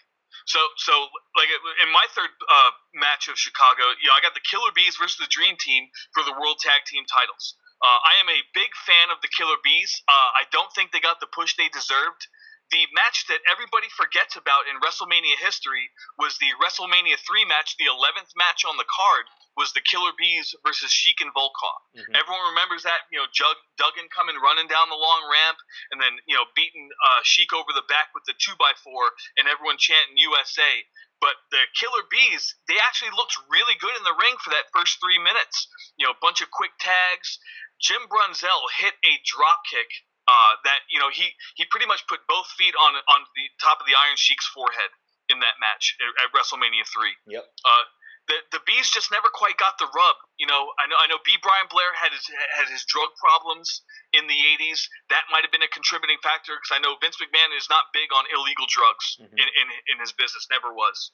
So, 0.46 0.58
so 0.76 0.92
like 1.36 1.48
in 1.84 1.92
my 1.92 2.06
third 2.16 2.30
uh, 2.50 2.70
match 2.94 3.28
of 3.28 3.38
Chicago, 3.38 3.82
you 4.02 4.08
know, 4.08 4.16
I 4.16 4.22
got 4.24 4.34
the 4.34 4.40
Killer 4.40 4.72
Bees 4.74 4.96
versus 4.96 5.18
the 5.18 5.28
Dream 5.30 5.56
Team 5.60 5.88
for 6.14 6.24
the 6.24 6.32
World 6.32 6.58
Tag 6.58 6.82
Team 6.86 7.04
titles. 7.04 7.54
Uh, 7.82 7.98
I 8.06 8.20
am 8.22 8.28
a 8.30 8.46
big 8.54 8.70
fan 8.86 9.10
of 9.10 9.18
the 9.22 9.28
Killer 9.28 9.58
Bees. 9.62 10.02
Uh, 10.06 10.30
I 10.38 10.44
don't 10.54 10.70
think 10.72 10.92
they 10.92 11.00
got 11.02 11.18
the 11.18 11.26
push 11.26 11.56
they 11.58 11.68
deserved. 11.68 12.28
The 12.70 12.86
match 12.94 13.26
that 13.28 13.44
everybody 13.50 13.90
forgets 13.92 14.32
about 14.38 14.64
in 14.70 14.80
WrestleMania 14.80 15.36
history 15.44 15.90
was 16.16 16.38
the 16.38 16.48
WrestleMania 16.56 17.20
3 17.20 17.44
match, 17.44 17.76
the 17.76 17.84
11th 17.84 18.32
match 18.34 18.64
on 18.64 18.78
the 18.78 18.88
card 18.88 19.26
was 19.58 19.72
the 19.76 19.84
Killer 19.84 20.12
Bees 20.16 20.54
versus 20.64 20.88
Sheik 20.90 21.20
and 21.20 21.28
Volkov. 21.34 21.84
Mhm. 21.92 22.16
Everyone 22.16 22.48
remembers 22.48 22.84
that, 22.84 23.04
you 23.12 23.18
know, 23.18 23.26
Jug, 23.34 23.56
Duggan 23.76 24.08
coming 24.08 24.36
running 24.40 24.68
down 24.68 24.88
the 24.88 24.96
long 24.96 25.28
ramp 25.28 25.58
and 25.90 26.00
then, 26.00 26.18
you 26.24 26.34
know, 26.34 26.46
beating 26.54 26.88
uh, 27.04 27.20
Sheik 27.24 27.52
over 27.52 27.72
the 27.74 27.82
back 27.82 28.08
with 28.14 28.24
the 28.24 28.32
2x4 28.34 29.10
and 29.36 29.48
everyone 29.48 29.76
chanting 29.76 30.16
USA. 30.16 30.86
But 31.20 31.36
the 31.50 31.62
Killer 31.78 32.02
Bees, 32.10 32.56
they 32.66 32.78
actually 32.80 33.10
looked 33.10 33.36
really 33.48 33.74
good 33.76 33.94
in 33.96 34.02
the 34.02 34.14
ring 34.14 34.36
for 34.38 34.50
that 34.50 34.72
first 34.72 34.98
three 34.98 35.18
minutes. 35.18 35.68
You 35.96 36.06
know, 36.06 36.12
a 36.12 36.18
bunch 36.20 36.40
of 36.40 36.50
quick 36.50 36.72
tags. 36.80 37.38
Jim 37.82 38.02
Brunzell 38.08 38.62
hit 38.78 38.94
a 39.04 39.18
drop 39.26 39.60
kick 39.68 39.90
uh, 40.30 40.54
that, 40.64 40.86
you 40.88 41.02
know, 41.02 41.10
he, 41.10 41.34
he 41.58 41.66
pretty 41.66 41.86
much 41.86 42.06
put 42.06 42.22
both 42.30 42.46
feet 42.54 42.74
on 42.78 42.94
on 42.94 43.20
the 43.34 43.46
top 43.58 43.82
of 43.82 43.86
the 43.90 43.98
Iron 43.98 44.14
Sheik's 44.16 44.46
forehead 44.46 44.90
in 45.28 45.42
that 45.42 45.58
match 45.60 45.98
at, 45.98 46.06
at 46.22 46.28
WrestleMania 46.30 46.86
3 46.86 47.10
Yep. 47.26 47.42
uh, 47.66 47.84
the 48.30 48.38
the 48.54 48.62
bees 48.70 48.86
just 48.86 49.10
never 49.10 49.26
quite 49.34 49.58
got 49.58 49.74
the 49.82 49.90
rub. 49.90 50.14
You 50.38 50.46
know, 50.46 50.70
I 50.78 50.86
know 50.86 50.94
I 50.94 51.10
know 51.10 51.18
B. 51.26 51.34
Brian 51.42 51.66
Blair 51.66 51.90
had 51.98 52.14
his 52.14 52.22
had 52.54 52.70
his 52.70 52.86
drug 52.86 53.10
problems 53.18 53.82
in 54.14 54.28
the 54.30 54.38
'80s. 54.62 54.86
That 55.10 55.26
might 55.34 55.42
have 55.42 55.50
been 55.50 55.66
a 55.66 55.74
contributing 55.74 56.18
factor 56.22 56.54
because 56.54 56.70
I 56.70 56.78
know 56.78 56.94
Vince 57.02 57.18
McMahon 57.18 57.50
is 57.58 57.66
not 57.66 57.90
big 57.92 58.14
on 58.14 58.22
illegal 58.30 58.70
drugs 58.70 59.18
Mhm. 59.18 59.26
in, 59.42 59.42
in 59.58 59.66
in 59.90 59.96
his 59.98 60.12
business. 60.14 60.46
Never 60.54 60.70
was. 60.72 61.10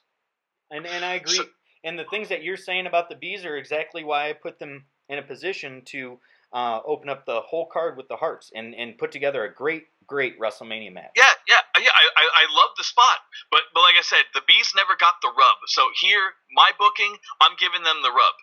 And 0.70 0.84
and 0.84 1.00
I 1.02 1.14
agree. 1.14 1.36
So- 1.40 1.48
and 1.82 1.98
the 1.98 2.04
things 2.04 2.28
that 2.28 2.42
you're 2.44 2.58
saying 2.60 2.84
about 2.86 3.08
the 3.08 3.16
bees 3.16 3.46
are 3.46 3.56
exactly 3.56 4.04
why 4.04 4.28
I 4.28 4.34
put 4.34 4.58
them 4.58 4.84
in 5.08 5.16
a 5.18 5.22
position 5.22 5.84
to 5.86 6.20
uh, 6.52 6.80
open 6.86 7.08
up 7.08 7.26
the 7.26 7.40
whole 7.40 7.66
card 7.66 7.96
with 7.96 8.08
the 8.08 8.16
Harts 8.16 8.50
and, 8.54 8.74
and 8.74 8.96
put 8.96 9.12
together 9.12 9.44
a 9.44 9.52
great 9.52 9.86
great 10.06 10.40
WrestleMania 10.40 10.92
match. 10.92 11.12
Yeah, 11.14 11.28
yeah, 11.46 11.60
yeah. 11.76 11.92
I, 11.92 12.04
I, 12.16 12.24
I 12.24 12.44
love 12.56 12.72
the 12.76 12.84
spot, 12.84 13.20
but 13.50 13.60
but 13.74 13.80
like 13.84 13.96
I 13.98 14.02
said, 14.02 14.24
the 14.32 14.42
bees 14.48 14.72
never 14.74 14.96
got 14.98 15.20
the 15.20 15.28
rub. 15.28 15.58
So 15.68 15.84
here, 16.00 16.32
my 16.52 16.72
booking, 16.78 17.16
I'm 17.40 17.56
giving 17.60 17.84
them 17.84 18.00
the 18.02 18.10
rub. 18.10 18.34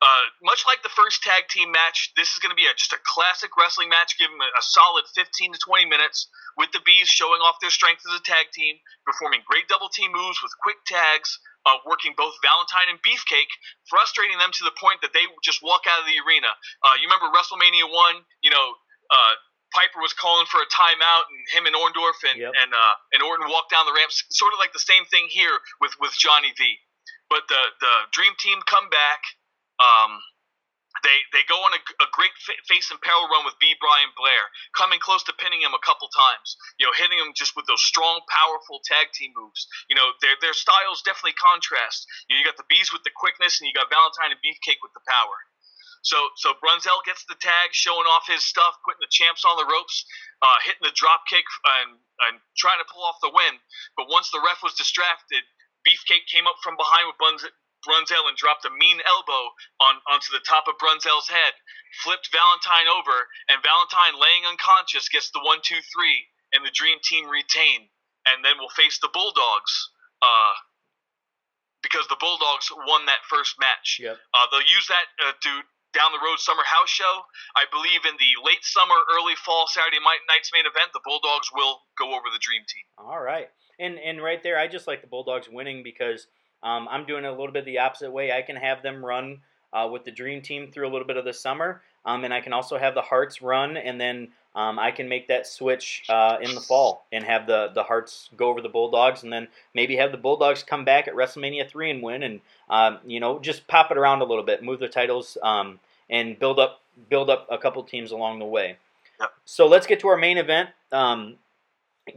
Uh, 0.00 0.24
much 0.40 0.64
like 0.64 0.80
the 0.80 0.96
first 0.96 1.20
tag 1.20 1.44
team 1.52 1.68
match, 1.76 2.16
this 2.16 2.32
is 2.32 2.40
going 2.40 2.48
to 2.48 2.56
be 2.56 2.64
a, 2.64 2.72
just 2.72 2.96
a 2.96 3.02
classic 3.04 3.52
wrestling 3.60 3.92
match. 3.92 4.16
Give 4.16 4.32
them 4.32 4.40
a, 4.40 4.48
a 4.56 4.64
solid 4.64 5.04
15 5.12 5.52
to 5.52 5.58
20 5.60 5.84
minutes 5.92 6.30
with 6.56 6.72
the 6.72 6.80
bees 6.88 7.04
showing 7.04 7.44
off 7.44 7.60
their 7.60 7.68
strength 7.68 8.00
as 8.08 8.16
a 8.16 8.24
tag 8.24 8.48
team, 8.48 8.80
performing 9.04 9.44
great 9.44 9.68
double 9.68 9.92
team 9.92 10.08
moves 10.16 10.40
with 10.40 10.56
quick 10.64 10.80
tags, 10.88 11.36
uh, 11.66 11.78
working 11.84 12.14
both 12.16 12.32
Valentine 12.40 12.88
and 12.92 12.98
Beefcake, 13.04 13.50
frustrating 13.88 14.38
them 14.38 14.50
to 14.56 14.62
the 14.64 14.74
point 14.80 15.00
that 15.02 15.12
they 15.12 15.24
just 15.44 15.60
walk 15.62 15.84
out 15.88 16.00
of 16.00 16.06
the 16.08 16.16
arena. 16.24 16.48
Uh, 16.84 16.94
you 17.00 17.08
remember 17.08 17.28
WrestleMania 17.32 17.88
one? 17.88 18.24
You 18.40 18.50
know, 18.50 18.66
uh, 19.12 19.34
Piper 19.74 20.02
was 20.02 20.12
calling 20.12 20.46
for 20.50 20.58
a 20.58 20.68
timeout, 20.72 21.24
and 21.30 21.40
him 21.54 21.64
and 21.66 21.74
Orndorff 21.76 22.18
and 22.26 22.40
Yep. 22.40 22.52
and 22.58 22.70
uh, 22.74 22.94
and 23.14 23.22
Orton 23.22 23.46
walked 23.48 23.70
down 23.70 23.86
the 23.86 23.94
ramps. 23.94 24.24
Sort 24.30 24.52
of 24.52 24.58
like 24.58 24.72
the 24.72 24.82
same 24.82 25.04
thing 25.06 25.28
here 25.30 25.58
with 25.80 25.92
with 26.00 26.12
Johnny 26.18 26.52
V. 26.56 26.76
But 27.28 27.46
the 27.48 27.62
the 27.80 27.94
Dream 28.12 28.32
Team 28.40 28.58
come 28.66 28.88
back. 28.90 29.22
Um, 29.80 30.20
they 31.02 31.18
they 31.32 31.44
go 31.48 31.56
on 31.62 31.72
a, 31.74 31.80
a 32.04 32.08
great 32.12 32.34
fa- 32.40 32.60
face 32.68 32.90
and 32.90 33.00
peril 33.00 33.28
run 33.28 33.44
with 33.44 33.56
B. 33.60 33.74
Brian 33.80 34.12
Blair, 34.16 34.48
coming 34.76 35.00
close 35.00 35.22
to 35.26 35.34
pinning 35.36 35.60
him 35.62 35.74
a 35.74 35.82
couple 35.84 36.08
times. 36.12 36.56
You 36.78 36.86
know, 36.86 36.94
hitting 36.96 37.18
him 37.18 37.32
just 37.34 37.56
with 37.56 37.66
those 37.66 37.82
strong, 37.82 38.20
powerful 38.28 38.80
tag 38.84 39.12
team 39.12 39.32
moves. 39.36 39.66
You 39.88 39.96
know, 39.96 40.12
their 40.20 40.36
their 40.40 40.56
styles 40.56 41.02
definitely 41.02 41.36
contrast. 41.36 42.06
You, 42.28 42.36
know, 42.36 42.38
you 42.40 42.46
got 42.46 42.60
the 42.60 42.68
bees 42.68 42.92
with 42.92 43.02
the 43.04 43.14
quickness, 43.14 43.60
and 43.60 43.68
you 43.68 43.74
got 43.74 43.90
Valentine 43.92 44.32
and 44.32 44.40
Beefcake 44.40 44.80
with 44.82 44.92
the 44.94 45.04
power. 45.06 45.38
So 46.02 46.16
so 46.36 46.56
Brunzell 46.64 47.04
gets 47.04 47.24
the 47.28 47.36
tag, 47.36 47.72
showing 47.72 48.08
off 48.08 48.24
his 48.24 48.42
stuff, 48.42 48.76
putting 48.84 49.04
the 49.04 49.12
champs 49.12 49.44
on 49.44 49.60
the 49.60 49.68
ropes, 49.68 50.04
uh, 50.40 50.58
hitting 50.64 50.84
the 50.84 50.96
drop 50.96 51.28
kick 51.28 51.44
and, 51.84 52.00
and 52.28 52.40
trying 52.56 52.80
to 52.80 52.88
pull 52.88 53.04
off 53.04 53.20
the 53.20 53.32
win. 53.32 53.60
But 53.96 54.08
once 54.08 54.32
the 54.32 54.40
ref 54.40 54.64
was 54.64 54.74
distracted, 54.74 55.44
Beefcake 55.84 56.28
came 56.28 56.48
up 56.48 56.56
from 56.64 56.76
behind 56.76 57.08
with 57.08 57.20
Brunzell 57.86 58.28
and 58.28 58.36
dropped 58.36 58.64
a 58.64 58.70
mean 58.70 59.00
elbow 59.06 59.54
on 59.80 60.00
onto 60.08 60.32
the 60.32 60.44
top 60.44 60.68
of 60.68 60.76
Brunzell's 60.76 61.28
head, 61.28 61.54
flipped 62.04 62.28
Valentine 62.32 62.88
over, 62.88 63.16
and 63.48 63.62
Valentine 63.64 64.20
laying 64.20 64.44
unconscious 64.46 65.08
gets 65.08 65.30
the 65.30 65.42
one 65.42 65.60
two 65.62 65.80
three, 65.92 66.28
and 66.52 66.64
the 66.64 66.74
Dream 66.74 66.98
Team 67.02 67.28
retain, 67.28 67.88
and 68.28 68.44
then 68.44 68.60
we'll 68.60 68.72
face 68.72 68.98
the 69.00 69.12
Bulldogs. 69.12 69.72
Uh, 70.20 70.54
because 71.82 72.04
the 72.12 72.20
Bulldogs 72.20 72.68
won 72.84 73.06
that 73.06 73.24
first 73.24 73.56
match. 73.58 73.98
Yep. 74.00 74.12
Uh, 74.12 74.46
they'll 74.52 74.68
use 74.68 74.84
that 74.92 75.08
uh, 75.24 75.32
to 75.32 75.50
down 75.92 76.12
the 76.12 76.22
road 76.22 76.38
summer 76.38 76.62
house 76.64 76.88
show. 76.88 77.24
I 77.56 77.66
believe 77.70 78.04
in 78.06 78.14
the 78.20 78.32
late 78.44 78.62
summer, 78.62 78.94
early 79.10 79.34
fall 79.34 79.66
Saturday 79.66 79.98
night 79.98 80.22
night's 80.28 80.52
main 80.52 80.66
event, 80.66 80.92
the 80.92 81.00
Bulldogs 81.04 81.50
will 81.52 81.82
go 81.98 82.14
over 82.14 82.30
the 82.32 82.38
Dream 82.38 82.62
Team. 82.68 82.84
All 82.98 83.20
right. 83.20 83.50
And 83.78 83.98
and 83.98 84.22
right 84.22 84.42
there, 84.42 84.58
I 84.58 84.68
just 84.68 84.86
like 84.86 85.00
the 85.00 85.08
Bulldogs 85.10 85.48
winning 85.50 85.82
because 85.82 86.26
um, 86.62 86.88
I'm 86.90 87.06
doing 87.06 87.24
it 87.24 87.28
a 87.28 87.32
little 87.32 87.52
bit 87.52 87.64
the 87.64 87.78
opposite 87.78 88.10
way. 88.10 88.32
I 88.32 88.42
can 88.42 88.56
have 88.56 88.82
them 88.82 89.04
run 89.04 89.40
uh, 89.72 89.88
with 89.90 90.04
the 90.04 90.10
Dream 90.10 90.42
Team 90.42 90.70
through 90.70 90.88
a 90.88 90.90
little 90.90 91.06
bit 91.06 91.16
of 91.16 91.24
the 91.24 91.32
summer, 91.32 91.82
um, 92.04 92.24
and 92.24 92.34
I 92.34 92.40
can 92.40 92.52
also 92.52 92.78
have 92.78 92.94
the 92.94 93.02
Harts 93.02 93.40
run, 93.40 93.76
and 93.76 94.00
then 94.00 94.28
um, 94.54 94.78
I 94.78 94.90
can 94.90 95.08
make 95.08 95.28
that 95.28 95.46
switch 95.46 96.04
uh, 96.08 96.38
in 96.42 96.54
the 96.54 96.60
fall 96.60 97.06
and 97.12 97.24
have 97.24 97.46
the 97.46 97.70
the 97.74 97.84
Harts 97.84 98.30
go 98.36 98.48
over 98.48 98.60
the 98.60 98.68
Bulldogs, 98.68 99.22
and 99.22 99.32
then 99.32 99.48
maybe 99.74 99.96
have 99.96 100.10
the 100.10 100.18
Bulldogs 100.18 100.62
come 100.62 100.84
back 100.84 101.06
at 101.06 101.14
WrestleMania 101.14 101.68
three 101.68 101.90
and 101.90 102.02
win, 102.02 102.22
and 102.22 102.40
um, 102.68 102.98
you 103.06 103.20
know 103.20 103.38
just 103.38 103.66
pop 103.68 103.90
it 103.90 103.96
around 103.96 104.22
a 104.22 104.24
little 104.24 104.44
bit, 104.44 104.62
move 104.62 104.80
the 104.80 104.88
titles, 104.88 105.38
um, 105.42 105.78
and 106.08 106.38
build 106.38 106.58
up 106.58 106.80
build 107.08 107.30
up 107.30 107.46
a 107.50 107.58
couple 107.58 107.82
teams 107.84 108.10
along 108.10 108.38
the 108.38 108.44
way. 108.44 108.76
So 109.44 109.66
let's 109.66 109.86
get 109.86 110.00
to 110.00 110.08
our 110.08 110.16
main 110.16 110.38
event. 110.38 110.70
Um, 110.92 111.36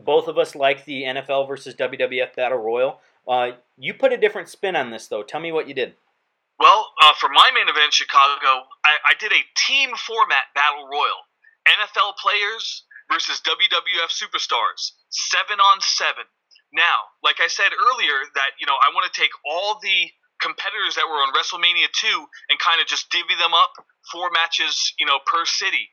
both 0.03 0.27
of 0.27 0.37
us 0.37 0.55
like 0.55 0.85
the 0.85 1.03
NFL 1.03 1.47
versus 1.47 1.75
WWF 1.75 2.35
Battle 2.35 2.57
Royal. 2.57 2.99
Uh, 3.27 3.51
you 3.77 3.93
put 3.93 4.13
a 4.13 4.17
different 4.17 4.49
spin 4.49 4.75
on 4.75 4.91
this, 4.91 5.07
though. 5.07 5.23
Tell 5.23 5.39
me 5.39 5.51
what 5.51 5.67
you 5.67 5.73
did. 5.73 5.95
Well, 6.59 6.91
uh, 7.01 7.13
for 7.19 7.29
my 7.29 7.51
main 7.53 7.67
event, 7.67 7.85
in 7.85 7.91
Chicago, 7.91 8.67
I, 8.85 8.97
I 9.11 9.13
did 9.19 9.31
a 9.31 9.43
team 9.55 9.91
format 9.95 10.53
battle 10.53 10.87
royal: 10.87 11.27
NFL 11.67 12.15
players 12.21 12.83
versus 13.11 13.41
WWF 13.41 14.11
superstars, 14.11 14.91
seven 15.09 15.59
on 15.59 15.81
seven. 15.81 16.23
Now, 16.73 17.13
like 17.23 17.37
I 17.39 17.47
said 17.47 17.71
earlier, 17.71 18.17
that 18.35 18.57
you 18.59 18.67
know 18.67 18.75
I 18.75 18.93
want 18.93 19.11
to 19.11 19.19
take 19.19 19.31
all 19.45 19.79
the 19.81 20.11
competitors 20.41 20.95
that 20.95 21.07
were 21.07 21.23
on 21.23 21.31
WrestleMania 21.31 21.87
two 21.95 22.25
and 22.49 22.59
kind 22.59 22.81
of 22.81 22.87
just 22.87 23.09
divvy 23.09 23.35
them 23.39 23.53
up 23.53 23.71
four 24.11 24.29
matches, 24.31 24.93
you 24.99 25.05
know, 25.05 25.19
per 25.25 25.45
city. 25.45 25.89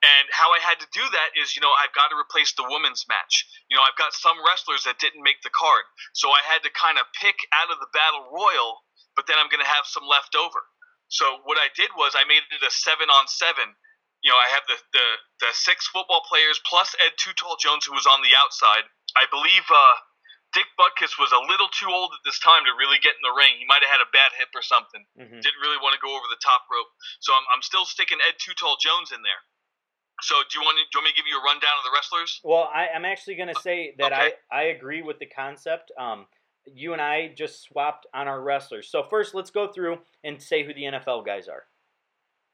And 0.00 0.24
how 0.32 0.48
I 0.56 0.60
had 0.64 0.80
to 0.80 0.88
do 0.96 1.04
that 1.12 1.30
is, 1.36 1.52
you 1.54 1.60
know, 1.60 1.70
I've 1.76 1.92
got 1.92 2.08
to 2.08 2.16
replace 2.16 2.56
the 2.56 2.64
women's 2.64 3.04
match. 3.08 3.44
You 3.68 3.76
know, 3.76 3.84
I've 3.84 4.00
got 4.00 4.16
some 4.16 4.40
wrestlers 4.40 4.84
that 4.88 4.96
didn't 4.98 5.20
make 5.22 5.44
the 5.44 5.52
card, 5.52 5.84
so 6.16 6.32
I 6.32 6.40
had 6.44 6.64
to 6.64 6.72
kind 6.72 6.96
of 6.96 7.04
pick 7.20 7.36
out 7.52 7.68
of 7.68 7.78
the 7.80 7.90
battle 7.92 8.28
royal 8.32 8.80
but 9.18 9.26
then 9.26 9.36
I'm 9.42 9.50
going 9.50 9.60
to 9.60 9.68
have 9.68 9.84
some 9.90 10.06
left 10.06 10.38
over. 10.38 10.62
So 11.10 11.42
what 11.44 11.58
I 11.58 11.68
did 11.74 11.90
was 11.98 12.14
I 12.14 12.22
made 12.24 12.46
it 12.46 12.62
a 12.62 12.70
seven 12.70 13.10
on 13.10 13.26
seven. 13.26 13.74
you 14.22 14.30
know, 14.30 14.38
I 14.38 14.48
have 14.54 14.62
the, 14.70 14.78
the, 14.94 15.06
the 15.44 15.50
six 15.52 15.84
football 15.90 16.22
players 16.24 16.62
plus 16.64 16.94
Ed 17.04 17.18
Too 17.18 17.34
Tall 17.34 17.58
Jones, 17.58 17.84
who 17.84 17.92
was 17.92 18.06
on 18.06 18.22
the 18.22 18.32
outside. 18.38 18.86
I 19.18 19.26
believe 19.28 19.66
uh, 19.68 19.96
Dick 20.54 20.70
Butkus 20.78 21.18
was 21.18 21.34
a 21.34 21.42
little 21.50 21.68
too 21.74 21.90
old 21.90 22.14
at 22.14 22.22
this 22.24 22.38
time 22.38 22.64
to 22.64 22.72
really 22.78 23.02
get 23.02 23.18
in 23.18 23.24
the 23.26 23.34
ring. 23.34 23.58
He 23.58 23.66
might 23.66 23.82
have 23.82 23.92
had 23.98 24.04
a 24.04 24.14
bad 24.14 24.30
hip 24.38 24.54
or 24.54 24.62
something. 24.62 25.02
Mhm. 25.18 25.42
Didn't 25.42 25.60
really 25.60 25.82
want 25.82 25.98
to 25.98 26.00
go 26.00 26.14
over 26.14 26.30
the 26.30 26.40
top 26.40 26.64
rope. 26.70 26.88
So 27.18 27.34
I'm, 27.34 27.44
I'm 27.52 27.66
still 27.66 27.84
sticking 27.84 28.22
Ed 28.22 28.38
Too 28.38 28.54
Tall 28.54 28.78
Jones 28.78 29.10
in 29.10 29.20
there. 29.26 29.42
So 30.22 30.34
do 30.50 30.58
you 30.58 30.64
want, 30.64 30.76
to, 30.78 30.84
do 30.84 30.88
you 30.94 30.98
want 31.00 31.04
me 31.06 31.10
to 31.12 31.16
give 31.16 31.26
you 31.26 31.38
a 31.38 31.42
rundown 31.44 31.74
of 31.78 31.84
the 31.84 31.90
wrestlers? 31.94 32.40
Well, 32.44 32.68
I, 32.72 32.88
I'm 32.94 33.04
actually 33.04 33.36
going 33.36 33.52
to 33.54 33.60
say 33.60 33.94
that 33.98 34.12
Okay. 34.12 34.32
I, 34.50 34.56
I 34.56 34.62
agree 34.74 35.02
with 35.02 35.18
the 35.18 35.26
concept. 35.26 35.92
Um, 35.98 36.26
you 36.66 36.92
and 36.92 37.00
I 37.00 37.32
just 37.36 37.62
swapped 37.62 38.06
on 38.14 38.28
our 38.28 38.40
wrestlers. 38.40 38.88
So 38.90 39.02
first, 39.08 39.34
let's 39.34 39.50
go 39.50 39.72
through 39.72 39.98
and 40.24 40.40
say 40.40 40.62
who 40.64 40.74
the 40.74 40.84
NFL 40.84 41.24
guys 41.24 41.48
are. 41.48 41.64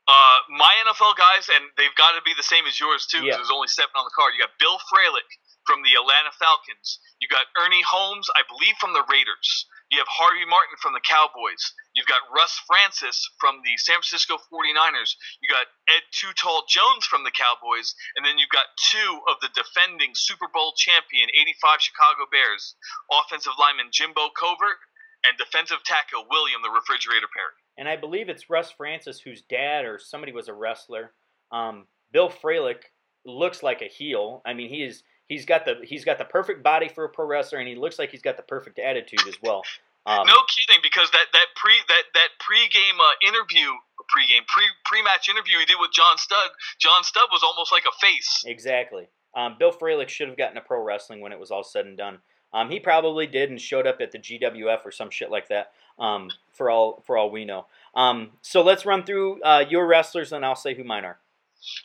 Uh, 0.06 0.38
my 0.54 0.70
NFL 0.86 1.18
guys, 1.18 1.50
and 1.50 1.66
they've 1.74 1.94
got 1.98 2.14
to 2.14 2.22
be 2.22 2.30
the 2.38 2.46
same 2.46 2.62
as 2.70 2.78
yours 2.78 3.10
too, 3.10 3.18
because 3.26 3.34
Yeah. 3.34 3.42
there's 3.42 3.50
only 3.50 3.66
seven 3.66 3.90
on 3.98 4.06
the 4.06 4.14
card. 4.14 4.34
You 4.38 4.40
got 4.46 4.54
Bill 4.62 4.78
Fralic 4.86 5.26
from 5.66 5.82
the 5.82 5.98
Atlanta 5.98 6.30
Falcons. 6.38 7.02
You 7.18 7.26
got 7.26 7.50
Ernie 7.58 7.82
Holmes, 7.82 8.30
I 8.38 8.46
believe, 8.46 8.78
from 8.78 8.94
the 8.94 9.02
Raiders. 9.10 9.66
You 9.90 9.98
have 9.98 10.06
Harvey 10.06 10.46
Martin 10.46 10.78
from 10.78 10.94
the 10.94 11.02
Cowboys. 11.02 11.74
You've 11.96 12.12
got 12.12 12.28
Russ 12.28 12.60
Francis 12.68 13.24
from 13.40 13.64
the 13.64 13.72
San 13.80 14.04
Francisco 14.04 14.36
49ers. 14.36 15.16
You 15.40 15.48
got 15.48 15.64
Ed 15.88 16.04
Too 16.12 16.28
Tall 16.36 16.68
Jones 16.68 17.08
from 17.08 17.24
the 17.24 17.32
Cowboys. 17.32 17.96
And 18.14 18.24
then 18.24 18.36
you've 18.36 18.52
got 18.52 18.68
two 18.92 19.20
of 19.32 19.40
the 19.40 19.48
defending 19.56 20.12
Super 20.12 20.46
Bowl 20.52 20.76
champion 20.76 21.32
85 21.32 21.80
Chicago 21.80 22.28
Bears 22.28 22.76
offensive 23.08 23.56
lineman 23.56 23.88
Jimbo 23.90 24.28
Covert 24.36 24.76
and 25.24 25.40
defensive 25.40 25.80
tackle 25.88 26.28
William 26.28 26.60
the 26.60 26.68
Refrigerator 26.68 27.32
Perry. 27.32 27.56
And 27.80 27.88
I 27.88 27.96
believe 27.96 28.28
it's 28.28 28.52
Russ 28.52 28.70
Francis, 28.70 29.18
whose 29.18 29.40
dad 29.48 29.88
or 29.88 29.98
somebody 29.98 30.32
was 30.36 30.48
a 30.48 30.54
wrestler. 30.54 31.16
Um, 31.50 31.88
Bill 32.12 32.28
Fralic 32.28 32.92
looks 33.24 33.62
like 33.62 33.80
a 33.80 33.88
heel. 33.88 34.42
I 34.44 34.52
mean, 34.52 34.68
he 34.68 34.84
is 34.84 35.02
he's 35.28 35.44
got 35.44 35.64
the 35.64 35.80
he's 35.82 36.04
got 36.04 36.18
the 36.18 36.24
perfect 36.24 36.62
body 36.62 36.88
for 36.88 37.04
a 37.04 37.08
pro 37.08 37.26
wrestler, 37.26 37.58
and 37.58 37.68
he 37.68 37.74
looks 37.74 37.98
like 37.98 38.10
he's 38.10 38.22
got 38.22 38.36
the 38.36 38.42
perfect 38.42 38.78
attitude 38.78 39.26
as 39.26 39.36
well. 39.42 39.62
Um, 40.06 40.26
no 40.26 40.38
kidding, 40.46 40.80
because 40.82 41.10
that 41.10 41.26
that 41.32 41.46
pre 41.56 41.74
that 41.88 42.04
that 42.14 42.30
pregame 42.38 42.98
uh, 42.98 43.26
interview, 43.26 43.74
pregame 44.06 44.46
pre 44.46 44.64
pre 44.84 45.02
match 45.02 45.28
interview 45.28 45.58
he 45.58 45.66
did 45.66 45.76
with 45.80 45.90
John 45.92 46.16
Studd. 46.16 46.50
John 46.78 47.02
Studd 47.02 47.28
was 47.32 47.42
almost 47.42 47.72
like 47.72 47.84
a 47.84 47.94
face. 48.00 48.44
Exactly. 48.46 49.08
Um, 49.34 49.56
Bill 49.58 49.72
Fralic 49.72 50.08
should 50.08 50.28
have 50.28 50.38
gotten 50.38 50.56
a 50.56 50.62
pro 50.62 50.82
wrestling 50.82 51.20
when 51.20 51.32
it 51.32 51.40
was 51.40 51.50
all 51.50 51.64
said 51.64 51.86
and 51.86 51.98
done. 51.98 52.20
Um, 52.54 52.70
he 52.70 52.80
probably 52.80 53.26
did 53.26 53.50
and 53.50 53.60
showed 53.60 53.86
up 53.86 54.00
at 54.00 54.12
the 54.12 54.18
GWF 54.18 54.86
or 54.86 54.92
some 54.92 55.10
shit 55.10 55.30
like 55.30 55.48
that. 55.48 55.72
Um, 55.98 56.30
for 56.52 56.70
all 56.70 57.02
for 57.06 57.16
all 57.16 57.30
we 57.30 57.44
know. 57.44 57.66
Um, 57.94 58.32
so 58.42 58.62
let's 58.62 58.86
run 58.86 59.04
through 59.04 59.42
uh, 59.42 59.64
your 59.68 59.86
wrestlers, 59.86 60.32
and 60.32 60.44
I'll 60.44 60.54
say 60.54 60.74
who 60.74 60.84
mine 60.84 61.04
are. 61.04 61.18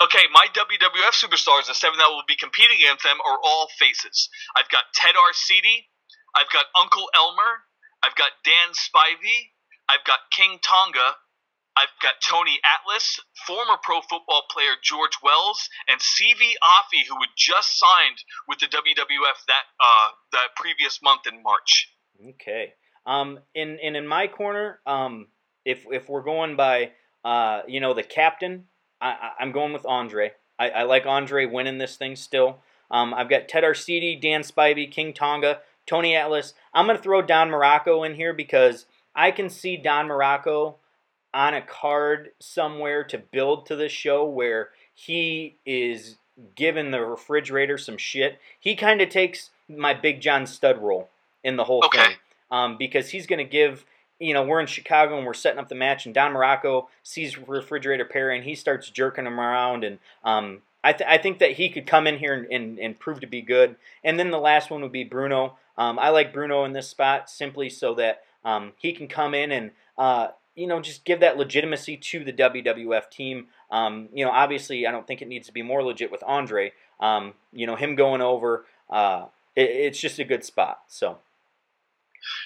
Okay, 0.03 0.23
my 0.31 0.45
WWF 0.53 1.15
superstars, 1.15 1.67
the 1.67 1.73
seven 1.73 1.97
that 1.97 2.09
will 2.09 2.27
be 2.27 2.35
competing 2.35 2.77
against 2.77 3.03
them, 3.03 3.17
are 3.25 3.39
all 3.43 3.67
faces. 3.79 4.29
I've 4.55 4.69
got 4.69 4.83
Ted 4.93 5.15
Arcidi, 5.15 5.87
I've 6.35 6.51
got 6.51 6.65
Uncle 6.79 7.09
Elmer, 7.15 7.65
I've 8.03 8.15
got 8.15 8.31
Dan 8.43 8.73
Spivey, 8.73 9.51
I've 9.89 10.03
got 10.05 10.19
King 10.31 10.59
Tonga, 10.63 11.15
I've 11.77 11.93
got 12.01 12.15
Tony 12.27 12.59
Atlas, 12.65 13.19
former 13.47 13.77
pro 13.81 14.01
football 14.01 14.43
player 14.49 14.73
George 14.83 15.17
Wells, 15.23 15.69
and 15.89 16.01
Siva 16.01 16.39
Afi, 16.39 17.07
who 17.07 17.15
had 17.15 17.29
just 17.37 17.79
signed 17.79 18.17
with 18.47 18.59
the 18.59 18.67
WWF 18.67 19.45
that 19.47 19.63
uh, 19.79 20.09
that 20.33 20.55
previous 20.55 21.01
month 21.01 21.21
in 21.31 21.41
March. 21.41 21.93
Okay. 22.29 22.73
Um, 23.05 23.39
in 23.55 23.79
and 23.81 23.95
in 23.95 24.05
my 24.05 24.27
corner, 24.27 24.79
um, 24.85 25.27
if 25.65 25.85
if 25.89 26.09
we're 26.09 26.23
going 26.23 26.55
by, 26.55 26.91
uh, 27.23 27.61
you 27.67 27.79
know, 27.79 27.93
the 27.93 28.03
captain, 28.03 28.65
I, 28.99 29.31
I'm 29.39 29.51
going 29.51 29.73
with 29.73 29.85
Andre. 29.85 30.33
I, 30.59 30.69
I 30.69 30.83
like 30.83 31.05
Andre 31.05 31.45
winning 31.45 31.77
this 31.77 31.95
thing 31.95 32.15
still. 32.15 32.59
Um, 32.91 33.13
I've 33.13 33.29
got 33.29 33.47
Ted 33.47 33.63
Arcidi, 33.63 34.21
Dan 34.21 34.41
Spivey, 34.41 34.91
King 34.91 35.13
Tonga, 35.13 35.59
Tony 35.85 36.15
Atlas. 36.15 36.53
I'm 36.73 36.85
going 36.85 36.97
to 36.97 37.03
throw 37.03 37.21
Don 37.21 37.49
Muraco 37.49 38.05
in 38.05 38.15
here 38.15 38.33
because 38.33 38.85
I 39.15 39.31
can 39.31 39.49
see 39.49 39.77
Don 39.77 40.07
Muraco 40.07 40.75
on 41.33 41.53
a 41.53 41.61
card 41.61 42.31
somewhere 42.39 43.03
to 43.05 43.17
build 43.17 43.65
to 43.65 43.75
this 43.75 43.91
show 43.91 44.25
where 44.25 44.69
he 44.93 45.55
is 45.65 46.17
giving 46.55 46.91
the 46.91 47.01
refrigerator 47.01 47.77
some 47.77 47.97
shit. 47.97 48.39
He 48.59 48.75
kind 48.75 49.01
of 49.01 49.09
takes 49.09 49.49
my 49.69 49.93
Big 49.93 50.21
John 50.21 50.45
Studd 50.45 50.81
role 50.81 51.09
in 51.43 51.55
the 51.55 51.63
whole 51.63 51.83
Okay. 51.85 51.97
thing 51.97 52.15
um, 52.51 52.77
because 52.77 53.09
he's 53.09 53.27
going 53.27 53.39
to 53.39 53.49
give. 53.49 53.85
You 54.19 54.35
know, 54.35 54.43
we're 54.43 54.59
in 54.59 54.67
Chicago 54.67 55.17
and 55.17 55.25
we're 55.25 55.33
setting 55.33 55.57
up 55.57 55.67
the 55.67 55.73
match, 55.73 56.05
and 56.05 56.13
Don 56.13 56.31
Muraco 56.31 56.85
sees 57.01 57.39
Refrigerator 57.39 58.05
Perry 58.05 58.35
and 58.37 58.45
he 58.45 58.53
starts 58.53 58.87
jerking 58.91 59.25
him 59.25 59.39
around. 59.39 59.83
And 59.83 59.97
um, 60.23 60.61
I, 60.83 60.93
th- 60.93 61.09
I 61.09 61.17
think 61.17 61.39
that 61.39 61.53
he 61.53 61.69
could 61.69 61.87
come 61.87 62.05
in 62.05 62.19
here 62.19 62.35
and, 62.35 62.45
and, 62.51 62.79
and 62.79 62.99
prove 62.99 63.21
to 63.21 63.27
be 63.27 63.41
good. 63.41 63.77
And 64.03 64.19
then 64.19 64.29
the 64.29 64.37
last 64.37 64.69
one 64.69 64.83
would 64.83 64.91
be 64.91 65.03
Bruno. 65.03 65.57
Um, 65.77 65.99
I 65.99 66.09
like 66.09 66.33
Bruno 66.33 66.65
in 66.65 66.73
this 66.73 66.89
spot 66.89 67.29
simply 67.29 67.69
so 67.69 67.93
that 67.95 68.21
um, 68.43 68.73
he 68.77 68.93
can 68.93 69.07
come 69.07 69.33
in 69.33 69.51
and 69.51 69.71
uh, 69.97 70.29
you 70.55 70.67
know 70.67 70.81
just 70.81 71.05
give 71.05 71.19
that 71.19 71.37
legitimacy 71.37 71.97
to 71.97 72.23
the 72.23 72.33
WWF 72.33 73.09
team. 73.09 73.47
Um, 73.69 74.09
you 74.13 74.25
know, 74.25 74.31
obviously, 74.31 74.85
I 74.85 74.91
don't 74.91 75.07
think 75.07 75.21
it 75.21 75.27
needs 75.27 75.47
to 75.47 75.53
be 75.53 75.61
more 75.61 75.83
legit 75.83 76.11
with 76.11 76.23
Andre. 76.25 76.73
Um, 76.99 77.33
you 77.51 77.65
know, 77.65 77.75
him 77.75 77.95
going 77.95 78.21
over, 78.21 78.65
uh, 78.89 79.25
it, 79.55 79.69
it's 79.69 79.99
just 79.99 80.19
a 80.19 80.23
good 80.23 80.43
spot. 80.43 80.81
So 80.87 81.17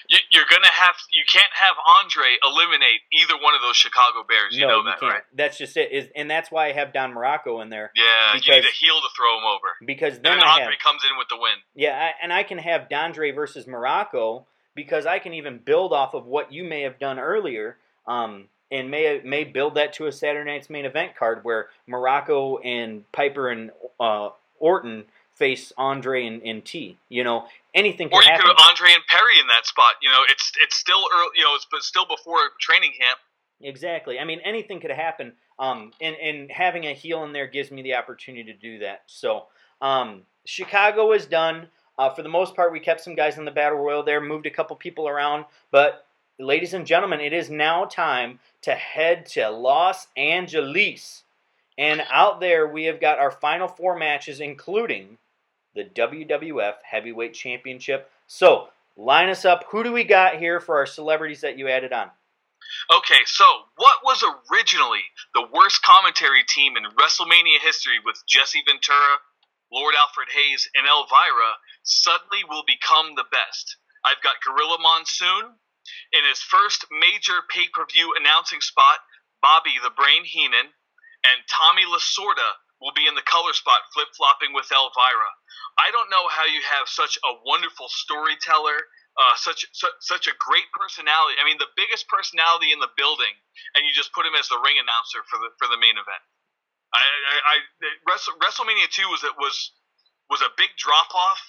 You, 0.08 0.18
you're 0.30 0.44
gonna 0.50 0.70
have 0.72 0.94
you 1.12 1.24
can't 1.30 1.52
have 1.52 1.76
Andre 2.02 2.36
eliminate 2.44 3.00
either 3.12 3.34
one 3.40 3.54
of 3.54 3.60
those 3.62 3.76
Chicago 3.76 4.24
Bears. 4.28 4.54
You 4.56 4.62
no, 4.66 4.78
know 4.78 4.84
that, 4.84 5.00
can't. 5.00 5.12
right? 5.12 5.22
That's 5.34 5.58
just 5.58 5.76
it. 5.76 5.92
Is 5.92 6.08
and 6.16 6.30
that's 6.30 6.50
why 6.50 6.68
I 6.68 6.72
have 6.72 6.92
Don 6.92 7.12
Muraco 7.14 7.60
in 7.62 7.70
there 7.70 7.90
Yeah, 7.94 8.04
you 8.34 8.40
need 8.40 8.40
Because- 8.62 8.64
a 8.64 8.74
heel 8.74 8.94
to 9.00 9.08
throw 9.16 9.38
him 9.38 9.44
over. 9.44 9.68
because 9.84 10.14
then 10.20 10.38
then 10.38 10.44
Andre 10.44 10.72
have 10.74 10.78
comes 10.82 11.02
in 11.10 11.16
with 11.18 11.28
the 11.28 11.36
win. 11.36 11.54
yeah, 11.74 11.90
I, 12.10 12.22
and 12.22 12.32
I 12.32 12.42
can 12.42 12.58
have 12.58 12.88
Dondre 12.90 13.34
versus 13.34 13.66
Muraco 13.66 14.44
because 14.74 15.06
I 15.06 15.18
can 15.18 15.32
even 15.34 15.58
build 15.58 15.92
off 15.92 16.14
of 16.14 16.26
what 16.26 16.52
you 16.52 16.62
may 16.64 16.82
have 16.82 16.98
done 16.98 17.18
earlier. 17.18 17.78
Um, 18.06 18.48
and 18.70 18.90
may 18.90 19.20
may 19.24 19.44
build 19.44 19.76
that 19.76 19.92
to 19.94 20.06
a 20.06 20.12
Saturday 20.12 20.50
night's 20.50 20.68
main 20.68 20.84
event 20.84 21.14
card 21.16 21.40
where 21.44 21.68
Muraco 21.88 22.58
and 22.64 23.10
Piper 23.12 23.48
and 23.48 23.70
uh, 24.00 24.30
Orton 24.58 25.04
face 25.36 25.72
Andre 25.78 26.26
and, 26.26 26.42
and 26.42 26.64
T. 26.64 26.98
You 27.08 27.24
know, 27.24 27.46
anything 27.74 28.08
Or 28.12 28.22
you 28.22 28.28
happen. 28.28 28.42
could 28.46 28.56
have 28.58 28.68
Andre 28.68 28.88
and 28.94 29.06
Perry 29.06 29.38
in 29.40 29.46
that 29.48 29.66
spot. 29.66 29.94
You 30.02 30.10
know, 30.10 30.22
it's 30.28 30.52
it's 30.62 30.76
still 30.76 31.02
early. 31.14 31.30
You 31.36 31.44
know, 31.44 31.54
it's 31.54 31.66
but 31.70 31.82
still 31.82 32.06
before 32.06 32.38
training 32.60 32.92
camp. 32.98 33.18
Exactly. 33.62 34.18
I 34.18 34.24
mean, 34.24 34.40
anything 34.44 34.80
could 34.80 34.90
happen. 34.90 35.32
Um, 35.58 35.92
and, 36.02 36.14
and 36.16 36.50
having 36.50 36.84
a 36.84 36.92
heel 36.92 37.24
in 37.24 37.32
there 37.32 37.46
gives 37.46 37.70
me 37.70 37.80
the 37.80 37.94
opportunity 37.94 38.52
to 38.52 38.58
do 38.58 38.80
that. 38.80 39.04
So, 39.06 39.46
um, 39.80 40.22
Chicago 40.44 41.12
is 41.12 41.24
done. 41.24 41.68
Uh, 41.98 42.10
for 42.10 42.22
the 42.22 42.28
most 42.28 42.54
part, 42.54 42.70
we 42.72 42.80
kept 42.80 43.00
some 43.00 43.14
guys 43.14 43.38
in 43.38 43.46
the 43.46 43.50
battle 43.50 43.78
royal 43.78 44.02
there, 44.02 44.20
moved 44.20 44.44
a 44.44 44.50
couple 44.50 44.76
people 44.76 45.08
around. 45.08 45.46
But, 45.70 46.04
ladies 46.38 46.74
and 46.74 46.86
gentlemen, 46.86 47.20
it 47.20 47.32
is 47.32 47.48
now 47.48 47.86
time 47.86 48.38
to 48.60 48.74
head 48.74 49.24
to 49.30 49.48
Los 49.48 50.08
Angeles. 50.14 51.22
And 51.78 52.02
out 52.10 52.40
there, 52.40 52.68
we 52.68 52.84
have 52.84 53.00
got 53.00 53.18
our 53.18 53.30
final 53.30 53.68
four 53.68 53.96
matches, 53.96 54.40
including 54.40 55.16
the 55.76 55.84
WWF 55.84 56.74
Heavyweight 56.82 57.34
Championship. 57.34 58.10
So, 58.26 58.68
line 58.96 59.28
us 59.28 59.44
up. 59.44 59.64
Who 59.70 59.84
do 59.84 59.92
we 59.92 60.02
got 60.02 60.38
here 60.38 60.58
for 60.58 60.78
our 60.78 60.86
celebrities 60.86 61.42
that 61.42 61.58
you 61.58 61.68
added 61.68 61.92
on? 61.92 62.10
Okay, 62.90 63.22
so 63.26 63.44
what 63.76 64.02
was 64.02 64.24
originally 64.24 65.04
the 65.34 65.46
worst 65.52 65.82
commentary 65.82 66.42
team 66.48 66.76
in 66.76 66.84
WrestleMania 66.96 67.60
history 67.62 68.00
with 68.04 68.24
Jesse 68.26 68.64
Ventura, 68.66 69.22
Lord 69.70 69.94
Alfred 69.94 70.28
Hayes, 70.34 70.68
and 70.74 70.86
Elvira 70.86 71.60
suddenly 71.84 72.42
will 72.48 72.64
become 72.66 73.14
the 73.14 73.28
best? 73.30 73.76
I've 74.04 74.22
got 74.22 74.42
Gorilla 74.42 74.78
Monsoon 74.80 75.54
in 76.12 76.22
his 76.26 76.40
first 76.42 76.86
major 76.90 77.44
pay 77.50 77.68
per 77.68 77.84
view 77.86 78.14
announcing 78.18 78.60
spot, 78.60 78.98
Bobby 79.42 79.78
the 79.82 79.94
Brain 79.94 80.24
Heenan, 80.24 80.72
and 81.22 81.38
Tommy 81.46 81.84
Lasorda 81.84 82.58
will 82.80 82.92
be 82.92 83.08
in 83.08 83.14
the 83.16 83.24
color 83.24 83.52
spot 83.56 83.80
flip 83.94 84.08
flopping 84.16 84.52
with 84.52 84.68
Elvira. 84.68 85.30
I 85.80 85.88
don't 85.92 86.10
know 86.12 86.28
how 86.28 86.44
you 86.44 86.60
have 86.76 86.88
such 86.88 87.16
a 87.24 87.32
wonderful 87.44 87.88
storyteller, 87.88 88.76
uh, 89.16 89.34
such, 89.40 89.64
such 89.72 89.96
such 90.00 90.24
a 90.28 90.34
great 90.36 90.68
personality. 90.76 91.40
I 91.40 91.44
mean, 91.48 91.56
the 91.56 91.72
biggest 91.76 92.04
personality 92.08 92.72
in 92.72 92.80
the 92.80 92.92
building, 93.00 93.32
and 93.76 93.84
you 93.88 93.92
just 93.96 94.12
put 94.12 94.28
him 94.28 94.36
as 94.36 94.48
the 94.52 94.60
ring 94.60 94.76
announcer 94.76 95.24
for 95.28 95.40
the 95.40 95.48
for 95.56 95.68
the 95.72 95.80
main 95.80 95.96
event. 95.96 96.20
I, 96.92 97.00
I, 97.00 97.36
I 97.48 97.56
Wrestle, 98.08 98.36
WrestleMania 98.40 98.88
two 98.92 99.08
was 99.08 99.24
it 99.24 99.32
was 99.40 99.56
was 100.28 100.40
a 100.44 100.52
big 100.60 100.70
drop 100.76 101.08
off, 101.16 101.40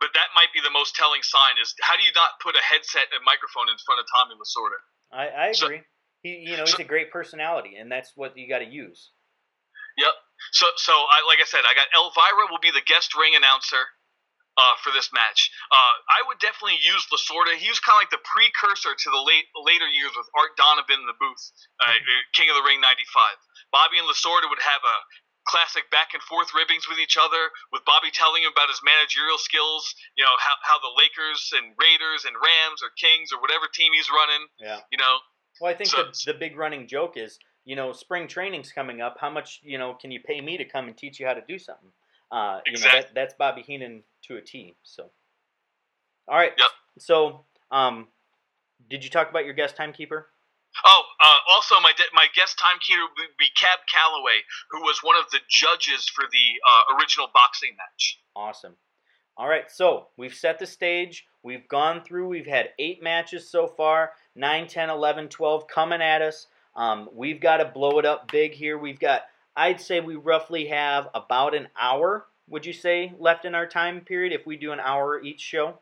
but 0.00 0.12
that 0.12 0.28
might 0.36 0.52
be 0.52 0.60
the 0.60 0.72
most 0.72 0.92
telling 0.94 1.24
sign. 1.24 1.56
Is 1.60 1.72
how 1.80 1.96
do 1.96 2.04
you 2.04 2.12
not 2.12 2.36
put 2.44 2.52
a 2.56 2.62
headset 2.64 3.08
and 3.16 3.24
microphone 3.24 3.68
in 3.72 3.76
front 3.84 4.00
of 4.00 4.06
Tommy 4.12 4.36
Lasorda? 4.36 4.80
I, 5.12 5.48
I 5.48 5.52
So- 5.52 5.66
agree. 5.72 5.82
he, 6.20 6.48
you 6.52 6.56
know, 6.56 6.64
he's 6.68 6.76
so- 6.76 6.84
a 6.84 6.88
great 6.88 7.08
personality, 7.12 7.76
and 7.80 7.88
that's 7.90 8.12
what 8.14 8.36
you 8.36 8.48
got 8.48 8.60
to 8.60 8.68
use. 8.68 9.10
Yep. 9.96 10.12
So 10.52 10.66
so 10.76 10.92
I 10.92 11.24
like 11.26 11.38
I 11.40 11.48
said, 11.48 11.62
I 11.66 11.74
got 11.74 11.88
Elvira 11.94 12.46
will 12.50 12.62
be 12.62 12.70
the 12.70 12.84
guest 12.86 13.14
ring 13.16 13.34
announcer. 13.36 13.84
uh, 14.54 14.78
for 14.86 14.94
this 14.94 15.10
match. 15.10 15.50
Uh, 15.66 15.94
I 16.14 16.22
would 16.30 16.38
definitely 16.38 16.78
use 16.78 17.02
Lasorda. 17.10 17.58
He 17.58 17.66
was 17.66 17.82
kind 17.82 17.98
of 17.98 18.06
like 18.06 18.14
the 18.14 18.22
precursor 18.22 18.94
to 18.94 19.08
the 19.10 19.18
late 19.18 19.50
later 19.66 19.82
years 19.90 20.14
with 20.14 20.30
Art 20.38 20.54
Donovan 20.54 21.02
in 21.02 21.10
the 21.10 21.18
booth, 21.18 21.42
uh, 21.82 21.90
Mm-hmm. 21.90 22.22
King 22.38 22.54
of 22.54 22.56
the 22.58 22.62
Ring 22.62 22.78
'95. 22.78 23.02
Bobby 23.74 23.98
and 23.98 24.06
Lasorda 24.06 24.46
would 24.46 24.62
have 24.62 24.78
a 24.86 24.96
classic 25.50 25.90
back 25.90 26.14
and 26.14 26.22
forth 26.22 26.54
ribbings 26.54 26.86
with 26.86 27.02
each 27.02 27.18
other, 27.18 27.50
with 27.74 27.82
Bobby 27.82 28.14
telling 28.14 28.46
him 28.46 28.54
about 28.54 28.70
his 28.70 28.78
managerial 28.86 29.42
skills. 29.42 29.90
You 30.14 30.22
know 30.22 30.38
how, 30.38 30.54
how 30.62 30.78
the 30.78 30.94
Lakers 31.02 31.50
and 31.58 31.74
Raiders 31.74 32.22
and 32.22 32.38
Rams 32.38 32.78
or 32.78 32.94
Kings 32.94 33.34
or 33.34 33.42
whatever 33.42 33.66
team 33.66 33.90
he's 33.90 34.06
running. 34.06 34.46
Yeah. 34.62 34.86
You 34.94 35.02
know, 35.02 35.18
Well, 35.58 35.74
I 35.74 35.74
think 35.74 35.90
So- 35.90 36.14
the, 36.14 36.30
the 36.30 36.38
big 36.38 36.54
running 36.54 36.86
joke 36.86 37.18
is, 37.18 37.42
you 37.64 37.76
know, 37.76 37.92
spring 37.92 38.28
training's 38.28 38.72
coming 38.72 39.00
up. 39.00 39.16
How 39.20 39.30
much, 39.30 39.60
you 39.62 39.78
know, 39.78 39.94
can 39.94 40.10
you 40.10 40.20
pay 40.20 40.40
me 40.40 40.56
to 40.58 40.64
come 40.64 40.86
and 40.86 40.96
teach 40.96 41.18
you 41.18 41.26
how 41.26 41.34
to 41.34 41.42
do 41.46 41.58
something? 41.58 41.90
Uh, 42.30 42.60
you 42.66 42.72
know, 42.72 42.88
that, 42.92 43.14
that's 43.14 43.34
Bobby 43.34 43.62
Heenan 43.62 44.02
to 44.28 44.36
a 44.36 44.40
T. 44.40 44.76
So, 44.82 45.10
all 46.28 46.36
right. 46.36 46.52
Yep. 46.56 46.68
So, 46.98 47.44
um, 47.70 48.08
did 48.88 49.04
you 49.04 49.10
talk 49.10 49.30
about 49.30 49.44
your 49.44 49.54
guest 49.54 49.76
timekeeper? 49.76 50.28
Oh, 50.84 51.02
uh, 51.22 51.52
also 51.52 51.76
my 51.80 51.92
de- 51.96 52.14
my 52.14 52.26
guest 52.34 52.58
timekeeper 52.58 53.02
would 53.16 53.36
be 53.38 53.46
Cab 53.56 53.78
Calloway, 53.92 54.40
who 54.70 54.80
was 54.80 54.98
one 55.02 55.16
of 55.16 55.30
the 55.30 55.38
judges 55.48 56.08
for 56.08 56.24
the 56.32 56.46
uh, 56.68 56.96
original 56.96 57.28
boxing 57.32 57.76
match. 57.76 58.20
Awesome. 58.34 58.74
All 59.36 59.48
right, 59.48 59.70
so 59.70 60.08
we've 60.16 60.34
set 60.34 60.58
the 60.58 60.66
stage. 60.66 61.26
We've 61.42 61.66
gone 61.68 62.02
through, 62.04 62.28
we've 62.28 62.46
had 62.46 62.70
eight 62.78 63.02
matches 63.02 63.50
so 63.50 63.66
far 63.66 64.12
9, 64.36 64.66
10, 64.66 64.90
11, 64.90 65.28
12 65.28 65.66
coming 65.66 66.00
at 66.00 66.22
us. 66.22 66.46
Um, 66.76 67.08
we've 67.12 67.40
got 67.40 67.58
to 67.58 67.64
blow 67.66 67.98
it 67.98 68.06
up 68.06 68.30
big 68.30 68.52
here. 68.52 68.76
We've 68.78 68.98
got, 68.98 69.22
I'd 69.56 69.80
say 69.80 70.00
we 70.00 70.16
roughly 70.16 70.66
have 70.68 71.08
about 71.14 71.54
an 71.54 71.68
hour, 71.80 72.26
would 72.48 72.66
you 72.66 72.72
say, 72.72 73.12
left 73.18 73.44
in 73.44 73.54
our 73.54 73.66
time 73.66 74.00
period 74.00 74.32
if 74.32 74.46
we 74.46 74.56
do 74.56 74.72
an 74.72 74.80
hour 74.80 75.20
each 75.22 75.40
show? 75.40 75.78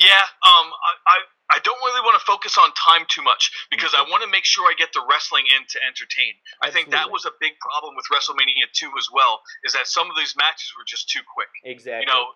Yeah, 0.00 0.24
um, 0.40 0.72
I, 0.72 0.92
I 1.06 1.18
I 1.54 1.60
don't 1.62 1.78
really 1.84 2.00
want 2.00 2.18
to 2.18 2.24
focus 2.24 2.56
on 2.56 2.72
time 2.72 3.06
too 3.06 3.22
much 3.22 3.52
because 3.70 3.92
I 3.94 4.02
want 4.08 4.24
to 4.24 4.30
make 4.30 4.44
sure 4.44 4.64
I 4.64 4.74
get 4.74 4.90
the 4.96 5.04
wrestling 5.04 5.44
in 5.54 5.62
to 5.62 5.78
entertain. 5.84 6.34
I 6.62 6.72
think 6.72 6.90
that 6.90 7.12
was 7.12 7.28
a 7.28 7.34
big 7.38 7.60
problem 7.60 7.94
with 7.94 8.08
WrestleMania 8.08 8.72
2 8.72 8.90
as 8.98 9.08
well, 9.12 9.42
is 9.62 9.74
that 9.74 9.86
some 9.86 10.10
of 10.10 10.16
these 10.16 10.34
matches 10.34 10.72
were 10.74 10.88
just 10.88 11.08
too 11.10 11.20
quick. 11.22 11.52
Exactly. 11.62 12.00
You 12.00 12.10
know, 12.10 12.32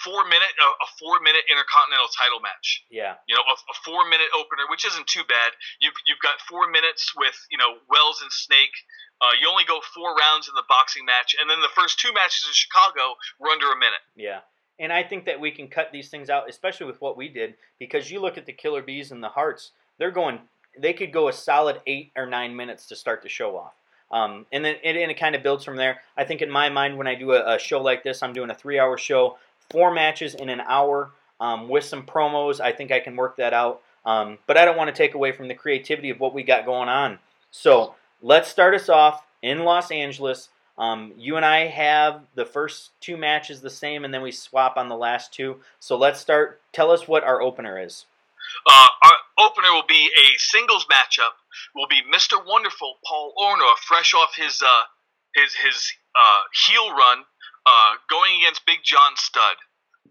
four 0.00 0.24
minute 0.24 0.52
a, 0.56 0.68
a 0.82 0.88
four 0.98 1.20
minute 1.20 1.44
intercontinental 1.50 2.08
title 2.16 2.40
match. 2.40 2.84
yeah, 2.90 3.20
You 3.28 3.34
know, 3.36 3.44
a, 3.44 3.54
a 3.54 3.76
four 3.84 4.08
minute 4.08 4.28
opener, 4.34 4.64
which 4.70 4.84
isn't 4.86 5.06
too 5.06 5.24
bad. 5.28 5.52
You've 5.80 5.96
you've 6.06 6.22
got 6.22 6.40
four 6.48 6.70
minutes 6.70 7.12
with 7.16 7.36
you 7.50 7.58
know 7.58 7.80
Wells 7.88 8.20
and 8.22 8.32
Snake. 8.32 8.74
Uh, 9.20 9.38
you 9.40 9.46
only 9.48 9.64
go 9.64 9.78
four 9.94 10.14
rounds 10.16 10.48
in 10.48 10.54
the 10.54 10.66
boxing 10.68 11.04
match, 11.04 11.36
and 11.38 11.48
then 11.48 11.60
the 11.60 11.70
first 11.76 12.00
two 12.00 12.12
matches 12.12 12.42
in 12.48 12.54
Chicago 12.54 13.14
were 13.38 13.50
under 13.50 13.70
a 13.70 13.76
minute. 13.78 14.02
yeah. 14.16 14.40
And 14.80 14.92
I 14.92 15.04
think 15.04 15.26
that 15.26 15.38
we 15.38 15.52
can 15.52 15.68
cut 15.68 15.92
these 15.92 16.08
things 16.08 16.28
out, 16.28 16.48
especially 16.48 16.86
with 16.86 17.00
what 17.00 17.16
we 17.16 17.28
did, 17.28 17.54
because 17.78 18.10
you 18.10 18.18
look 18.20 18.36
at 18.36 18.46
the 18.46 18.52
Killer 18.52 18.82
Bees 18.82 19.12
and 19.12 19.22
the 19.22 19.28
Harts, 19.28 19.70
they're 19.98 20.10
going, 20.10 20.40
they 20.76 20.92
could 20.92 21.12
go 21.12 21.28
a 21.28 21.32
solid 21.32 21.80
eight 21.86 22.10
or 22.16 22.26
nine 22.26 22.56
minutes 22.56 22.86
to 22.88 22.96
start 22.96 23.22
the 23.22 23.28
show 23.28 23.56
off. 23.56 23.74
Um, 24.10 24.46
and 24.50 24.64
then 24.64 24.76
and, 24.82 24.96
and 24.98 25.10
it 25.10 25.20
kind 25.20 25.36
of 25.36 25.42
builds 25.44 25.64
from 25.64 25.76
there. 25.76 26.00
I 26.16 26.24
think 26.24 26.42
in 26.42 26.50
my 26.50 26.68
mind, 26.68 26.98
when 26.98 27.06
I 27.06 27.14
do 27.14 27.32
a, 27.32 27.54
a 27.54 27.58
show 27.60 27.80
like 27.80 28.02
this, 28.02 28.22
I'm 28.24 28.32
doing 28.32 28.50
a 28.50 28.54
three 28.54 28.78
hour 28.80 28.98
show, 28.98 29.38
four 29.72 29.92
matches 29.92 30.34
in 30.34 30.48
an 30.48 30.60
hour 30.60 31.10
um, 31.40 31.68
with 31.68 31.84
some 31.84 32.04
promos. 32.04 32.60
I 32.60 32.72
think 32.72 32.92
I 32.92 33.00
can 33.00 33.16
work 33.16 33.36
that 33.38 33.52
out. 33.52 33.82
Um, 34.04 34.38
but 34.46 34.56
I 34.56 34.64
don't 34.64 34.76
want 34.76 34.88
to 34.88 34.96
take 34.96 35.14
away 35.14 35.32
from 35.32 35.48
the 35.48 35.54
creativity 35.54 36.10
of 36.10 36.20
what 36.20 36.34
we 36.34 36.42
got 36.42 36.64
going 36.64 36.88
on. 36.88 37.18
So 37.50 37.94
let's 38.20 38.48
start 38.48 38.74
us 38.74 38.88
off 38.88 39.24
in 39.42 39.60
Los 39.64 39.90
Angeles. 39.90 40.48
Um, 40.78 41.12
you 41.16 41.36
and 41.36 41.44
I 41.44 41.66
have 41.66 42.22
the 42.34 42.46
first 42.46 42.90
two 43.00 43.16
matches 43.16 43.60
the 43.60 43.70
same, 43.70 44.04
and 44.04 44.12
then 44.12 44.22
we 44.22 44.32
swap 44.32 44.76
on 44.76 44.88
the 44.88 44.96
last 44.96 45.32
two. 45.32 45.60
So 45.78 45.96
let's 45.96 46.20
start. 46.20 46.60
Tell 46.72 46.90
us 46.90 47.06
what 47.06 47.24
our 47.24 47.42
opener 47.42 47.78
is. 47.78 48.06
Uh, 48.66 48.88
our 49.04 49.46
opener 49.46 49.72
will 49.72 49.86
be 49.86 50.10
a 50.16 50.38
singles 50.38 50.86
matchup. 50.90 51.34
Will 51.74 51.86
be 51.88 52.02
Mr. 52.12 52.44
Wonderful 52.44 52.94
Paul 53.06 53.34
Orndorff, 53.38 53.78
fresh 53.86 54.14
off 54.14 54.34
his 54.36 54.62
uh, 54.62 54.82
his 55.34 55.54
his 55.54 55.92
uh, 56.16 56.40
heel 56.66 56.90
run, 56.90 57.24
uh, 57.66 57.92
going 58.10 58.42
against 58.42 58.66
Big 58.66 58.82
John 58.84 59.14
Studd. 59.16 59.56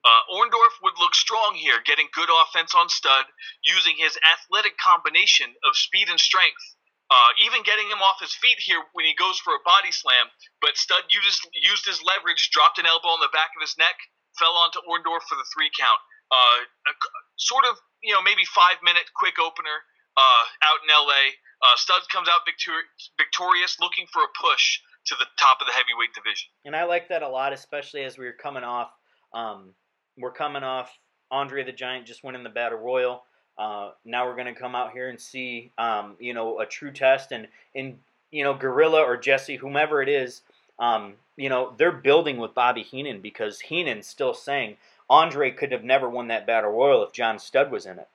Uh, 0.02 0.34
Orndorff 0.34 0.82
would 0.82 0.98
look 0.98 1.14
strong 1.14 1.54
here, 1.54 1.78
getting 1.86 2.10
good 2.14 2.30
offense 2.30 2.74
on 2.74 2.90
Studd, 2.90 3.26
using 3.62 3.94
his 3.98 4.18
athletic 4.34 4.74
combination 4.82 5.54
of 5.62 5.78
speed 5.78 6.10
and 6.10 6.20
strength. 6.20 6.64
Uh, 7.12 7.32
even 7.44 7.62
getting 7.68 7.92
him 7.92 8.00
off 8.00 8.24
his 8.24 8.34
feet 8.40 8.56
here 8.58 8.80
when 8.96 9.04
he 9.04 9.14
goes 9.20 9.36
for 9.38 9.52
a 9.52 9.62
body 9.68 9.92
slam, 9.92 10.32
but 10.64 10.80
Studd 10.80 11.04
used 11.12 11.44
used 11.52 11.84
his 11.84 12.00
leverage, 12.00 12.50
dropped 12.56 12.80
an 12.80 12.88
elbow 12.88 13.12
on 13.12 13.20
the 13.20 13.36
back 13.36 13.52
of 13.52 13.60
his 13.60 13.76
neck, 13.76 14.00
fell 14.40 14.56
onto 14.56 14.80
Orndorff 14.88 15.28
for 15.28 15.36
the 15.36 15.44
three 15.52 15.70
count. 15.76 16.00
Uh, 16.32 16.64
a, 16.88 16.94
sort 17.36 17.68
of, 17.68 17.76
you 18.00 18.16
know, 18.16 18.24
maybe 18.24 18.48
five 18.56 18.80
minute 18.80 19.04
quick 19.20 19.36
opener 19.44 19.84
uh, 20.16 20.44
out 20.64 20.80
in 20.82 20.88
LA. 20.88 21.36
Uh, 21.60 21.76
Studs 21.76 22.08
comes 22.08 22.32
out 22.32 22.48
victor- 22.48 22.88
victorious, 23.20 23.76
looking 23.84 24.08
for 24.08 24.24
a 24.24 24.32
push 24.40 24.80
to 25.06 25.16
the 25.18 25.26
top 25.40 25.58
of 25.62 25.68
the 25.68 25.74
heavyweight 25.74 26.14
division. 26.14 26.50
And 26.66 26.76
I 26.76 26.84
like 26.84 27.10
that 27.10 27.24
a 27.24 27.28
lot, 27.28 27.54
especially 27.54 28.04
as 28.04 28.18
we 28.18 28.26
were 28.26 28.32
coming 28.34 28.64
off. 28.64 28.92
Um, 29.34 29.74
we're 30.18 30.32
coming 30.32 30.64
off 30.64 30.98
Andre 31.32 31.64
the 31.64 31.72
Giant 31.72 32.06
just 32.06 32.24
winning 32.24 32.44
the 32.44 32.50
Battle 32.50 32.78
Royal. 32.80 33.24
Uh, 33.58 33.92
now 34.06 34.26
we're 34.26 34.36
going 34.36 34.54
to 34.54 34.60
come 34.60 34.76
out 34.76 34.92
here 34.92 35.10
and 35.10 35.20
see, 35.20 35.72
um, 35.78 36.16
you 36.20 36.34
know, 36.34 36.60
a 36.60 36.66
true 36.66 36.92
test, 36.92 37.32
and 37.32 37.48
and 37.76 37.98
you 38.32 38.44
know, 38.44 38.54
Gorilla 38.54 39.02
or 39.02 39.18
Jesse, 39.18 39.58
whomever 39.58 40.02
it 40.02 40.08
is, 40.10 40.42
um, 40.80 41.14
you 41.36 41.50
know, 41.50 41.74
they're 41.78 41.92
building 41.92 42.38
with 42.38 42.54
Bobby 42.54 42.82
Heenan 42.82 43.20
because 43.22 43.60
Heenan's 43.60 44.08
still 44.08 44.34
saying 44.34 44.78
Andre 45.10 45.52
could 45.52 45.72
have 45.74 45.84
never 45.84 46.10
won 46.10 46.30
that 46.30 46.48
Battle 46.48 46.72
Royal 46.72 47.04
if 47.04 47.12
John 47.12 47.40
Studd 47.40 47.72
was 47.72 47.86
in 47.86 48.00
it. 48.00 48.08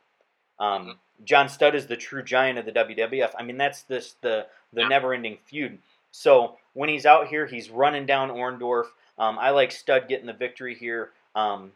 Um, 0.58 0.98
John 1.24 1.48
Studd 1.48 1.74
is 1.74 1.86
the 1.86 1.96
true 1.96 2.22
giant 2.22 2.58
of 2.58 2.64
the 2.64 2.72
WWF. 2.72 3.32
I 3.38 3.42
mean, 3.42 3.58
that's 3.58 3.82
this 3.82 4.14
the 4.22 4.46
the 4.72 4.82
Yeah. 4.82 4.88
never-ending 4.88 5.38
feud. 5.44 5.78
So 6.16 6.56
when 6.72 6.88
he's 6.88 7.04
out 7.04 7.26
here, 7.28 7.46
he's 7.46 7.70
running 7.70 8.06
down 8.06 8.30
Orndorff. 8.30 8.86
Um, 9.18 9.38
I 9.38 9.50
like 9.50 9.70
Studd 9.70 10.08
getting 10.08 10.26
the 10.26 10.32
victory 10.32 10.74
here, 10.74 11.10
um, 11.34 11.72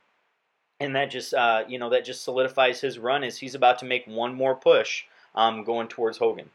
and 0.80 0.96
that 0.96 1.10
just 1.10 1.34
uh, 1.34 1.64
you 1.68 1.78
know 1.78 1.90
that 1.90 2.06
just 2.06 2.24
solidifies 2.24 2.80
his 2.80 2.98
run 2.98 3.22
as 3.22 3.36
he's 3.36 3.54
about 3.54 3.78
to 3.80 3.84
make 3.84 4.06
one 4.06 4.34
more 4.34 4.54
push 4.54 5.04
um, 5.34 5.62
going 5.62 5.88
towards 5.88 6.16
Hogan. 6.16 6.48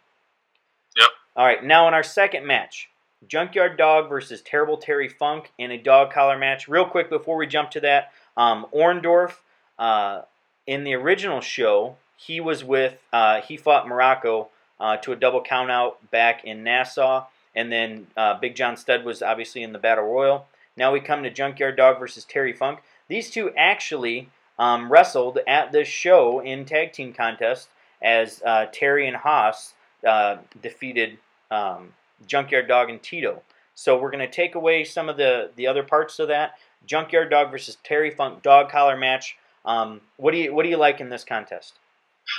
Yep. 0.97 1.09
All 1.35 1.45
right, 1.45 1.63
now 1.63 1.87
in 1.87 1.93
our 1.93 2.03
second 2.03 2.45
match, 2.45 2.89
Junkyard 3.27 3.77
Dog 3.77 4.09
versus 4.09 4.41
Terrible 4.41 4.77
Terry 4.77 5.07
Funk 5.07 5.51
in 5.59 5.69
a 5.69 5.77
dog 5.77 6.11
collar 6.11 6.39
match. 6.39 6.67
Real 6.67 6.85
quick 6.85 7.09
before 7.09 7.37
we 7.37 7.45
jump 7.45 7.69
to 7.71 7.79
that, 7.81 8.11
um, 8.35 8.65
Orndorff 8.75 9.35
uh, 9.77 10.21
in 10.65 10.83
the 10.83 10.95
original 10.95 11.39
show, 11.39 11.97
he 12.17 12.41
was 12.41 12.63
with 12.63 12.99
uh, 13.13 13.41
he 13.41 13.57
fought 13.57 13.85
Muraco 13.85 14.47
uh, 14.79 14.97
to 14.97 15.11
a 15.11 15.15
double 15.15 15.43
countout 15.43 15.95
back 16.11 16.43
in 16.45 16.63
Nassau, 16.63 17.27
and 17.55 17.71
then 17.71 18.07
uh, 18.17 18.37
Big 18.39 18.55
John 18.55 18.77
Studd 18.77 19.05
was 19.05 19.21
obviously 19.21 19.63
in 19.63 19.73
the 19.73 19.79
Battle 19.79 20.05
Royal. 20.05 20.47
Now 20.77 20.91
we 20.91 20.99
come 20.99 21.23
to 21.23 21.29
Junkyard 21.29 21.77
Dog 21.77 21.99
versus 21.99 22.25
Terry 22.25 22.53
Funk. 22.53 22.79
These 23.07 23.29
two 23.29 23.51
actually 23.55 24.29
um, 24.59 24.91
wrestled 24.91 25.39
at 25.47 25.71
this 25.71 25.87
show 25.87 26.39
in 26.39 26.65
tag 26.65 26.93
team 26.93 27.13
contest 27.13 27.69
as 28.01 28.41
uh, 28.45 28.65
Terry 28.71 29.07
and 29.07 29.17
Hoss 29.17 29.73
uh, 30.05 30.37
defeated 30.61 31.17
um, 31.51 31.93
Junkyard 32.27 32.67
Dog 32.67 32.89
and 32.89 33.01
Tito. 33.01 33.41
So 33.73 33.99
we're 33.99 34.11
going 34.11 34.25
to 34.25 34.31
take 34.31 34.55
away 34.55 34.83
some 34.83 35.09
of 35.09 35.17
the, 35.17 35.51
the 35.55 35.67
other 35.67 35.83
parts 35.83 36.19
of 36.19 36.27
that. 36.29 36.55
Junkyard 36.85 37.29
Dog 37.29 37.51
versus 37.51 37.77
Terry 37.83 38.11
Funk 38.11 38.43
dog 38.43 38.69
collar 38.69 38.97
match. 38.97 39.37
Um, 39.65 40.01
what 40.17 40.31
do 40.31 40.37
you 40.37 40.53
what 40.53 40.63
do 40.63 40.69
you 40.69 40.77
like 40.77 41.01
in 41.01 41.09
this 41.09 41.23
contest? 41.23 41.73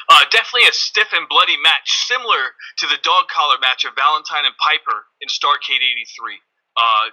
Uh, 0.08 0.24
definitely 0.30 0.68
a 0.68 0.74
stiff 0.74 1.12
and 1.12 1.28
bloody 1.28 1.56
match, 1.62 2.06
similar 2.06 2.54
to 2.78 2.86
the 2.86 2.98
dog 3.02 3.28
collar 3.28 3.56
match 3.60 3.84
of 3.84 3.94
Valentine 3.94 4.44
and 4.44 4.56
Piper 4.58 5.06
in 5.20 5.28
Starcade 5.28 5.82
'83. 5.82 6.40
Uh, 6.76 7.10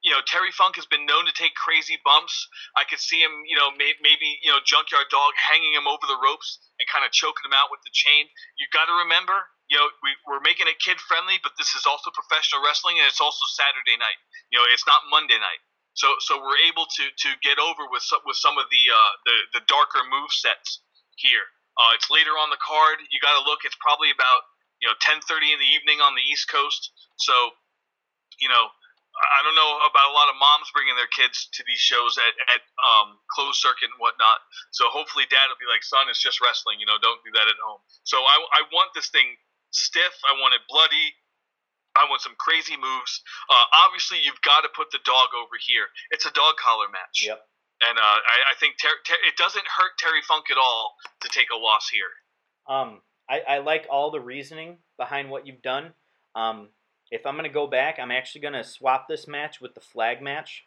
you 0.00 0.08
know, 0.08 0.24
Terry 0.24 0.48
Funk 0.56 0.80
has 0.80 0.88
been 0.88 1.04
known 1.04 1.28
to 1.28 1.34
take 1.36 1.52
crazy 1.52 2.00
bumps. 2.00 2.32
I 2.72 2.88
could 2.88 3.00
see 3.00 3.20
him, 3.20 3.44
you 3.44 3.52
know, 3.52 3.68
may, 3.76 3.92
maybe 4.00 4.40
you 4.40 4.48
know, 4.48 4.56
Junkyard 4.64 5.12
Dog 5.12 5.36
hanging 5.36 5.76
him 5.76 5.84
over 5.84 6.08
the 6.08 6.16
ropes 6.16 6.56
and 6.80 6.88
kind 6.88 7.04
of 7.04 7.12
choking 7.12 7.44
him 7.44 7.52
out 7.52 7.68
with 7.68 7.84
the 7.84 7.92
chain. 7.92 8.24
You 8.56 8.64
got 8.72 8.88
to 8.88 8.96
remember, 9.04 9.36
you 9.68 9.76
know, 9.76 9.92
we, 10.00 10.16
we're 10.24 10.40
making 10.40 10.72
it 10.72 10.80
kid 10.80 10.96
friendly, 11.04 11.36
but 11.44 11.52
this 11.60 11.76
is 11.76 11.84
also 11.84 12.08
professional 12.16 12.64
wrestling, 12.64 12.96
and 12.96 13.04
it's 13.04 13.20
also 13.20 13.44
Saturday 13.52 14.00
night. 14.00 14.16
You 14.48 14.58
know, 14.58 14.64
it's 14.72 14.88
not 14.88 15.04
Monday 15.12 15.36
night. 15.36 15.60
So, 15.92 16.16
so 16.24 16.40
we're 16.40 16.60
able 16.70 16.86
to 16.86 17.04
to 17.04 17.28
get 17.44 17.58
over 17.60 17.84
with 17.90 18.00
some, 18.00 18.24
with 18.24 18.38
some 18.38 18.56
of 18.56 18.72
the 18.72 18.82
uh, 18.88 19.12
the 19.26 19.60
the 19.60 19.62
darker 19.68 20.00
move 20.08 20.32
sets 20.32 20.80
here. 21.20 21.44
Uh, 21.80 21.96
it's 21.96 22.12
later 22.12 22.36
on 22.36 22.52
the 22.52 22.60
card. 22.60 23.00
You 23.08 23.16
got 23.24 23.40
to 23.40 23.44
look. 23.48 23.64
It's 23.64 23.78
probably 23.80 24.12
about 24.12 24.44
you 24.84 24.86
know 24.88 24.96
10:30 25.00 25.56
in 25.56 25.58
the 25.58 25.70
evening 25.72 26.04
on 26.04 26.12
the 26.12 26.20
East 26.28 26.52
Coast. 26.52 26.92
So, 27.16 27.56
you 28.36 28.52
know, 28.52 28.68
I 29.16 29.40
don't 29.40 29.56
know 29.56 29.80
about 29.88 30.12
a 30.12 30.14
lot 30.14 30.28
of 30.28 30.36
moms 30.36 30.68
bringing 30.76 30.94
their 30.94 31.08
kids 31.08 31.48
to 31.56 31.64
these 31.64 31.80
shows 31.80 32.20
at 32.20 32.34
at 32.52 32.62
um, 32.84 33.16
closed 33.32 33.64
circuit 33.64 33.88
and 33.88 33.96
whatnot. 33.96 34.44
So 34.76 34.92
hopefully, 34.92 35.24
Dad 35.32 35.48
will 35.48 35.60
be 35.60 35.68
like, 35.68 35.80
"Son, 35.80 36.04
it's 36.12 36.20
just 36.20 36.44
wrestling. 36.44 36.84
You 36.84 36.86
know, 36.86 37.00
don't 37.00 37.24
do 37.24 37.32
that 37.32 37.48
at 37.48 37.56
home." 37.64 37.80
So 38.04 38.20
I 38.20 38.36
I 38.60 38.68
want 38.76 38.92
this 38.92 39.08
thing 39.08 39.40
stiff. 39.72 40.14
I 40.28 40.36
want 40.36 40.52
it 40.52 40.60
bloody. 40.68 41.16
I 41.98 42.06
want 42.06 42.22
some 42.22 42.38
crazy 42.38 42.76
moves. 42.78 43.12
Uh, 43.50 43.66
obviously, 43.88 44.22
you've 44.22 44.40
got 44.46 44.62
to 44.62 44.70
put 44.70 44.94
the 44.94 45.02
dog 45.02 45.34
over 45.34 45.58
here. 45.58 45.90
It's 46.14 46.24
a 46.24 46.30
dog 46.30 46.54
collar 46.56 46.86
match. 46.88 47.26
Yep. 47.26 47.42
And 47.88 47.98
uh, 47.98 48.02
I, 48.02 48.52
I, 48.52 48.54
think 48.58 48.76
ter- 48.80 48.88
ter- 49.06 49.26
it 49.26 49.36
doesn't 49.36 49.64
hurt 49.66 49.98
Terry 49.98 50.20
Funk 50.26 50.46
at 50.50 50.58
all 50.58 50.96
to 51.20 51.28
take 51.28 51.48
a 51.54 51.56
loss 51.56 51.88
here. 51.88 52.10
Um, 52.68 53.00
I, 53.28 53.40
I 53.48 53.58
like 53.58 53.86
all 53.90 54.10
the 54.10 54.20
reasoning 54.20 54.78
behind 54.96 55.30
what 55.30 55.46
you've 55.46 55.62
done. 55.62 55.92
Um, 56.34 56.68
if 57.10 57.26
I'm 57.26 57.34
going 57.34 57.44
to 57.44 57.52
go 57.52 57.66
back, 57.66 57.98
I'm 57.98 58.10
actually 58.10 58.42
going 58.42 58.54
to 58.54 58.64
swap 58.64 59.08
this 59.08 59.26
match 59.26 59.60
with 59.60 59.74
the 59.74 59.80
flag 59.80 60.22
match. 60.22 60.64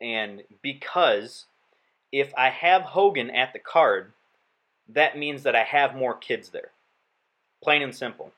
And 0.00 0.42
because 0.62 1.46
if 2.10 2.32
I 2.36 2.50
have 2.50 2.82
Hogan 2.82 3.30
at 3.30 3.52
the 3.52 3.58
card, 3.58 4.12
that 4.88 5.18
means 5.18 5.42
that 5.44 5.54
I 5.54 5.62
have 5.62 5.94
more 5.94 6.14
kids 6.14 6.50
there. 6.50 6.70
Plain 7.62 7.82
and 7.82 7.94
simple. 7.94 8.32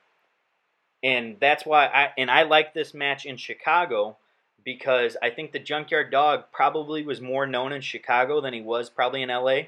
And 1.01 1.37
that's 1.39 1.65
why 1.65 1.87
I 1.87 2.11
and 2.17 2.29
I 2.29 2.43
like 2.43 2.73
this 2.73 2.93
match 2.93 3.25
in 3.25 3.37
Chicago 3.37 4.17
because 4.63 5.17
I 5.21 5.29
think 5.29 5.51
the 5.51 5.59
Junkyard 5.59 6.11
Dog 6.11 6.45
probably 6.51 7.03
was 7.03 7.21
more 7.21 7.45
known 7.45 7.71
in 7.71 7.81
Chicago 7.81 8.41
than 8.41 8.53
he 8.53 8.61
was 8.61 8.89
probably 8.89 9.21
in 9.21 9.29
LA. 9.29 9.63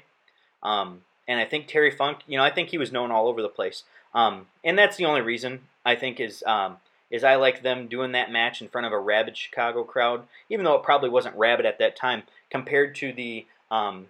Um, 0.62 1.02
and 1.28 1.40
I 1.40 1.44
think 1.44 1.66
Terry 1.66 1.90
Funk, 1.90 2.20
you 2.26 2.38
know, 2.38 2.44
I 2.44 2.50
think 2.50 2.70
he 2.70 2.78
was 2.78 2.92
known 2.92 3.10
all 3.10 3.28
over 3.28 3.42
the 3.42 3.48
place. 3.48 3.84
Um, 4.14 4.46
and 4.64 4.78
that's 4.78 4.96
the 4.96 5.04
only 5.04 5.20
reason 5.20 5.60
I 5.84 5.94
think 5.94 6.20
is 6.20 6.42
um, 6.46 6.78
is 7.10 7.22
I 7.22 7.36
like 7.36 7.62
them 7.62 7.88
doing 7.88 8.12
that 8.12 8.32
match 8.32 8.60
in 8.60 8.68
front 8.68 8.86
of 8.86 8.92
a 8.92 8.98
rabid 8.98 9.36
Chicago 9.36 9.84
crowd, 9.84 10.26
even 10.48 10.64
though 10.64 10.74
it 10.74 10.82
probably 10.82 11.10
wasn't 11.10 11.36
rabid 11.36 11.66
at 11.66 11.78
that 11.78 11.96
time 11.96 12.22
compared 12.50 12.94
to 12.96 13.12
the 13.12 13.46
um, 13.70 14.06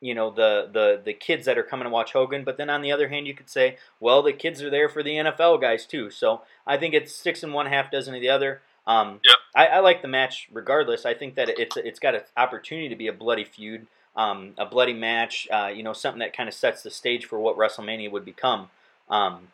you 0.00 0.14
know 0.14 0.30
the 0.30 0.68
the 0.72 1.00
the 1.04 1.12
kids 1.12 1.46
that 1.46 1.58
are 1.58 1.62
coming 1.62 1.84
to 1.84 1.90
watch 1.90 2.12
Hogan. 2.12 2.44
But 2.44 2.56
then 2.56 2.70
on 2.70 2.82
the 2.82 2.92
other 2.92 3.08
hand, 3.08 3.26
you 3.26 3.34
could 3.34 3.48
say, 3.48 3.78
well, 4.00 4.22
the 4.22 4.32
kids 4.32 4.62
are 4.62 4.70
there 4.70 4.88
for 4.88 5.02
the 5.02 5.16
NFL 5.16 5.60
guys 5.60 5.86
too. 5.86 6.10
So 6.10 6.42
I 6.66 6.76
think 6.76 6.94
it's 6.94 7.14
six 7.14 7.42
and 7.42 7.52
one 7.52 7.66
half 7.66 7.90
dozen 7.90 8.14
of 8.14 8.20
the 8.20 8.28
other. 8.28 8.60
Um, 8.88 9.20
yep. 9.22 9.36
I, 9.54 9.66
I, 9.66 9.78
like 9.80 10.00
the 10.00 10.08
match 10.08 10.48
regardless. 10.50 11.04
I 11.04 11.12
think 11.12 11.34
that 11.34 11.50
it's 11.50 11.76
it's 11.76 11.98
got 11.98 12.14
an 12.14 12.22
opportunity 12.38 12.88
to 12.88 12.96
be 12.96 13.06
a 13.06 13.12
bloody 13.12 13.44
feud, 13.44 13.86
um, 14.16 14.54
a 14.56 14.64
bloody 14.64 14.94
match. 14.94 15.46
Uh, 15.52 15.66
you 15.66 15.82
know, 15.82 15.92
something 15.92 16.20
that 16.20 16.34
kind 16.34 16.48
of 16.48 16.54
sets 16.54 16.82
the 16.82 16.90
stage 16.90 17.26
for 17.26 17.38
what 17.38 17.58
WrestleMania 17.58 18.10
would 18.10 18.24
become. 18.24 18.70
Um, 19.10 19.48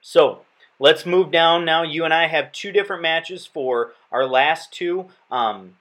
so 0.00 0.40
let's 0.80 1.06
move 1.06 1.30
down 1.30 1.64
now. 1.64 1.84
You 1.84 2.04
and 2.04 2.12
I 2.12 2.26
have 2.26 2.50
two 2.50 2.72
different 2.72 3.02
matches 3.02 3.46
for 3.46 3.92
our 4.10 4.26
last 4.26 4.72
two. 4.72 5.06
Um, 5.30 5.76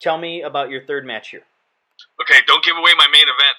tell 0.00 0.18
me 0.18 0.42
about 0.42 0.70
your 0.70 0.84
third 0.84 1.06
match 1.06 1.30
here. 1.30 1.44
Okay, 2.20 2.40
don't 2.48 2.64
give 2.64 2.76
away 2.76 2.90
my 2.98 3.06
main 3.12 3.22
event. 3.22 3.56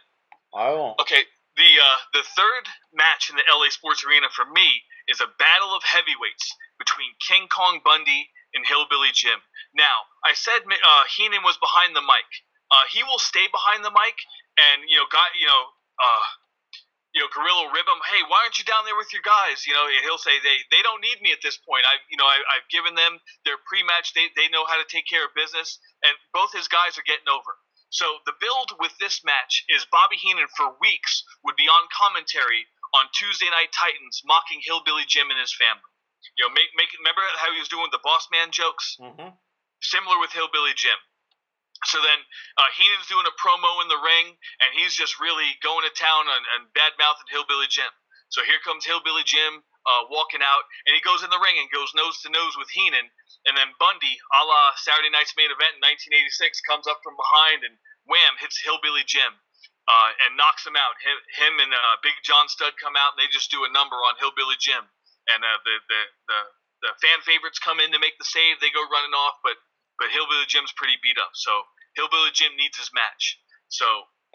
I 0.53 0.73
won't. 0.73 0.99
Okay, 0.99 1.23
the 1.55 1.63
uh, 1.63 1.97
the 2.11 2.23
third 2.35 2.67
match 2.93 3.29
in 3.29 3.37
the 3.37 3.43
LA 3.49 3.69
Sports 3.69 4.03
Arena 4.05 4.27
for 4.35 4.43
me 4.51 4.83
is 5.07 5.21
a 5.21 5.31
battle 5.39 5.73
of 5.73 5.83
heavyweights 5.83 6.55
between 6.77 7.07
King 7.25 7.47
Kong 7.47 7.79
Bundy 7.85 8.27
and 8.55 8.65
Hillbilly 8.65 9.11
Jim. 9.11 9.43
Now, 9.75 10.07
I 10.23 10.33
said 10.33 10.63
uh, 10.63 11.03
Heenan 11.11 11.43
was 11.43 11.59
behind 11.59 11.93
the 11.95 12.01
mic. 12.01 12.25
Uh, 12.71 12.87
he 12.89 13.03
will 13.03 13.19
stay 13.19 13.45
behind 13.51 13.83
the 13.83 13.93
mic, 13.93 14.17
and 14.57 14.87
you 14.89 14.97
know, 14.97 15.05
guy, 15.11 15.27
you 15.37 15.45
know, 15.45 15.63
uh, 15.99 16.25
you 17.13 17.23
know, 17.23 17.29
Gorilla 17.31 17.71
rib 17.71 17.87
him. 17.87 18.01
Hey, 18.09 18.23
why 18.27 18.43
aren't 18.43 18.57
you 18.59 18.65
down 18.65 18.83
there 18.83 18.97
with 18.97 19.13
your 19.15 19.23
guys? 19.23 19.63
You 19.63 19.75
know, 19.75 19.85
and 19.85 20.03
he'll 20.03 20.19
say 20.19 20.35
they 20.41 20.63
they 20.73 20.81
don't 20.81 21.03
need 21.03 21.21
me 21.21 21.31
at 21.31 21.43
this 21.43 21.55
point. 21.61 21.85
I, 21.87 22.01
you 22.09 22.17
know, 22.17 22.27
I, 22.27 22.39
I've 22.55 22.67
given 22.67 22.95
them 22.95 23.19
their 23.47 23.59
pre-match. 23.67 24.15
They 24.15 24.31
they 24.33 24.49
know 24.49 24.65
how 24.65 24.79
to 24.81 24.87
take 24.87 25.05
care 25.05 25.23
of 25.23 25.31
business, 25.37 25.77
and 26.01 26.15
both 26.33 26.51
his 26.55 26.67
guys 26.67 26.97
are 26.97 27.05
getting 27.05 27.29
over. 27.29 27.55
So 27.93 28.19
the 28.27 28.35
build 28.43 28.75
with 28.83 28.91
this 28.99 29.23
match 29.23 29.63
is 29.71 29.87
Bobby 29.87 30.19
Heenan 30.19 30.51
for 30.57 30.75
weeks 30.83 31.23
would 31.47 31.55
be 31.55 31.71
on 31.71 31.87
commentary 31.95 32.67
on 32.91 33.07
Tuesday 33.15 33.47
Night 33.47 33.71
Titans, 33.71 34.19
mocking 34.27 34.59
Hillbilly 34.59 35.07
Jim 35.07 35.31
and 35.31 35.39
his 35.39 35.55
family. 35.55 35.94
You 36.37 36.45
know, 36.45 36.51
make 36.53 36.73
make 36.73 36.89
remember 36.97 37.21
how 37.37 37.53
he 37.53 37.61
was 37.61 37.69
doing 37.69 37.89
the 37.93 38.01
boss 38.01 38.27
man 38.33 38.49
jokes? 38.49 38.97
Mm-hmm. 38.97 39.37
Similar 39.81 40.17
with 40.19 40.33
Hillbilly 40.33 40.73
Jim. 40.73 40.97
So 41.85 42.01
then 42.01 42.19
uh, 42.57 42.69
Heenan's 42.73 43.11
doing 43.11 43.27
a 43.29 43.35
promo 43.37 43.83
in 43.83 43.91
the 43.91 43.99
ring, 43.99 44.33
and 44.63 44.69
he's 44.73 44.95
just 44.95 45.19
really 45.21 45.59
going 45.61 45.85
to 45.85 45.93
town 45.93 46.25
and, 46.25 46.45
and 46.57 46.73
bad 46.73 46.97
mouthing 46.97 47.29
Hillbilly 47.29 47.69
Jim. 47.69 47.91
So 48.33 48.41
here 48.41 48.57
comes 48.65 48.87
Hillbilly 48.87 49.21
Jim 49.21 49.61
uh, 49.85 50.09
walking 50.09 50.41
out, 50.41 50.65
and 50.89 50.97
he 50.97 51.03
goes 51.05 51.21
in 51.21 51.29
the 51.29 51.37
ring 51.37 51.61
and 51.61 51.69
goes 51.69 51.93
nose 51.93 52.23
to 52.25 52.33
nose 52.33 52.57
with 52.57 52.73
Heenan. 52.73 53.05
And 53.45 53.53
then 53.53 53.77
Bundy, 53.77 54.17
a 54.33 54.41
la 54.41 54.73
Saturday 54.81 55.13
Night's 55.13 55.37
main 55.37 55.53
event 55.53 55.77
in 55.77 55.83
1986, 55.85 56.65
comes 56.65 56.89
up 56.89 57.05
from 57.05 57.13
behind 57.13 57.61
and 57.61 57.77
wham, 58.09 58.41
hits 58.41 58.57
Hillbilly 58.57 59.05
Jim 59.05 59.37
uh, 59.85 60.09
and 60.25 60.33
knocks 60.33 60.65
him 60.65 60.73
out. 60.73 60.97
Him, 61.05 61.17
him 61.37 61.53
and 61.61 61.69
uh, 61.69 62.01
Big 62.01 62.17
John 62.25 62.49
Studd 62.49 62.73
come 62.81 62.97
out, 62.97 63.13
and 63.13 63.21
they 63.21 63.29
just 63.29 63.53
do 63.53 63.61
a 63.61 63.69
number 63.69 64.01
on 64.01 64.17
Hillbilly 64.17 64.57
Jim 64.57 64.89
and 65.31 65.41
uh, 65.43 65.59
the, 65.63 65.75
the 65.89 66.01
the 66.29 66.39
the 66.85 66.91
fan 67.01 67.19
favorites 67.25 67.59
come 67.59 67.79
in 67.79 67.91
to 67.91 67.99
make 67.99 68.17
the 68.17 68.27
save. 68.27 68.61
They 68.61 68.69
go 68.69 68.83
running 68.85 69.15
off, 69.15 69.41
but 69.43 69.57
but 69.97 70.11
Hillbilly 70.11 70.45
Jim's 70.47 70.73
pretty 70.75 70.97
beat 71.01 71.17
up. 71.17 71.33
So 71.33 71.51
Hillbilly 71.95 72.31
Jim 72.33 72.53
needs 72.57 72.77
his 72.77 72.91
match. 72.93 73.39
So 73.67 73.85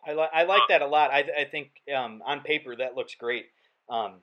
I 0.06 0.12
like 0.12 0.30
I 0.32 0.42
like 0.44 0.66
uh, 0.66 0.70
that 0.74 0.82
a 0.82 0.90
lot. 0.90 1.10
I 1.10 1.44
I 1.44 1.44
think 1.44 1.70
um, 1.94 2.22
on 2.26 2.40
paper 2.40 2.74
that 2.76 2.96
looks 2.96 3.14
great. 3.14 3.46
Um, 3.88 4.22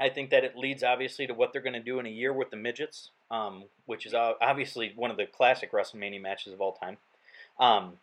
I 0.00 0.08
think 0.08 0.30
that 0.30 0.44
it 0.44 0.56
leads 0.56 0.82
obviously 0.82 1.26
to 1.26 1.34
what 1.34 1.52
they're 1.52 1.62
going 1.62 1.74
to 1.74 1.82
do 1.82 1.98
in 1.98 2.06
a 2.06 2.10
year 2.10 2.32
with 2.32 2.50
the 2.50 2.56
midgets, 2.56 3.10
um, 3.30 3.64
which 3.86 4.06
is 4.06 4.14
obviously 4.14 4.92
one 4.96 5.10
of 5.10 5.16
the 5.16 5.26
classic 5.26 5.72
WrestleMania 5.72 6.20
matches 6.20 6.52
of 6.52 6.60
all 6.60 6.72
time. 6.72 6.98
Um, 7.60 7.98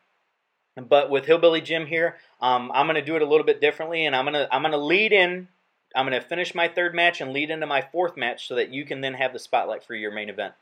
but 0.78 1.10
with 1.10 1.26
Hillbilly 1.26 1.60
Jim 1.60 1.86
here, 1.86 2.16
um, 2.40 2.72
I'm 2.74 2.86
going 2.86 2.96
to 2.96 3.02
do 3.02 3.18
it 3.18 3.22
a 3.22 3.26
little 3.26 3.46
bit 3.46 3.60
differently, 3.60 4.06
and 4.06 4.16
I'm 4.16 4.24
going 4.24 4.36
to 4.36 4.54
I'm 4.54 4.62
going 4.62 4.72
to 4.72 4.78
lead 4.78 5.12
in 5.12 5.50
I'm 5.96 6.08
going 6.08 6.20
to 6.20 6.28
finish 6.28 6.56
my 6.56 6.68
third 6.68 6.96
match 6.96 7.22
and 7.22 7.34
lead 7.34 7.50
into 7.50 7.68
my 7.68 7.82
fourth 7.82 8.18
match 8.18 8.48
so 8.48 8.56
that 8.56 8.70
you 8.70 8.86
can 8.86 9.02
then 9.02 9.16
have 9.16 9.34
the 9.34 9.40
spotlight 9.40 9.84
for 9.84 9.96
your 9.96 10.12
main 10.12 10.30
event. 10.30 10.54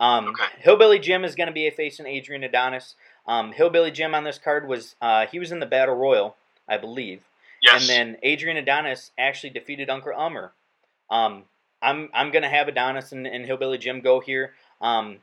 Um, 0.00 0.28
okay. 0.28 0.44
Hillbilly 0.58 0.98
Jim 0.98 1.24
is 1.24 1.34
going 1.34 1.46
to 1.46 1.52
be 1.52 1.68
facing 1.70 2.06
Adrian 2.06 2.42
Adonis. 2.42 2.96
Um, 3.26 3.52
Hillbilly 3.52 3.92
Jim 3.92 4.14
on 4.14 4.24
this 4.24 4.38
card 4.38 4.66
was 4.66 4.96
uh, 5.00 5.26
he 5.26 5.38
was 5.38 5.52
in 5.52 5.60
the 5.60 5.66
Battle 5.66 5.94
Royal, 5.94 6.36
I 6.68 6.76
believe. 6.76 7.22
Yes. 7.62 7.82
And 7.82 7.88
then 7.88 8.16
Adrian 8.22 8.56
Adonis 8.56 9.12
actually 9.16 9.50
defeated 9.50 9.88
Uncle 9.88 10.12
Elmer. 10.12 10.52
Um, 11.08 11.44
I'm 11.80 12.08
I'm 12.12 12.30
going 12.32 12.42
to 12.42 12.48
have 12.48 12.68
Adonis 12.68 13.12
and, 13.12 13.26
and, 13.26 13.44
Hillbilly 13.44 13.78
Jim 13.78 14.00
go 14.00 14.20
here. 14.20 14.54
Um, 14.80 15.18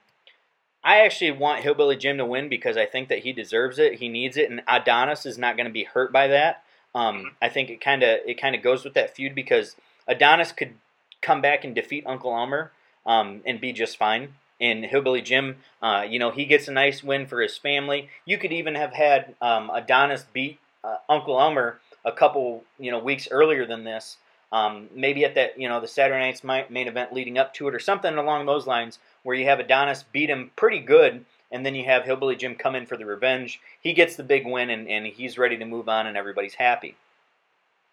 I 0.84 1.00
actually 1.00 1.32
want 1.32 1.64
Hillbilly 1.64 1.98
Jim 1.98 2.18
to 2.18 2.26
win 2.26 2.48
because 2.48 2.78
I 2.78 2.86
think 2.86 3.10
that 3.10 3.20
he 3.20 3.34
deserves 3.34 3.80
it. 3.80 3.96
He 3.96 4.08
needs 4.08 4.38
it, 4.38 4.50
and 4.50 4.62
Adonis 4.68 5.26
is 5.26 5.38
not 5.38 5.58
going 5.58 5.68
to 5.68 5.74
be 5.74 5.84
hurt 5.84 6.14
by 6.14 6.28
that. 6.28 6.64
Um, 6.96 7.32
I 7.42 7.50
think 7.50 7.70
it 7.70 7.82
kind 7.82 8.04
of 8.04 8.20
it 8.26 8.42
kind 8.42 8.56
of 8.56 8.64
goes 8.64 8.84
with 8.84 8.94
that 8.96 9.16
feud 9.16 9.36
because 9.36 9.76
Adonis 10.08 10.52
could 10.52 10.74
come 11.22 11.42
back 11.42 11.64
and 11.64 11.76
defeat 11.76 12.04
Uncle 12.08 12.32
Elmer 12.32 12.72
um, 13.06 13.42
and 13.46 13.62
be 13.62 13.72
just 13.74 13.98
fine. 13.98 14.34
And 14.62 14.84
Hillbilly 14.84 15.22
Jim, 15.22 15.58
uh, 15.82 16.06
you 16.10 16.20
know, 16.20 16.32
he 16.32 16.46
gets 16.46 16.68
a 16.68 16.72
nice 16.72 17.02
win 17.02 17.28
for 17.28 17.42
his 17.42 17.58
family. 17.58 18.10
You 18.26 18.38
could 18.38 18.52
even 18.52 18.76
have 18.76 18.94
had 18.94 19.36
um, 19.42 19.70
Adonis 19.74 20.26
beat 20.34 20.60
uh, 20.84 20.98
Uncle 21.08 21.40
Elmer 21.40 21.80
a 22.04 22.12
couple, 22.12 22.64
you 22.78 22.92
know, 22.92 23.00
weeks 23.00 23.28
earlier 23.32 23.66
than 23.66 23.86
this. 23.86 24.18
Um, 24.52 24.90
maybe 24.94 25.24
at 25.24 25.36
that, 25.36 25.60
you 25.60 25.70
know, 25.70 25.80
the 25.80 25.88
Saturday 25.88 26.20
night's 26.20 26.44
main 26.44 26.88
event 26.88 27.14
leading 27.14 27.38
up 27.38 27.54
to 27.54 27.68
it, 27.68 27.76
or 27.76 27.80
something 27.80 28.16
along 28.16 28.48
those 28.48 28.66
lines, 28.66 29.00
where 29.24 29.36
you 29.36 29.46
have 29.46 29.60
Adonis 29.60 30.04
beat 30.12 30.30
him 30.30 30.52
pretty 30.56 30.80
good 30.80 31.24
and 31.52 31.66
then 31.66 31.76
you 31.76 31.86
have 31.86 32.06
Hillbilly 32.06 32.36
Jim 32.36 32.56
come 32.56 32.76
in 32.76 32.86
for 32.86 32.98
the 32.98 33.06
revenge. 33.06 33.60
He 33.82 33.94
gets 33.94 34.16
the 34.16 34.24
big 34.24 34.46
win, 34.46 34.70
and, 34.70 34.88
and 34.88 35.06
he's 35.08 35.38
ready 35.38 35.58
to 35.58 35.66
move 35.66 35.90
on, 35.90 36.08
and 36.08 36.16
everybody's 36.16 36.56
happy. 36.56 36.96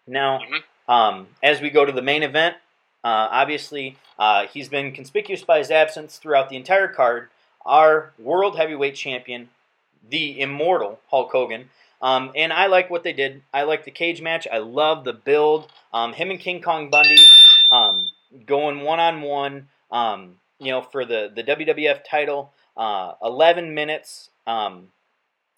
Now, 0.05 0.39
mm-hmm. 0.39 0.91
um, 0.91 1.27
as 1.43 1.61
we 1.61 1.69
go 1.69 1.85
to 1.85 1.91
the 1.91 2.01
main 2.01 2.23
event, 2.23 2.55
uh, 3.03 3.27
obviously 3.31 3.97
uh, 4.17 4.47
he's 4.47 4.69
been 4.69 4.91
conspicuous 4.91 5.43
by 5.43 5.59
his 5.59 5.71
absence 5.71 6.17
throughout 6.17 6.49
the 6.49 6.55
entire 6.55 6.87
card. 6.87 7.29
Our 7.65 8.13
world 8.17 8.57
heavyweight 8.57 8.95
champion, 8.95 9.49
the 10.09 10.39
immortal 10.39 10.99
Hulk 11.09 11.31
Hogan. 11.31 11.69
Um, 12.01 12.31
and 12.35 12.53
I 12.53 12.67
like 12.67 12.89
what 12.89 13.03
they 13.03 13.13
did. 13.13 13.41
I 13.53 13.63
like 13.63 13.83
the 13.83 13.91
cage 13.91 14.21
match. 14.21 14.47
I 14.51 14.59
love 14.59 15.03
the 15.03 15.13
build. 15.13 15.71
Um, 15.93 16.13
him 16.13 16.29
and 16.29 16.39
King 16.39 16.61
Kong 16.61 16.89
Bundy 16.89 17.17
um, 17.71 18.07
going 18.45 18.81
one 18.81 18.99
on 18.99 19.21
one. 19.21 19.67
You 20.59 20.71
know, 20.71 20.81
for 20.81 21.05
the 21.05 21.31
the 21.33 21.43
WWF 21.43 22.01
title. 22.09 22.51
Uh, 22.77 23.13
11 23.23 23.73
minutes, 23.73 24.29
um, 24.45 24.89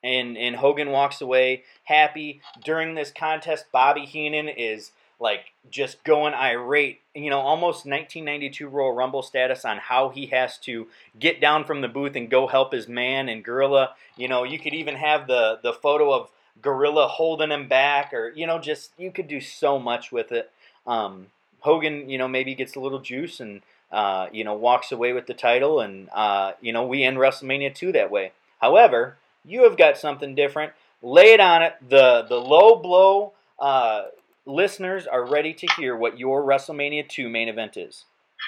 and 0.02 0.38
and 0.38 0.56
Hogan 0.56 0.92
walks 0.92 1.20
away 1.20 1.64
happy. 1.84 2.42
During 2.64 2.96
this 2.96 3.12
contest, 3.12 3.66
Bobby 3.72 4.06
Heenan 4.06 4.48
is 4.48 4.92
like 5.20 5.52
just 5.70 6.04
going 6.06 6.34
irate, 6.34 7.02
you 7.14 7.30
know, 7.30 7.40
almost 7.40 7.86
1992 7.86 8.68
Royal 8.70 8.94
Rumble 8.94 9.22
status 9.22 9.66
on 9.66 9.78
how 9.78 10.10
he 10.10 10.28
has 10.28 10.58
to 10.60 10.88
get 11.20 11.42
down 11.42 11.66
from 11.66 11.82
the 11.82 11.90
booth 11.90 12.16
and 12.16 12.30
go 12.30 12.48
help 12.48 12.72
his 12.72 12.88
man 12.88 13.28
and 13.28 13.44
Gorilla. 13.44 13.96
You 14.16 14.30
know, 14.30 14.44
you 14.44 14.58
could 14.58 14.74
even 14.74 14.96
have 14.96 15.28
the 15.28 15.60
the 15.62 15.74
photo 15.74 16.14
of 16.14 16.30
Gorilla 16.62 17.08
holding 17.08 17.52
him 17.52 17.68
back, 17.68 18.14
or 18.14 18.30
you 18.30 18.48
know, 18.48 18.60
just 18.60 18.92
you 18.98 19.12
could 19.12 19.28
do 19.28 19.42
so 19.42 19.78
much 19.78 20.12
with 20.12 20.32
it. 20.32 20.52
Um, 20.88 21.28
Hogan, 21.60 22.10
you 22.10 22.18
know, 22.18 22.28
maybe 22.28 22.56
gets 22.56 22.76
a 22.76 22.80
little 22.80 23.00
juice 23.00 23.40
and 23.42 23.62
uh, 23.92 24.28
you 24.32 24.44
know, 24.44 24.54
walks 24.54 24.92
away 24.92 25.14
with 25.14 25.28
the 25.28 25.34
title, 25.34 25.80
and 25.80 26.10
uh, 26.14 26.54
you 26.62 26.74
know, 26.74 26.86
we 26.86 27.04
end 27.04 27.18
WrestleMania 27.18 27.74
two 27.74 27.92
that 27.92 28.12
way. 28.12 28.32
However, 28.60 29.18
you 29.46 29.64
have 29.64 29.78
got 29.78 29.98
something 29.98 30.36
different. 30.36 30.74
Lay 31.02 31.34
it 31.34 31.40
on 31.40 31.62
it. 31.64 31.76
The 31.88 32.26
the 32.28 32.40
low 32.40 32.76
blow 32.76 33.34
uh, 33.60 34.06
listeners 34.46 35.08
are 35.08 35.26
ready 35.26 35.54
to 35.54 35.68
hear 35.78 35.96
what 35.96 36.20
your 36.20 36.44
WrestleMania 36.44 37.08
two 37.08 37.30
main 37.30 37.48
event 37.48 37.78
is. 37.78 38.06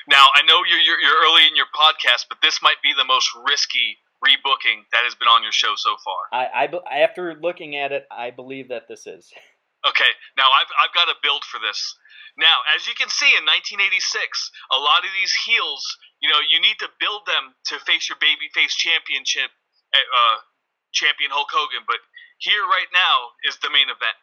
Now, 0.09 0.27
I 0.35 0.41
know 0.43 0.61
you're, 0.69 0.79
you're, 0.79 0.99
you're 0.99 1.25
early 1.25 1.43
in 1.47 1.55
your 1.55 1.65
podcast, 1.75 2.27
but 2.29 2.37
this 2.41 2.61
might 2.61 2.81
be 2.81 2.93
the 2.97 3.03
most 3.03 3.29
risky 3.45 3.97
rebooking 4.23 4.83
that 4.91 5.01
has 5.03 5.15
been 5.15 5.27
on 5.27 5.43
your 5.43 5.51
show 5.51 5.73
so 5.75 5.95
far. 6.03 6.15
I, 6.31 6.69
I 6.91 7.03
after 7.03 7.35
looking 7.35 7.75
at 7.75 7.91
it, 7.91 8.07
I 8.11 8.31
believe 8.31 8.69
that 8.69 8.87
this 8.87 9.07
is. 9.07 9.31
Okay, 9.81 10.11
now 10.37 10.45
I've, 10.53 10.69
I've 10.77 10.93
got 10.93 11.09
a 11.09 11.17
build 11.25 11.43
for 11.43 11.57
this. 11.57 11.79
Now, 12.37 12.61
as 12.75 12.87
you 12.87 12.93
can 12.93 13.09
see 13.09 13.33
in 13.33 13.43
1986, 13.43 13.91
a 14.71 14.79
lot 14.79 15.03
of 15.03 15.11
these 15.11 15.33
heels, 15.43 15.83
you 16.21 16.29
know, 16.29 16.39
you 16.39 16.61
need 16.61 16.77
to 16.79 16.89
build 17.01 17.25
them 17.25 17.57
to 17.73 17.81
face 17.83 18.07
your 18.07 18.21
babyface 18.21 18.77
championship, 18.77 19.51
eh, 19.93 19.97
uh, 19.97 20.37
champion 20.93 21.33
Hulk 21.33 21.49
Hogan. 21.51 21.83
But 21.89 21.99
here 22.37 22.63
right 22.63 22.89
now 22.93 23.35
is 23.43 23.57
the 23.59 23.73
main 23.73 23.89
event. 23.89 24.15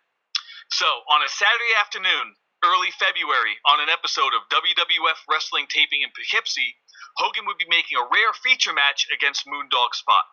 So, 0.71 0.87
on 1.11 1.27
a 1.27 1.29
Saturday 1.29 1.75
afternoon, 1.81 2.39
early 2.65 2.91
February, 2.97 3.59
on 3.67 3.81
an 3.81 3.91
episode 3.91 4.33
of 4.35 4.47
WWF 4.51 5.21
Wrestling 5.29 5.67
taping 5.69 6.03
in 6.03 6.11
Poughkeepsie, 6.15 6.77
Hogan 7.19 7.47
would 7.47 7.59
be 7.59 7.69
making 7.69 7.99
a 7.99 8.09
rare 8.09 8.33
feature 8.33 8.73
match 8.73 9.07
against 9.11 9.47
Moondog 9.47 9.95
Spot. 9.95 10.27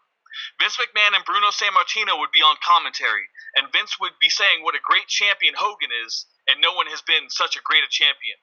Vince 0.59 0.77
McMahon 0.77 1.15
and 1.15 1.25
Bruno 1.25 1.49
Sammartino 1.49 2.19
would 2.19 2.31
be 2.31 2.41
on 2.41 2.57
commentary, 2.61 3.29
and 3.55 3.71
Vince 3.71 3.99
would 3.99 4.19
be 4.19 4.29
saying 4.29 4.63
what 4.63 4.75
a 4.75 4.83
great 4.83 5.07
champion 5.07 5.55
Hogan 5.55 5.91
is, 5.91 6.25
and 6.47 6.61
no 6.61 6.73
one 6.73 6.87
has 6.87 7.01
been 7.01 7.29
such 7.29 7.55
a 7.55 7.61
great 7.61 7.83
a 7.83 7.89
champion. 7.89 8.37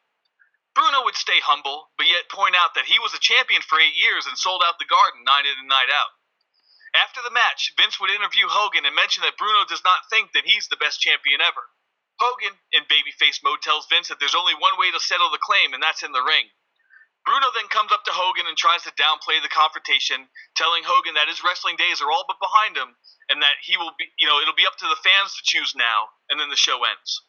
Bruno 0.74 1.04
would 1.04 1.16
stay 1.16 1.40
humble, 1.40 1.92
but 1.98 2.08
yet 2.08 2.28
point 2.30 2.56
out 2.56 2.74
that 2.74 2.86
he 2.86 2.98
was 2.98 3.12
a 3.12 3.20
champion 3.20 3.60
for 3.60 3.78
eight 3.78 3.94
years 3.94 4.26
and 4.26 4.38
sold 4.38 4.62
out 4.64 4.78
the 4.78 4.88
garden 4.88 5.22
night 5.24 5.44
in 5.44 5.58
and 5.58 5.68
night 5.68 5.90
out. 5.92 6.12
After 6.94 7.20
the 7.22 7.30
match, 7.30 7.72
Vince 7.76 8.00
would 8.00 8.10
interview 8.10 8.48
Hogan 8.48 8.84
and 8.84 8.94
mention 8.94 9.22
that 9.22 9.36
Bruno 9.36 9.64
does 9.64 9.84
not 9.84 10.08
think 10.08 10.32
that 10.32 10.44
he's 10.44 10.68
the 10.68 10.76
best 10.76 11.00
champion 11.00 11.40
ever. 11.40 11.68
Hogan, 12.20 12.58
in 12.72 12.84
babyface 12.84 13.42
mode, 13.42 13.62
tells 13.62 13.86
Vince 13.88 14.08
that 14.08 14.20
there's 14.20 14.34
only 14.34 14.54
one 14.54 14.78
way 14.78 14.90
to 14.90 15.00
settle 15.00 15.30
the 15.30 15.38
claim, 15.38 15.72
and 15.72 15.82
that's 15.82 16.02
in 16.02 16.12
the 16.12 16.22
ring. 16.22 16.50
Bruno 17.24 17.54
then 17.54 17.70
comes 17.70 17.94
up 17.94 18.02
to 18.04 18.14
Hogan 18.14 18.50
and 18.50 18.58
tries 18.58 18.82
to 18.82 18.98
downplay 18.98 19.38
the 19.38 19.52
confrontation, 19.52 20.26
telling 20.58 20.82
Hogan 20.82 21.14
that 21.14 21.30
his 21.30 21.42
wrestling 21.46 21.78
days 21.78 22.02
are 22.02 22.10
all 22.10 22.26
but 22.26 22.42
behind 22.42 22.74
him 22.74 22.98
and 23.30 23.42
that 23.42 23.62
he 23.62 23.78
will 23.78 23.94
be, 23.94 24.10
you 24.18 24.26
know, 24.26 24.42
it'll 24.42 24.58
be 24.58 24.66
up 24.66 24.76
to 24.82 24.90
the 24.90 24.98
fans 24.98 25.34
to 25.38 25.46
choose 25.46 25.74
now, 25.78 26.10
and 26.30 26.40
then 26.40 26.50
the 26.50 26.58
show 26.58 26.82
ends. 26.82 27.22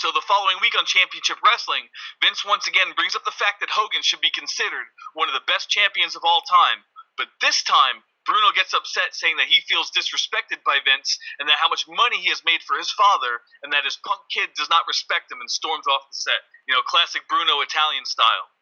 So 0.00 0.12
the 0.12 0.24
following 0.24 0.56
week 0.60 0.76
on 0.76 0.88
Championship 0.88 1.40
Wrestling, 1.44 1.88
Vince 2.24 2.44
once 2.44 2.68
again 2.68 2.96
brings 2.96 3.16
up 3.16 3.24
the 3.24 3.36
fact 3.36 3.60
that 3.60 3.72
Hogan 3.72 4.00
should 4.02 4.24
be 4.24 4.32
considered 4.32 4.88
one 5.12 5.28
of 5.28 5.36
the 5.36 5.44
best 5.48 5.68
champions 5.68 6.16
of 6.16 6.24
all 6.24 6.40
time, 6.48 6.84
but 7.16 7.28
this 7.40 7.62
time 7.62 8.04
Bruno 8.28 8.52
gets 8.52 8.76
upset 8.76 9.16
saying 9.16 9.40
that 9.40 9.48
he 9.48 9.64
feels 9.64 9.90
disrespected 9.90 10.60
by 10.64 10.84
Vince 10.84 11.16
and 11.40 11.48
that 11.48 11.56
how 11.56 11.68
much 11.68 11.88
money 11.88 12.20
he 12.20 12.28
has 12.28 12.44
made 12.44 12.60
for 12.60 12.76
his 12.76 12.92
father 12.92 13.40
and 13.64 13.72
that 13.72 13.88
his 13.88 13.96
punk 14.04 14.20
kid 14.28 14.52
does 14.52 14.68
not 14.68 14.84
respect 14.86 15.32
him 15.32 15.40
and 15.40 15.48
storms 15.50 15.88
off 15.88 16.04
the 16.12 16.16
set. 16.16 16.44
You 16.68 16.76
know, 16.76 16.84
classic 16.84 17.24
Bruno 17.28 17.64
Italian 17.64 18.04
style. 18.04 18.52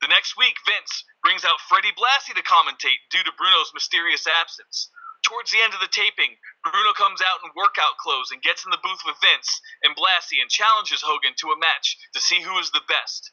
The 0.00 0.08
next 0.08 0.36
week, 0.36 0.56
Vince 0.64 1.04
brings 1.22 1.44
out 1.44 1.60
Freddie 1.60 1.92
Blassie 1.92 2.34
to 2.34 2.42
commentate 2.42 3.04
due 3.10 3.22
to 3.22 3.32
Bruno's 3.36 3.74
mysterious 3.74 4.26
absence. 4.26 4.88
Towards 5.22 5.50
the 5.50 5.60
end 5.60 5.74
of 5.74 5.80
the 5.80 5.92
taping, 5.92 6.38
Bruno 6.64 6.94
comes 6.94 7.20
out 7.20 7.44
in 7.44 7.52
workout 7.54 7.98
clothes 7.98 8.30
and 8.30 8.40
gets 8.40 8.64
in 8.64 8.70
the 8.70 8.80
booth 8.82 9.04
with 9.04 9.20
Vince 9.20 9.60
and 9.82 9.94
Blassie 9.94 10.40
and 10.40 10.48
challenges 10.48 11.02
Hogan 11.02 11.34
to 11.36 11.52
a 11.52 11.58
match 11.58 11.98
to 12.14 12.20
see 12.20 12.40
who 12.40 12.58
is 12.58 12.70
the 12.70 12.80
best. 12.88 13.32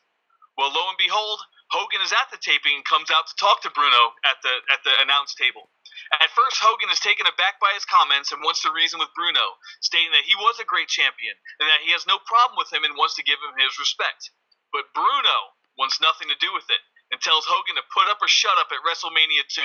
Well, 0.58 0.74
lo 0.74 0.90
and 0.90 0.98
behold, 0.98 1.40
Hogan 1.72 2.02
is 2.02 2.12
at 2.12 2.32
the 2.32 2.38
taping 2.38 2.76
and 2.76 2.84
comes 2.84 3.12
out 3.12 3.28
to 3.28 3.36
talk 3.36 3.62
to 3.62 3.70
Bruno 3.72 4.16
at 4.26 4.42
the 4.42 4.62
at 4.72 4.84
the 4.84 4.92
announce 5.00 5.36
table. 5.36 5.72
At 6.12 6.32
first, 6.32 6.60
Hogan 6.60 6.90
is 6.90 7.00
taken 7.00 7.28
aback 7.28 7.60
by 7.60 7.72
his 7.74 7.86
comments 7.86 8.32
and 8.32 8.44
wants 8.44 8.62
to 8.64 8.72
reason 8.72 9.00
with 9.00 9.14
Bruno, 9.16 9.56
stating 9.80 10.12
that 10.12 10.24
he 10.28 10.36
was 10.36 10.60
a 10.60 10.66
great 10.68 10.90
champion 10.90 11.36
and 11.60 11.70
that 11.70 11.82
he 11.84 11.92
has 11.92 12.08
no 12.08 12.20
problem 12.20 12.58
with 12.58 12.72
him 12.72 12.84
and 12.84 12.96
wants 12.96 13.16
to 13.16 13.24
give 13.24 13.40
him 13.40 13.56
his 13.56 13.80
respect. 13.80 14.32
But 14.72 14.94
Bruno 14.94 15.57
wants 15.78 16.02
nothing 16.02 16.28
to 16.30 16.44
do 16.44 16.52
with 16.54 16.66
it 16.70 16.82
and 17.14 17.22
tells 17.22 17.48
Hogan 17.48 17.78
to 17.80 17.94
put 17.94 18.10
up 18.12 18.20
or 18.20 18.28
shut 18.28 18.58
up 18.60 18.74
at 18.74 18.84
WrestleMania 18.84 19.48
2. 19.48 19.62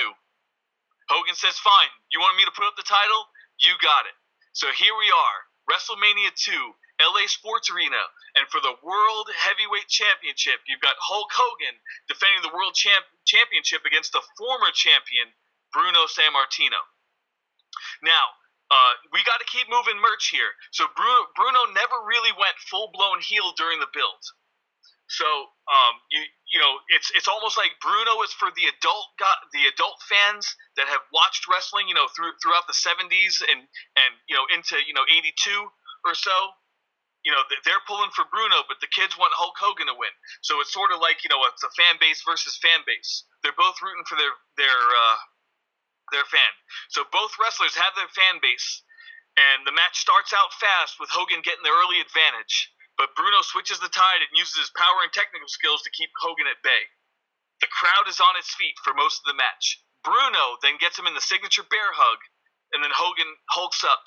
Hogan 1.11 1.35
says, 1.35 1.59
Fine, 1.59 1.91
you 2.13 2.23
want 2.23 2.39
me 2.39 2.45
to 2.47 2.55
put 2.55 2.65
up 2.69 2.77
the 2.79 2.87
title? 2.87 3.27
You 3.59 3.75
got 3.83 4.07
it. 4.07 4.15
So 4.53 4.71
here 4.71 4.93
we 4.95 5.09
are, 5.11 5.37
WrestleMania 5.67 6.31
2, 6.37 6.53
LA 7.01 7.25
Sports 7.27 7.73
Arena, 7.73 7.99
and 8.37 8.45
for 8.47 8.61
the 8.61 8.77
World 8.85 9.27
Heavyweight 9.33 9.89
Championship, 9.89 10.61
you've 10.69 10.83
got 10.85 10.95
Hulk 11.01 11.33
Hogan 11.33 11.75
defending 12.07 12.45
the 12.45 12.53
World 12.53 12.77
Champ- 12.77 13.09
Championship 13.25 13.83
against 13.83 14.13
the 14.13 14.23
former 14.37 14.71
champion, 14.71 15.33
Bruno 15.73 16.05
Sammartino. 16.05 16.79
Now, 18.05 18.37
uh, 18.71 18.93
we 19.11 19.21
got 19.25 19.41
to 19.41 19.47
keep 19.49 19.67
moving 19.69 19.99
merch 19.99 20.29
here. 20.29 20.53
So 20.71 20.85
Bruno, 20.95 21.29
Bruno 21.35 21.61
never 21.73 21.97
really 22.05 22.31
went 22.33 22.57
full 22.69 22.89
blown 22.93 23.21
heel 23.21 23.53
during 23.57 23.79
the 23.79 23.91
build. 23.93 24.21
So 25.07 25.27
um, 25.67 25.93
you 26.11 26.23
you 26.47 26.59
know 26.59 26.79
it's 26.95 27.11
it's 27.15 27.27
almost 27.27 27.57
like 27.57 27.75
Bruno 27.83 28.23
is 28.23 28.31
for 28.33 28.49
the 28.55 28.65
adult 28.71 29.07
got 29.19 29.37
the 29.51 29.67
adult 29.67 29.99
fans 30.07 30.47
that 30.79 30.87
have 30.87 31.03
watched 31.11 31.47
wrestling 31.51 31.87
you 31.87 31.95
know 31.95 32.07
through 32.15 32.31
throughout 32.39 32.67
the 32.67 32.77
70s 32.77 33.43
and 33.43 33.67
and 33.99 34.11
you 34.31 34.35
know 34.35 34.47
into 34.53 34.79
you 34.87 34.93
know 34.95 35.03
82 35.07 35.35
or 36.07 36.15
so. 36.15 36.35
You 37.23 37.31
know 37.31 37.39
they're 37.63 37.83
pulling 37.87 38.11
for 38.11 38.27
Bruno, 38.27 38.67
but 38.67 38.83
the 38.83 38.91
kids 38.91 39.15
want 39.15 39.31
Hulk 39.31 39.55
Hogan 39.55 39.87
to 39.87 39.95
win. 39.95 40.11
So 40.43 40.59
it's 40.59 40.75
sort 40.75 40.91
of 40.91 40.99
like 40.99 41.23
you 41.23 41.31
know 41.31 41.39
it's 41.47 41.63
a 41.63 41.71
fan 41.71 41.95
base 41.99 42.19
versus 42.27 42.59
fan 42.59 42.83
base. 42.83 43.23
They're 43.43 43.55
both 43.55 43.79
rooting 43.79 44.03
for 44.03 44.19
their 44.19 44.35
their 44.59 44.75
uh, 44.75 45.17
their 46.11 46.27
fan. 46.27 46.51
So 46.91 47.07
both 47.15 47.31
wrestlers 47.39 47.79
have 47.79 47.95
their 47.95 48.11
fan 48.11 48.43
base, 48.43 48.83
and 49.39 49.63
the 49.63 49.71
match 49.71 50.03
starts 50.03 50.35
out 50.35 50.51
fast 50.59 50.99
with 50.99 51.07
Hogan 51.15 51.39
getting 51.47 51.63
the 51.63 51.71
early 51.71 52.03
advantage 52.03 52.72
but 52.97 53.15
Bruno 53.15 53.41
switches 53.41 53.79
the 53.79 53.89
tide 53.89 54.21
and 54.21 54.37
uses 54.37 54.57
his 54.57 54.77
power 54.77 55.01
and 55.01 55.11
technical 55.11 55.49
skills 55.49 55.81
to 55.83 55.95
keep 55.95 56.11
Hogan 56.21 56.47
at 56.47 56.61
bay. 56.61 56.89
The 57.61 57.71
crowd 57.71 58.07
is 58.07 58.19
on 58.19 58.37
its 58.37 58.53
feet 58.53 58.75
for 58.83 58.93
most 58.93 59.23
of 59.23 59.31
the 59.31 59.39
match. 59.39 59.81
Bruno 60.03 60.59
then 60.61 60.77
gets 60.77 60.99
him 60.99 61.07
in 61.07 61.15
the 61.15 61.23
signature 61.23 61.63
bear 61.63 61.95
hug, 61.95 62.19
and 62.75 62.83
then 62.83 62.91
Hogan 62.91 63.29
hulks 63.49 63.83
up. 63.83 64.03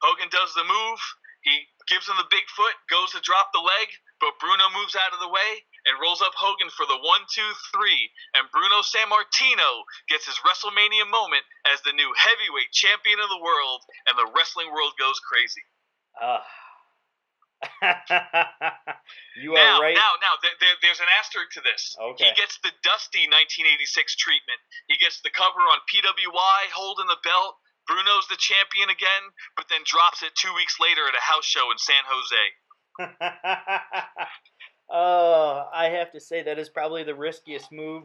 Hogan 0.00 0.32
does 0.32 0.54
the 0.54 0.64
move. 0.64 1.00
He 1.44 1.68
gives 1.88 2.08
him 2.08 2.16
the 2.16 2.32
big 2.32 2.48
foot, 2.56 2.72
goes 2.88 3.12
to 3.12 3.20
drop 3.20 3.52
the 3.52 3.60
leg, 3.60 3.88
but 4.24 4.40
Bruno 4.40 4.64
moves 4.72 4.96
out 4.96 5.12
of 5.12 5.20
the 5.20 5.28
way 5.28 5.50
and 5.84 6.00
rolls 6.00 6.24
up 6.24 6.32
Hogan 6.32 6.72
for 6.72 6.88
the 6.88 6.96
one, 6.96 7.28
two, 7.28 7.50
three. 7.76 8.08
And 8.32 8.48
Bruno 8.48 8.80
Sammartino 8.80 9.84
gets 10.08 10.24
his 10.24 10.40
WrestleMania 10.40 11.04
moment 11.12 11.44
as 11.68 11.84
the 11.84 11.92
new 11.92 12.08
heavyweight 12.16 12.72
champion 12.72 13.20
of 13.20 13.28
the 13.28 13.44
world, 13.44 13.84
and 14.08 14.16
the 14.16 14.32
wrestling 14.32 14.72
world 14.72 14.96
goes 14.96 15.20
crazy. 15.20 15.60
Uh. 16.16 16.40
you 19.40 19.54
now, 19.54 19.78
are 19.78 19.82
right. 19.82 19.94
Now, 19.94 20.12
now, 20.20 20.34
there, 20.42 20.56
there, 20.60 20.76
there's 20.82 21.00
an 21.00 21.10
asterisk 21.20 21.52
to 21.58 21.62
this. 21.62 21.96
Okay. 21.96 22.24
He 22.24 22.30
gets 22.34 22.58
the 22.62 22.72
dusty 22.82 23.26
1986 23.26 24.16
treatment. 24.16 24.60
He 24.88 24.96
gets 24.96 25.20
the 25.20 25.30
cover 25.30 25.60
on 25.72 25.80
PWI, 25.88 26.72
holding 26.72 27.06
the 27.06 27.20
belt. 27.22 27.56
Bruno's 27.86 28.26
the 28.28 28.40
champion 28.40 28.88
again, 28.88 29.24
but 29.56 29.66
then 29.68 29.80
drops 29.84 30.22
it 30.22 30.32
two 30.34 30.54
weeks 30.54 30.76
later 30.80 31.02
at 31.06 31.14
a 31.14 31.20
house 31.20 31.44
show 31.44 31.68
in 31.70 31.78
San 31.78 32.04
Jose. 32.08 32.44
oh, 34.90 35.68
I 35.72 35.90
have 35.90 36.12
to 36.12 36.20
say 36.20 36.42
that 36.42 36.58
is 36.58 36.68
probably 36.68 37.04
the 37.04 37.14
riskiest 37.14 37.70
move. 37.70 38.04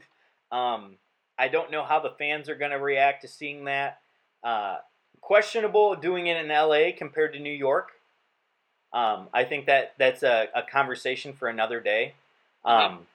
Um, 0.52 0.98
I 1.38 1.48
don't 1.48 1.72
know 1.72 1.84
how 1.84 2.00
the 2.00 2.16
fans 2.20 2.50
are 2.50 2.56
going 2.56 2.72
to 2.72 2.80
react 2.80 3.22
to 3.22 3.28
seeing 3.28 3.66
that. 3.66 4.00
Uh, 4.44 4.78
questionable 5.22 5.96
doing 5.96 6.28
it 6.28 6.38
in 6.38 6.50
LA 6.50 6.90
compared 6.98 7.34
to 7.34 7.40
New 7.40 7.54
York. 7.54 7.92
Um, 8.92 9.28
I 9.34 9.44
think 9.44 9.68
that 9.68 9.94
that's 9.98 10.24
a, 10.24 10.48
a 10.56 10.64
conversation 10.64 11.34
for 11.34 11.48
another 11.48 11.80
day. 11.80 12.14
Um, 12.66 13.08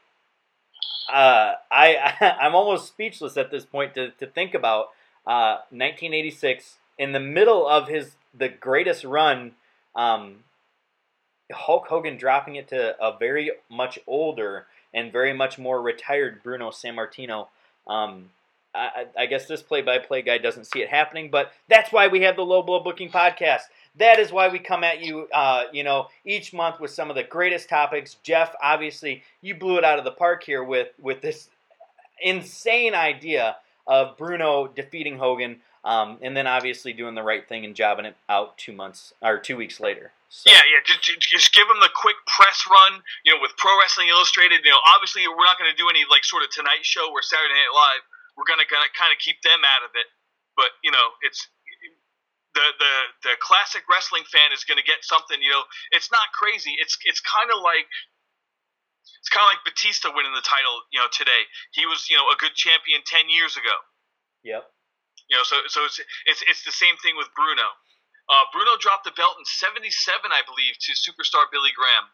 uh, 1.12 1.52
I 1.70 2.14
I'm 2.40 2.54
almost 2.54 2.88
speechless 2.88 3.36
at 3.36 3.50
this 3.50 3.64
point 3.64 3.94
to, 3.94 4.10
to 4.10 4.26
think 4.26 4.54
about 4.54 4.90
uh, 5.26 5.62
1986 5.70 6.76
in 6.98 7.12
the 7.12 7.20
middle 7.20 7.66
of 7.66 7.88
his 7.88 8.12
the 8.36 8.48
greatest 8.48 9.04
run. 9.04 9.52
Um, 9.94 10.44
Hulk 11.52 11.86
Hogan 11.88 12.16
dropping 12.16 12.56
it 12.56 12.68
to 12.68 12.96
a 13.02 13.16
very 13.18 13.52
much 13.70 13.98
older 14.06 14.66
and 14.94 15.12
very 15.12 15.32
much 15.32 15.58
more 15.58 15.82
retired 15.82 16.42
Bruno 16.42 16.70
Sammartino. 16.70 17.48
Um, 17.86 18.30
I, 18.74 19.06
I 19.16 19.26
guess 19.26 19.46
this 19.46 19.62
play-by-play 19.62 20.22
guy 20.22 20.38
doesn't 20.38 20.64
see 20.64 20.80
it 20.80 20.88
happening, 20.88 21.30
but 21.30 21.52
that's 21.68 21.92
why 21.92 22.08
we 22.08 22.22
have 22.22 22.34
the 22.34 22.44
Low 22.44 22.62
Blow 22.62 22.80
Booking 22.80 23.10
Podcast. 23.10 23.62
That 23.96 24.18
is 24.18 24.32
why 24.32 24.48
we 24.48 24.58
come 24.58 24.82
at 24.82 25.00
you, 25.00 25.28
uh, 25.32 25.64
you 25.72 25.84
know, 25.84 26.08
each 26.24 26.52
month 26.52 26.80
with 26.80 26.90
some 26.90 27.10
of 27.10 27.16
the 27.16 27.22
greatest 27.22 27.68
topics. 27.68 28.16
Jeff, 28.22 28.54
obviously, 28.62 29.22
you 29.40 29.54
blew 29.54 29.78
it 29.78 29.84
out 29.84 29.98
of 29.98 30.04
the 30.04 30.10
park 30.10 30.42
here 30.42 30.64
with 30.64 30.88
with 31.00 31.20
this 31.22 31.48
insane 32.22 32.94
idea 32.94 33.56
of 33.86 34.16
Bruno 34.16 34.66
defeating 34.66 35.18
Hogan, 35.18 35.60
um, 35.84 36.18
and 36.22 36.36
then 36.36 36.46
obviously 36.46 36.92
doing 36.92 37.14
the 37.14 37.22
right 37.22 37.46
thing 37.46 37.64
and 37.64 37.76
jobbing 37.76 38.06
it 38.06 38.16
out 38.28 38.56
two 38.58 38.72
months 38.72 39.12
or 39.22 39.38
two 39.38 39.56
weeks 39.56 39.78
later. 39.78 40.10
So. 40.28 40.50
Yeah, 40.50 40.66
yeah. 40.66 40.82
Just, 40.82 41.20
just 41.20 41.54
give 41.54 41.68
them 41.68 41.78
the 41.78 41.92
quick 41.94 42.18
press 42.26 42.66
run. 42.66 42.98
You 43.22 43.34
know, 43.34 43.40
with 43.40 43.54
Pro 43.56 43.70
Wrestling 43.78 44.08
Illustrated. 44.08 44.66
You 44.66 44.72
know, 44.74 44.82
obviously 44.96 45.22
we're 45.28 45.46
not 45.46 45.58
going 45.58 45.70
to 45.70 45.78
do 45.78 45.86
any 45.86 46.02
like 46.10 46.24
sort 46.26 46.42
of 46.42 46.50
Tonight 46.50 46.82
Show 46.82 47.06
or 47.14 47.22
Saturday 47.22 47.54
Night 47.54 47.70
Live. 47.70 48.02
We're 48.34 48.48
going 48.50 48.58
to 48.58 48.66
kind 48.66 49.14
of 49.14 49.18
keep 49.22 49.38
them 49.46 49.62
out 49.62 49.86
of 49.86 49.94
it. 49.94 50.10
But 50.58 50.74
you 50.82 50.90
know, 50.90 51.14
it's 51.22 51.46
the 52.54 52.66
the 52.78 52.94
the 53.30 53.34
classic 53.42 53.82
wrestling 53.90 54.24
fan 54.30 54.54
is 54.54 54.64
going 54.64 54.78
to 54.78 54.86
get 54.86 55.02
something. 55.02 55.38
You 55.42 55.50
know, 55.50 55.64
it's 55.90 56.10
not 56.10 56.30
crazy. 56.34 56.74
It's 56.78 56.96
it's 57.04 57.20
kind 57.20 57.50
of 57.50 57.58
like 57.60 57.86
it's 59.20 59.28
kind 59.30 59.44
of 59.44 59.50
like 59.58 59.62
Batista 59.66 60.14
winning 60.14 60.32
the 60.34 60.44
title. 60.46 60.86
You 60.94 61.02
know, 61.02 61.10
today 61.10 61.46
he 61.74 61.84
was 61.86 62.06
you 62.08 62.16
know 62.16 62.30
a 62.30 62.38
good 62.38 62.54
champion 62.54 63.02
ten 63.04 63.26
years 63.28 63.58
ago. 63.58 63.74
Yep. 64.46 64.64
You 65.30 65.36
know, 65.40 65.44
so 65.44 65.56
so 65.66 65.84
it's 65.84 65.98
it's 66.26 66.42
it's 66.46 66.62
the 66.64 66.74
same 66.74 66.94
thing 67.02 67.18
with 67.18 67.28
Bruno. 67.34 67.66
Uh, 68.24 68.44
Bruno 68.56 68.80
dropped 68.80 69.04
the 69.04 69.12
belt 69.12 69.36
in 69.36 69.44
'77, 69.44 69.92
I 70.32 70.40
believe, 70.48 70.78
to 70.80 70.90
superstar 70.96 71.44
Billy 71.52 71.74
Graham. 71.76 72.08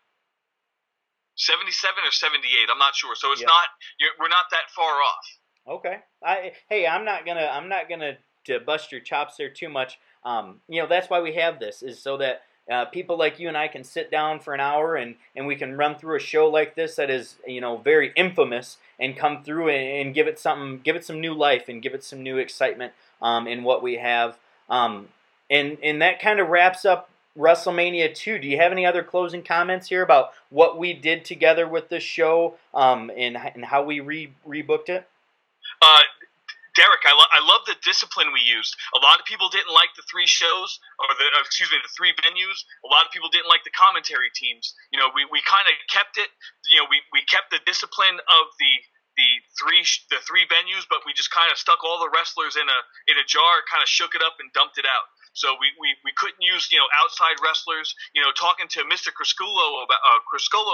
77 1.37 2.05
or 2.05 2.11
78, 2.13 2.69
I'm 2.71 2.77
not 2.79 2.95
sure. 2.95 3.15
So 3.15 3.33
it's 3.33 3.41
Yeah. 3.41 3.47
not 3.47 3.69
you're, 3.99 4.11
we're 4.19 4.29
not 4.29 4.51
that 4.51 4.71
far 4.75 5.01
off. 5.01 5.27
Okay. 5.67 6.03
I 6.23 6.53
hey, 6.69 6.87
I'm 6.87 7.05
not 7.05 7.25
gonna 7.25 7.47
I'm 7.47 7.69
not 7.69 7.89
gonna 7.89 8.19
to 8.47 8.61
bust 8.61 8.93
your 8.93 9.01
chops 9.01 9.37
there 9.37 9.51
too 9.51 9.69
much. 9.69 9.99
Um, 10.25 10.61
you 10.69 10.81
know 10.83 10.89
that's 10.89 11.09
why 11.09 11.21
we 11.21 11.35
have 11.35 11.59
this 11.59 11.83
is 11.83 11.99
so 11.99 12.17
that 12.19 12.43
uh, 12.71 12.85
people 12.85 13.19
like 13.19 13.39
you 13.41 13.49
and 13.49 13.57
I 13.57 13.69
can 13.69 13.85
sit 13.85 14.11
down 14.11 14.41
for 14.41 14.55
an 14.55 14.61
hour 14.61 14.95
and 14.97 15.17
and 15.35 15.47
we 15.47 15.57
can 15.57 15.77
run 15.77 15.97
through 15.97 16.17
a 16.17 16.21
show 16.21 16.49
like 16.49 16.75
this 16.75 16.97
that 16.97 17.11
is 17.11 17.37
you 17.47 17.61
know 17.61 17.79
very 17.79 18.13
infamous 18.17 18.77
and 18.99 19.17
come 19.17 19.43
through 19.43 19.71
and, 19.71 20.07
and 20.07 20.15
give 20.15 20.27
it 20.27 20.39
something 20.39 20.81
give 20.85 20.97
it 20.97 21.05
some 21.05 21.21
new 21.21 21.35
life 21.35 21.69
and 21.69 21.83
give 21.83 21.95
it 21.95 22.05
some 22.05 22.23
new 22.23 22.37
excitement 22.39 22.93
um, 23.23 23.47
in 23.47 23.63
what 23.65 23.83
we 23.83 23.97
have. 23.97 24.39
Um, 24.69 25.09
and 25.51 25.79
and 25.83 26.01
that 26.03 26.21
kind 26.21 26.39
of 26.39 26.49
wraps 26.49 26.85
up 26.85 27.11
WrestleMania 27.37 28.15
2. 28.15 28.39
Do 28.39 28.49
you 28.49 28.59
have 28.59 28.73
any 28.73 28.87
other 28.87 29.03
closing 29.03 29.43
comments 29.43 29.89
here 29.89 30.03
about 30.03 30.31
what 30.51 30.79
we 30.79 30.93
did 30.93 31.25
together 31.25 31.67
with 31.67 31.89
this 31.89 32.03
show 32.03 32.57
um, 32.75 33.11
and, 33.17 33.37
and 33.37 33.65
how 33.65 33.83
we 33.83 34.01
re- 34.01 34.33
rebooked 34.47 34.89
it? 34.89 35.09
Uh, 35.81 35.99
Derek, 36.81 37.05
I, 37.05 37.13
lo- 37.13 37.33
I 37.37 37.45
love 37.45 37.69
the 37.69 37.77
discipline 37.85 38.33
we 38.33 38.41
used. 38.41 38.73
A 38.97 39.01
lot 39.05 39.21
of 39.21 39.29
people 39.29 39.53
didn't 39.53 39.77
like 39.77 39.93
the 40.01 40.07
three 40.09 40.25
shows, 40.25 40.81
or 40.97 41.13
the 41.21 41.29
uh, 41.29 41.45
excuse 41.45 41.69
me, 41.69 41.77
the 41.85 41.93
three 41.93 42.17
venues. 42.17 42.65
A 42.85 42.89
lot 42.89 43.05
of 43.05 43.13
people 43.13 43.29
didn't 43.29 43.53
like 43.53 43.69
the 43.69 43.77
commentary 43.77 44.33
teams. 44.33 44.73
You 44.89 44.97
know, 44.97 45.13
we, 45.13 45.29
we 45.29 45.45
kind 45.45 45.69
of 45.69 45.77
kept 45.93 46.17
it. 46.17 46.33
You 46.73 46.81
know, 46.81 46.89
we, 46.89 47.05
we 47.13 47.21
kept 47.29 47.53
the 47.53 47.61
discipline 47.69 48.17
of 48.17 48.45
the 48.57 48.73
the 49.21 49.31
three 49.61 49.85
the 50.09 50.25
three 50.25 50.49
venues, 50.49 50.89
but 50.89 51.05
we 51.05 51.13
just 51.13 51.29
kind 51.29 51.53
of 51.53 51.61
stuck 51.61 51.85
all 51.85 52.01
the 52.01 52.09
wrestlers 52.17 52.57
in 52.57 52.65
a 52.65 52.81
in 53.13 53.21
a 53.21 53.27
jar, 53.29 53.61
kind 53.69 53.85
of 53.85 53.89
shook 53.93 54.17
it 54.17 54.25
up 54.25 54.41
and 54.41 54.49
dumped 54.57 54.81
it 54.81 54.89
out. 54.89 55.13
So 55.37 55.55
we, 55.61 55.71
we, 55.79 55.95
we 56.05 56.13
couldn't 56.17 56.43
use 56.43 56.73
you 56.73 56.79
know 56.81 56.89
outside 57.05 57.37
wrestlers. 57.45 57.93
You 58.17 58.23
know, 58.25 58.33
talking 58.33 58.69
to 58.81 58.81
Mr. 58.89 59.13
Crisculo 59.13 59.85
about 59.85 60.01
uh, 60.03 60.21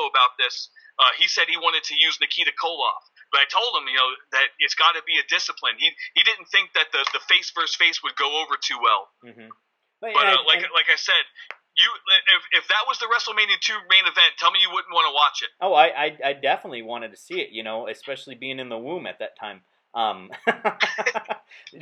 about 0.08 0.32
this, 0.38 0.70
uh, 0.98 1.12
he 1.18 1.28
said 1.28 1.44
he 1.48 1.58
wanted 1.58 1.84
to 1.90 1.94
use 1.98 2.18
Nikita 2.20 2.52
Koloff. 2.56 3.04
But 3.36 3.44
I 3.44 3.52
told 3.52 3.76
him, 3.76 3.84
you 3.84 4.00
know, 4.00 4.08
that 4.32 4.48
it's 4.64 4.72
got 4.72 4.96
to 4.96 5.04
be 5.04 5.20
a 5.20 5.26
discipline. 5.28 5.76
He 5.76 5.92
he 6.16 6.24
didn't 6.24 6.48
think 6.48 6.72
that 6.72 6.88
the, 6.88 7.04
the 7.12 7.20
face 7.28 7.52
versus 7.52 7.76
face 7.76 8.00
would 8.00 8.16
go 8.16 8.40
over 8.40 8.56
too 8.56 8.80
well. 8.80 9.12
Mm-hmm. 9.20 9.52
But 10.00 10.16
uh, 10.16 10.40
like 10.48 10.64
like 10.72 10.88
I 10.88 10.96
said, 10.96 11.20
you 11.76 11.84
if, 12.32 12.64
if 12.64 12.68
that 12.72 12.88
was 12.88 12.96
the 12.96 13.12
WrestleMania 13.12 13.60
two 13.60 13.76
main 13.92 14.08
event, 14.08 14.40
tell 14.40 14.50
me 14.52 14.64
you 14.64 14.72
wouldn't 14.72 14.88
want 14.88 15.04
to 15.04 15.12
watch 15.12 15.44
it. 15.44 15.52
Oh, 15.60 15.76
I, 15.76 15.86
I, 15.92 16.30
I 16.30 16.32
definitely 16.32 16.80
wanted 16.80 17.10
to 17.10 17.18
see 17.20 17.44
it. 17.44 17.50
You 17.52 17.62
know, 17.62 17.88
especially 17.88 18.36
being 18.36 18.58
in 18.58 18.70
the 18.70 18.78
womb 18.78 19.06
at 19.06 19.18
that 19.18 19.36
time. 19.38 19.60
Um, 19.92 20.30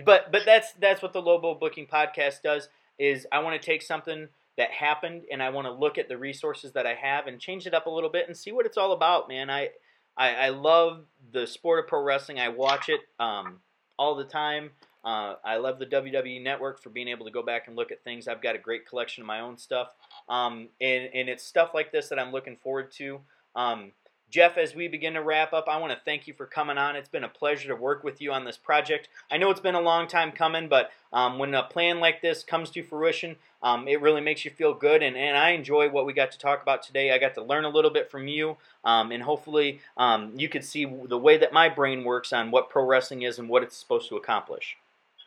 but 0.04 0.32
but 0.32 0.42
that's 0.44 0.72
that's 0.80 1.02
what 1.02 1.12
the 1.12 1.22
Low 1.22 1.38
Blow 1.38 1.54
Booking 1.54 1.86
Podcast 1.86 2.42
does. 2.42 2.68
Is 2.98 3.28
I 3.30 3.38
want 3.46 3.60
to 3.60 3.64
take 3.64 3.82
something 3.82 4.26
that 4.56 4.70
happened 4.70 5.22
and 5.30 5.42
I 5.42 5.50
want 5.50 5.66
to 5.66 5.72
look 5.72 5.98
at 5.98 6.08
the 6.08 6.18
resources 6.18 6.72
that 6.72 6.86
I 6.86 6.94
have 6.94 7.28
and 7.28 7.40
change 7.40 7.66
it 7.66 7.74
up 7.74 7.86
a 7.86 7.90
little 7.90 8.10
bit 8.10 8.26
and 8.26 8.36
see 8.36 8.50
what 8.50 8.66
it's 8.66 8.76
all 8.76 8.92
about, 8.92 9.28
man. 9.28 9.50
I 9.50 9.70
I, 10.16 10.34
I 10.34 10.48
love 10.50 11.04
the 11.32 11.46
sport 11.46 11.80
of 11.80 11.88
pro 11.88 12.02
wrestling. 12.02 12.40
I 12.40 12.48
watch 12.48 12.88
it 12.88 13.00
um, 13.18 13.60
all 13.98 14.14
the 14.14 14.24
time. 14.24 14.70
Uh, 15.04 15.34
I 15.44 15.56
love 15.58 15.78
the 15.78 15.86
WWE 15.86 16.42
Network 16.42 16.82
for 16.82 16.88
being 16.88 17.08
able 17.08 17.26
to 17.26 17.32
go 17.32 17.42
back 17.42 17.68
and 17.68 17.76
look 17.76 17.92
at 17.92 18.02
things. 18.04 18.26
I've 18.26 18.40
got 18.40 18.54
a 18.54 18.58
great 18.58 18.86
collection 18.88 19.22
of 19.22 19.26
my 19.26 19.40
own 19.40 19.58
stuff, 19.58 19.88
um, 20.30 20.68
and 20.80 21.10
and 21.12 21.28
it's 21.28 21.44
stuff 21.44 21.72
like 21.74 21.92
this 21.92 22.08
that 22.08 22.18
I'm 22.18 22.32
looking 22.32 22.56
forward 22.56 22.90
to. 22.92 23.20
Um, 23.54 23.92
Jeff, 24.34 24.58
as 24.58 24.74
we 24.74 24.88
begin 24.88 25.14
to 25.14 25.22
wrap 25.22 25.52
up, 25.52 25.68
I 25.68 25.76
want 25.76 25.92
to 25.92 26.04
thank 26.04 26.26
you 26.26 26.34
for 26.34 26.44
coming 26.44 26.76
on. 26.76 26.96
It's 26.96 27.08
been 27.08 27.22
a 27.22 27.28
pleasure 27.28 27.68
to 27.68 27.76
work 27.76 28.02
with 28.02 28.20
you 28.20 28.32
on 28.32 28.44
this 28.44 28.56
project. 28.56 29.08
I 29.30 29.36
know 29.36 29.48
it's 29.48 29.60
been 29.60 29.76
a 29.76 29.80
long 29.80 30.08
time 30.08 30.32
coming, 30.32 30.68
but 30.68 30.90
um, 31.12 31.38
when 31.38 31.54
a 31.54 31.62
plan 31.62 32.00
like 32.00 32.20
this 32.20 32.42
comes 32.42 32.70
to 32.70 32.82
fruition, 32.82 33.36
um, 33.62 33.86
it 33.86 34.00
really 34.00 34.20
makes 34.20 34.44
you 34.44 34.50
feel 34.50 34.74
good. 34.74 35.04
And, 35.04 35.16
and 35.16 35.36
I 35.36 35.50
enjoy 35.50 35.88
what 35.88 36.04
we 36.04 36.12
got 36.12 36.32
to 36.32 36.38
talk 36.38 36.62
about 36.62 36.82
today. 36.82 37.12
I 37.12 37.18
got 37.18 37.34
to 37.34 37.44
learn 37.44 37.64
a 37.64 37.68
little 37.68 37.92
bit 37.92 38.10
from 38.10 38.26
you, 38.26 38.56
um, 38.84 39.12
and 39.12 39.22
hopefully 39.22 39.78
um, 39.96 40.32
you 40.36 40.48
could 40.48 40.64
see 40.64 40.84
the 40.84 41.16
way 41.16 41.36
that 41.36 41.52
my 41.52 41.68
brain 41.68 42.02
works 42.02 42.32
on 42.32 42.50
what 42.50 42.70
pro 42.70 42.84
wrestling 42.84 43.22
is 43.22 43.38
and 43.38 43.48
what 43.48 43.62
it's 43.62 43.76
supposed 43.76 44.08
to 44.08 44.16
accomplish. 44.16 44.76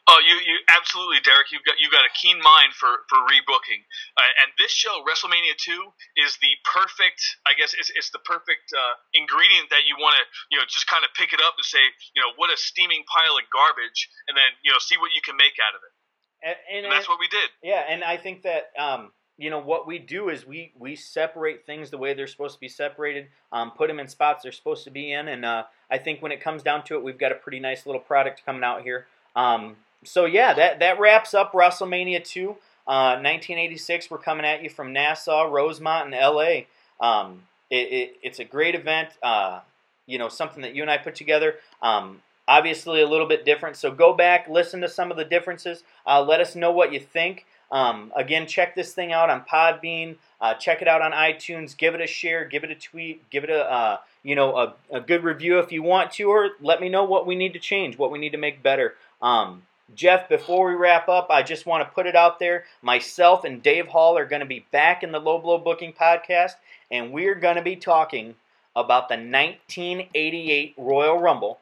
Oh, 0.08 0.24
you, 0.24 0.40
you 0.40 0.56
absolutely, 0.72 1.20
Derek. 1.20 1.52
You've 1.52 1.68
got 1.68 1.76
you 1.84 1.92
got 1.92 2.08
a 2.08 2.14
keen 2.16 2.40
mind 2.40 2.72
for 2.72 3.04
for 3.12 3.20
rebooking, 3.28 3.84
uh, 4.16 4.40
and 4.40 4.56
this 4.56 4.72
show, 4.72 5.04
WrestleMania 5.04 5.60
Two, 5.60 5.92
is 6.16 6.40
the 6.40 6.56
perfect. 6.64 7.20
I 7.44 7.52
guess 7.60 7.76
it's, 7.76 7.92
it's 7.92 8.10
the 8.16 8.24
perfect 8.24 8.72
uh, 8.72 8.96
ingredient 9.12 9.68
that 9.68 9.84
you 9.84 10.00
want 10.00 10.16
to 10.16 10.24
you 10.48 10.58
know 10.58 10.64
just 10.64 10.88
kind 10.88 11.04
of 11.04 11.12
pick 11.12 11.36
it 11.36 11.44
up 11.44 11.60
and 11.60 11.68
say 11.68 11.84
you 12.16 12.24
know 12.24 12.32
what 12.40 12.48
a 12.48 12.56
steaming 12.56 13.04
pile 13.04 13.36
of 13.36 13.44
garbage, 13.52 14.08
and 14.32 14.40
then 14.40 14.56
you 14.64 14.72
know 14.72 14.80
see 14.80 14.96
what 14.96 15.12
you 15.12 15.20
can 15.20 15.36
make 15.36 15.60
out 15.60 15.76
of 15.76 15.84
it. 15.84 15.92
And, 16.40 16.56
and, 16.72 16.86
And 16.88 16.92
that's 16.96 17.12
what 17.12 17.20
we 17.20 17.28
did. 17.28 17.52
Yeah, 17.60 17.84
and 17.84 18.00
I 18.00 18.16
think 18.16 18.48
that 18.48 18.72
um, 18.80 19.12
you 19.36 19.52
know 19.52 19.60
what 19.60 19.92
we 19.92 20.00
do 20.00 20.32
is 20.32 20.48
we 20.48 20.72
we 20.80 20.96
separate 20.96 21.68
things 21.68 21.92
the 21.92 22.00
way 22.00 22.16
they're 22.16 22.32
supposed 22.32 22.56
to 22.56 22.64
be 22.64 22.72
separated, 22.72 23.28
um, 23.52 23.76
put 23.76 23.92
them 23.92 24.00
in 24.00 24.08
spots 24.08 24.44
they're 24.44 24.56
supposed 24.56 24.88
to 24.88 24.92
be 24.92 25.12
in, 25.12 25.28
and 25.28 25.44
uh, 25.44 25.68
I 25.92 25.98
think 25.98 26.24
when 26.24 26.32
it 26.32 26.40
comes 26.40 26.64
down 26.64 26.84
to 26.86 26.96
it, 26.96 27.04
we've 27.04 27.20
got 27.20 27.36
a 27.36 27.36
pretty 27.36 27.60
nice 27.60 27.84
little 27.86 28.00
product 28.00 28.46
coming 28.46 28.64
out 28.64 28.84
here. 28.84 29.08
Um, 29.36 29.76
so 30.04 30.26
yeah, 30.26 30.54
that 30.54 30.80
that 30.80 31.00
wraps 31.00 31.34
up 31.34 31.54
WrestleMania 31.54 32.24
two, 32.24 32.52
uh, 32.88 33.18
1986. 33.20 34.10
We're 34.10 34.18
coming 34.18 34.46
at 34.46 34.64
you 34.64 34.70
from 34.70 34.94
Nassau, 34.94 35.50
Rosemont, 35.50 36.06
and 36.06 36.16
L.A. 36.16 36.68
Um, 37.00 37.44
it, 37.70 37.92
it, 37.92 38.18
it's 38.24 38.40
a 38.40 38.46
great 38.46 38.76
event. 38.76 39.10
Uh, 39.22 39.60
you 40.06 40.18
know, 40.18 40.30
something 40.30 40.62
that 40.62 40.74
you 40.74 40.82
and 40.82 40.92
I 40.92 40.98
put 40.98 41.16
together. 41.16 41.56
Um, 41.82 42.22
obviously, 42.48 43.02
a 43.02 43.08
little 43.08 43.28
bit 43.28 43.46
different. 43.46 43.76
So 43.76 43.92
go 43.92 44.14
back, 44.14 44.48
listen 44.48 44.82
to 44.82 44.90
some 44.90 45.12
of 45.12 45.18
the 45.18 45.26
differences. 45.26 45.84
Uh, 46.06 46.24
let 46.24 46.40
us 46.40 46.56
know 46.56 46.72
what 46.72 46.94
you 46.94 47.00
think. 47.00 47.46
Um, 47.72 48.14
again, 48.16 48.48
check 48.48 48.76
this 48.76 48.94
thing 48.94 49.12
out 49.12 49.30
on 49.30 49.44
Podbean. 49.44 50.16
Uh, 50.40 50.54
check 50.54 50.82
it 50.82 50.88
out 50.88 51.02
on 51.02 51.12
iTunes. 51.12 51.78
Give 51.78 51.94
it 51.94 52.02
a 52.02 52.08
share. 52.08 52.46
Give 52.46 52.64
it 52.64 52.72
a 52.72 52.76
tweet. 52.76 53.30
Give 53.30 53.44
it 53.44 53.50
a 53.50 53.70
uh, 53.70 53.98
you 54.24 54.36
know 54.36 54.56
a, 54.56 54.76
a 54.92 55.02
good 55.02 55.24
review 55.24 55.60
if 55.60 55.72
you 55.72 55.84
want 55.84 56.12
to, 56.14 56.24
or 56.26 56.52
let 56.62 56.80
me 56.80 56.88
know 56.88 57.04
what 57.04 57.28
we 57.28 57.36
need 57.36 57.54
to 57.54 57.60
change, 57.60 57.98
what 57.98 58.12
we 58.12 58.20
need 58.20 58.32
to 58.32 58.38
make 58.38 58.64
better. 58.64 58.96
Um, 59.22 59.64
Jeff, 59.96 60.28
before 60.28 60.68
we 60.68 60.76
wrap 60.76 61.08
up, 61.08 61.28
I 61.30 61.44
just 61.44 61.66
want 61.66 61.88
to 61.88 61.94
put 61.94 62.08
it 62.08 62.16
out 62.16 62.40
there. 62.40 62.66
Myself 62.82 63.46
and 63.46 63.64
Dave 63.64 63.88
Hall 63.88 64.18
are 64.18 64.26
going 64.26 64.42
to 64.42 64.46
be 64.46 64.66
back 64.72 65.02
in 65.02 65.14
the 65.14 65.20
Low 65.20 65.40
Blow 65.40 65.58
Booking 65.58 65.94
podcast, 65.94 66.54
and 66.92 67.14
we're 67.14 67.36
going 67.36 67.56
to 67.56 67.62
be 67.62 67.78
talking 67.78 68.36
about 68.76 69.08
the 69.08 69.16
1988 69.16 70.74
Royal 70.78 71.18
Rumble, 71.18 71.60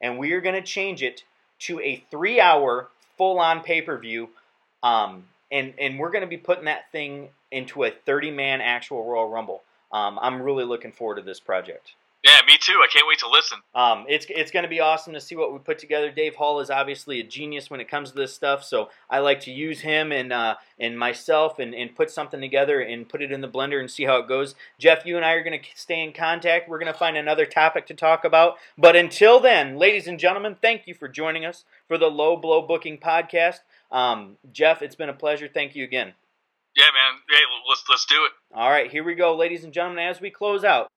and 0.00 0.18
we 0.18 0.32
are 0.32 0.40
going 0.40 0.56
to 0.56 0.62
change 0.62 1.02
it 1.02 1.22
to 1.60 1.80
a 1.80 2.04
three-hour 2.10 2.88
full-on 3.16 3.62
pay-per-view, 3.62 4.30
um, 4.82 5.24
and 5.52 5.74
and 5.78 5.98
we're 5.98 6.10
going 6.10 6.22
to 6.22 6.28
be 6.28 6.36
putting 6.36 6.64
that 6.64 6.90
thing 6.90 7.28
into 7.52 7.84
a 7.84 7.90
30-man 7.90 8.60
actual 8.60 9.04
Royal 9.04 9.28
Rumble. 9.28 9.62
Um, 9.92 10.18
I'm 10.20 10.42
really 10.42 10.64
looking 10.64 10.92
forward 10.92 11.16
to 11.16 11.22
this 11.22 11.40
project. 11.40 11.92
Yeah, 12.22 12.38
me 12.46 12.58
too. 12.60 12.82
I 12.84 12.88
can't 12.92 13.06
wait 13.08 13.18
to 13.20 13.30
listen. 13.30 13.58
Um, 13.74 14.04
it's 14.06 14.26
it's 14.28 14.50
going 14.50 14.64
to 14.64 14.68
be 14.68 14.80
awesome 14.80 15.14
to 15.14 15.20
see 15.22 15.36
what 15.36 15.54
we 15.54 15.58
put 15.58 15.78
together. 15.78 16.10
Dave 16.10 16.34
Hall 16.34 16.60
is 16.60 16.68
obviously 16.68 17.18
a 17.18 17.24
genius 17.24 17.70
when 17.70 17.80
it 17.80 17.88
comes 17.88 18.10
to 18.10 18.16
this 18.16 18.34
stuff, 18.34 18.62
so 18.62 18.90
I 19.08 19.20
like 19.20 19.40
to 19.40 19.50
use 19.50 19.80
him 19.80 20.12
and 20.12 20.30
uh, 20.30 20.56
and 20.78 20.98
myself 20.98 21.58
and, 21.58 21.74
and 21.74 21.96
put 21.96 22.10
something 22.10 22.38
together 22.38 22.80
and 22.82 23.08
put 23.08 23.22
it 23.22 23.32
in 23.32 23.40
the 23.40 23.48
blender 23.48 23.80
and 23.80 23.90
see 23.90 24.04
how 24.04 24.18
it 24.18 24.28
goes. 24.28 24.54
Jeff, 24.78 25.06
you 25.06 25.16
and 25.16 25.24
I 25.24 25.32
are 25.32 25.42
going 25.42 25.58
to 25.58 25.66
stay 25.74 26.04
in 26.04 26.12
contact. 26.12 26.68
We're 26.68 26.78
going 26.78 26.92
to 26.92 26.98
find 26.98 27.16
another 27.16 27.46
topic 27.46 27.86
to 27.86 27.94
talk 27.94 28.26
about. 28.26 28.56
But 28.76 28.96
until 28.96 29.40
then, 29.40 29.78
ladies 29.78 30.06
and 30.06 30.18
gentlemen, 30.20 30.56
thank 30.60 30.86
you 30.86 30.92
for 30.92 31.08
joining 31.08 31.46
us 31.46 31.64
for 31.88 31.96
the 31.96 32.10
Low 32.10 32.36
Blow 32.36 32.60
Booking 32.60 32.98
Podcast. 32.98 33.60
Um, 33.90 34.36
Jeff, 34.52 34.82
it's 34.82 34.94
been 34.94 35.08
a 35.08 35.14
pleasure. 35.14 35.48
Thank 35.48 35.74
you 35.74 35.84
again. 35.84 36.12
Yeah, 36.76 36.84
man. 36.84 37.20
Hey, 37.30 37.42
let's 37.66 37.82
let's 37.88 38.04
do 38.04 38.26
it. 38.26 38.32
All 38.54 38.70
right, 38.70 38.90
here 38.90 39.04
we 39.04 39.14
go, 39.14 39.34
ladies 39.34 39.64
and 39.64 39.72
gentlemen. 39.72 40.04
As 40.04 40.20
we 40.20 40.30
close 40.30 40.64
out, 40.64 40.89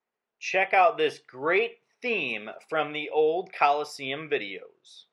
check 0.44 0.74
out 0.74 0.98
this 0.98 1.22
great 1.26 1.78
theme 2.02 2.50
from 2.70 2.92
the 2.92 3.10
old 3.10 3.50
Coliseum 3.54 4.30
videos. 4.30 5.06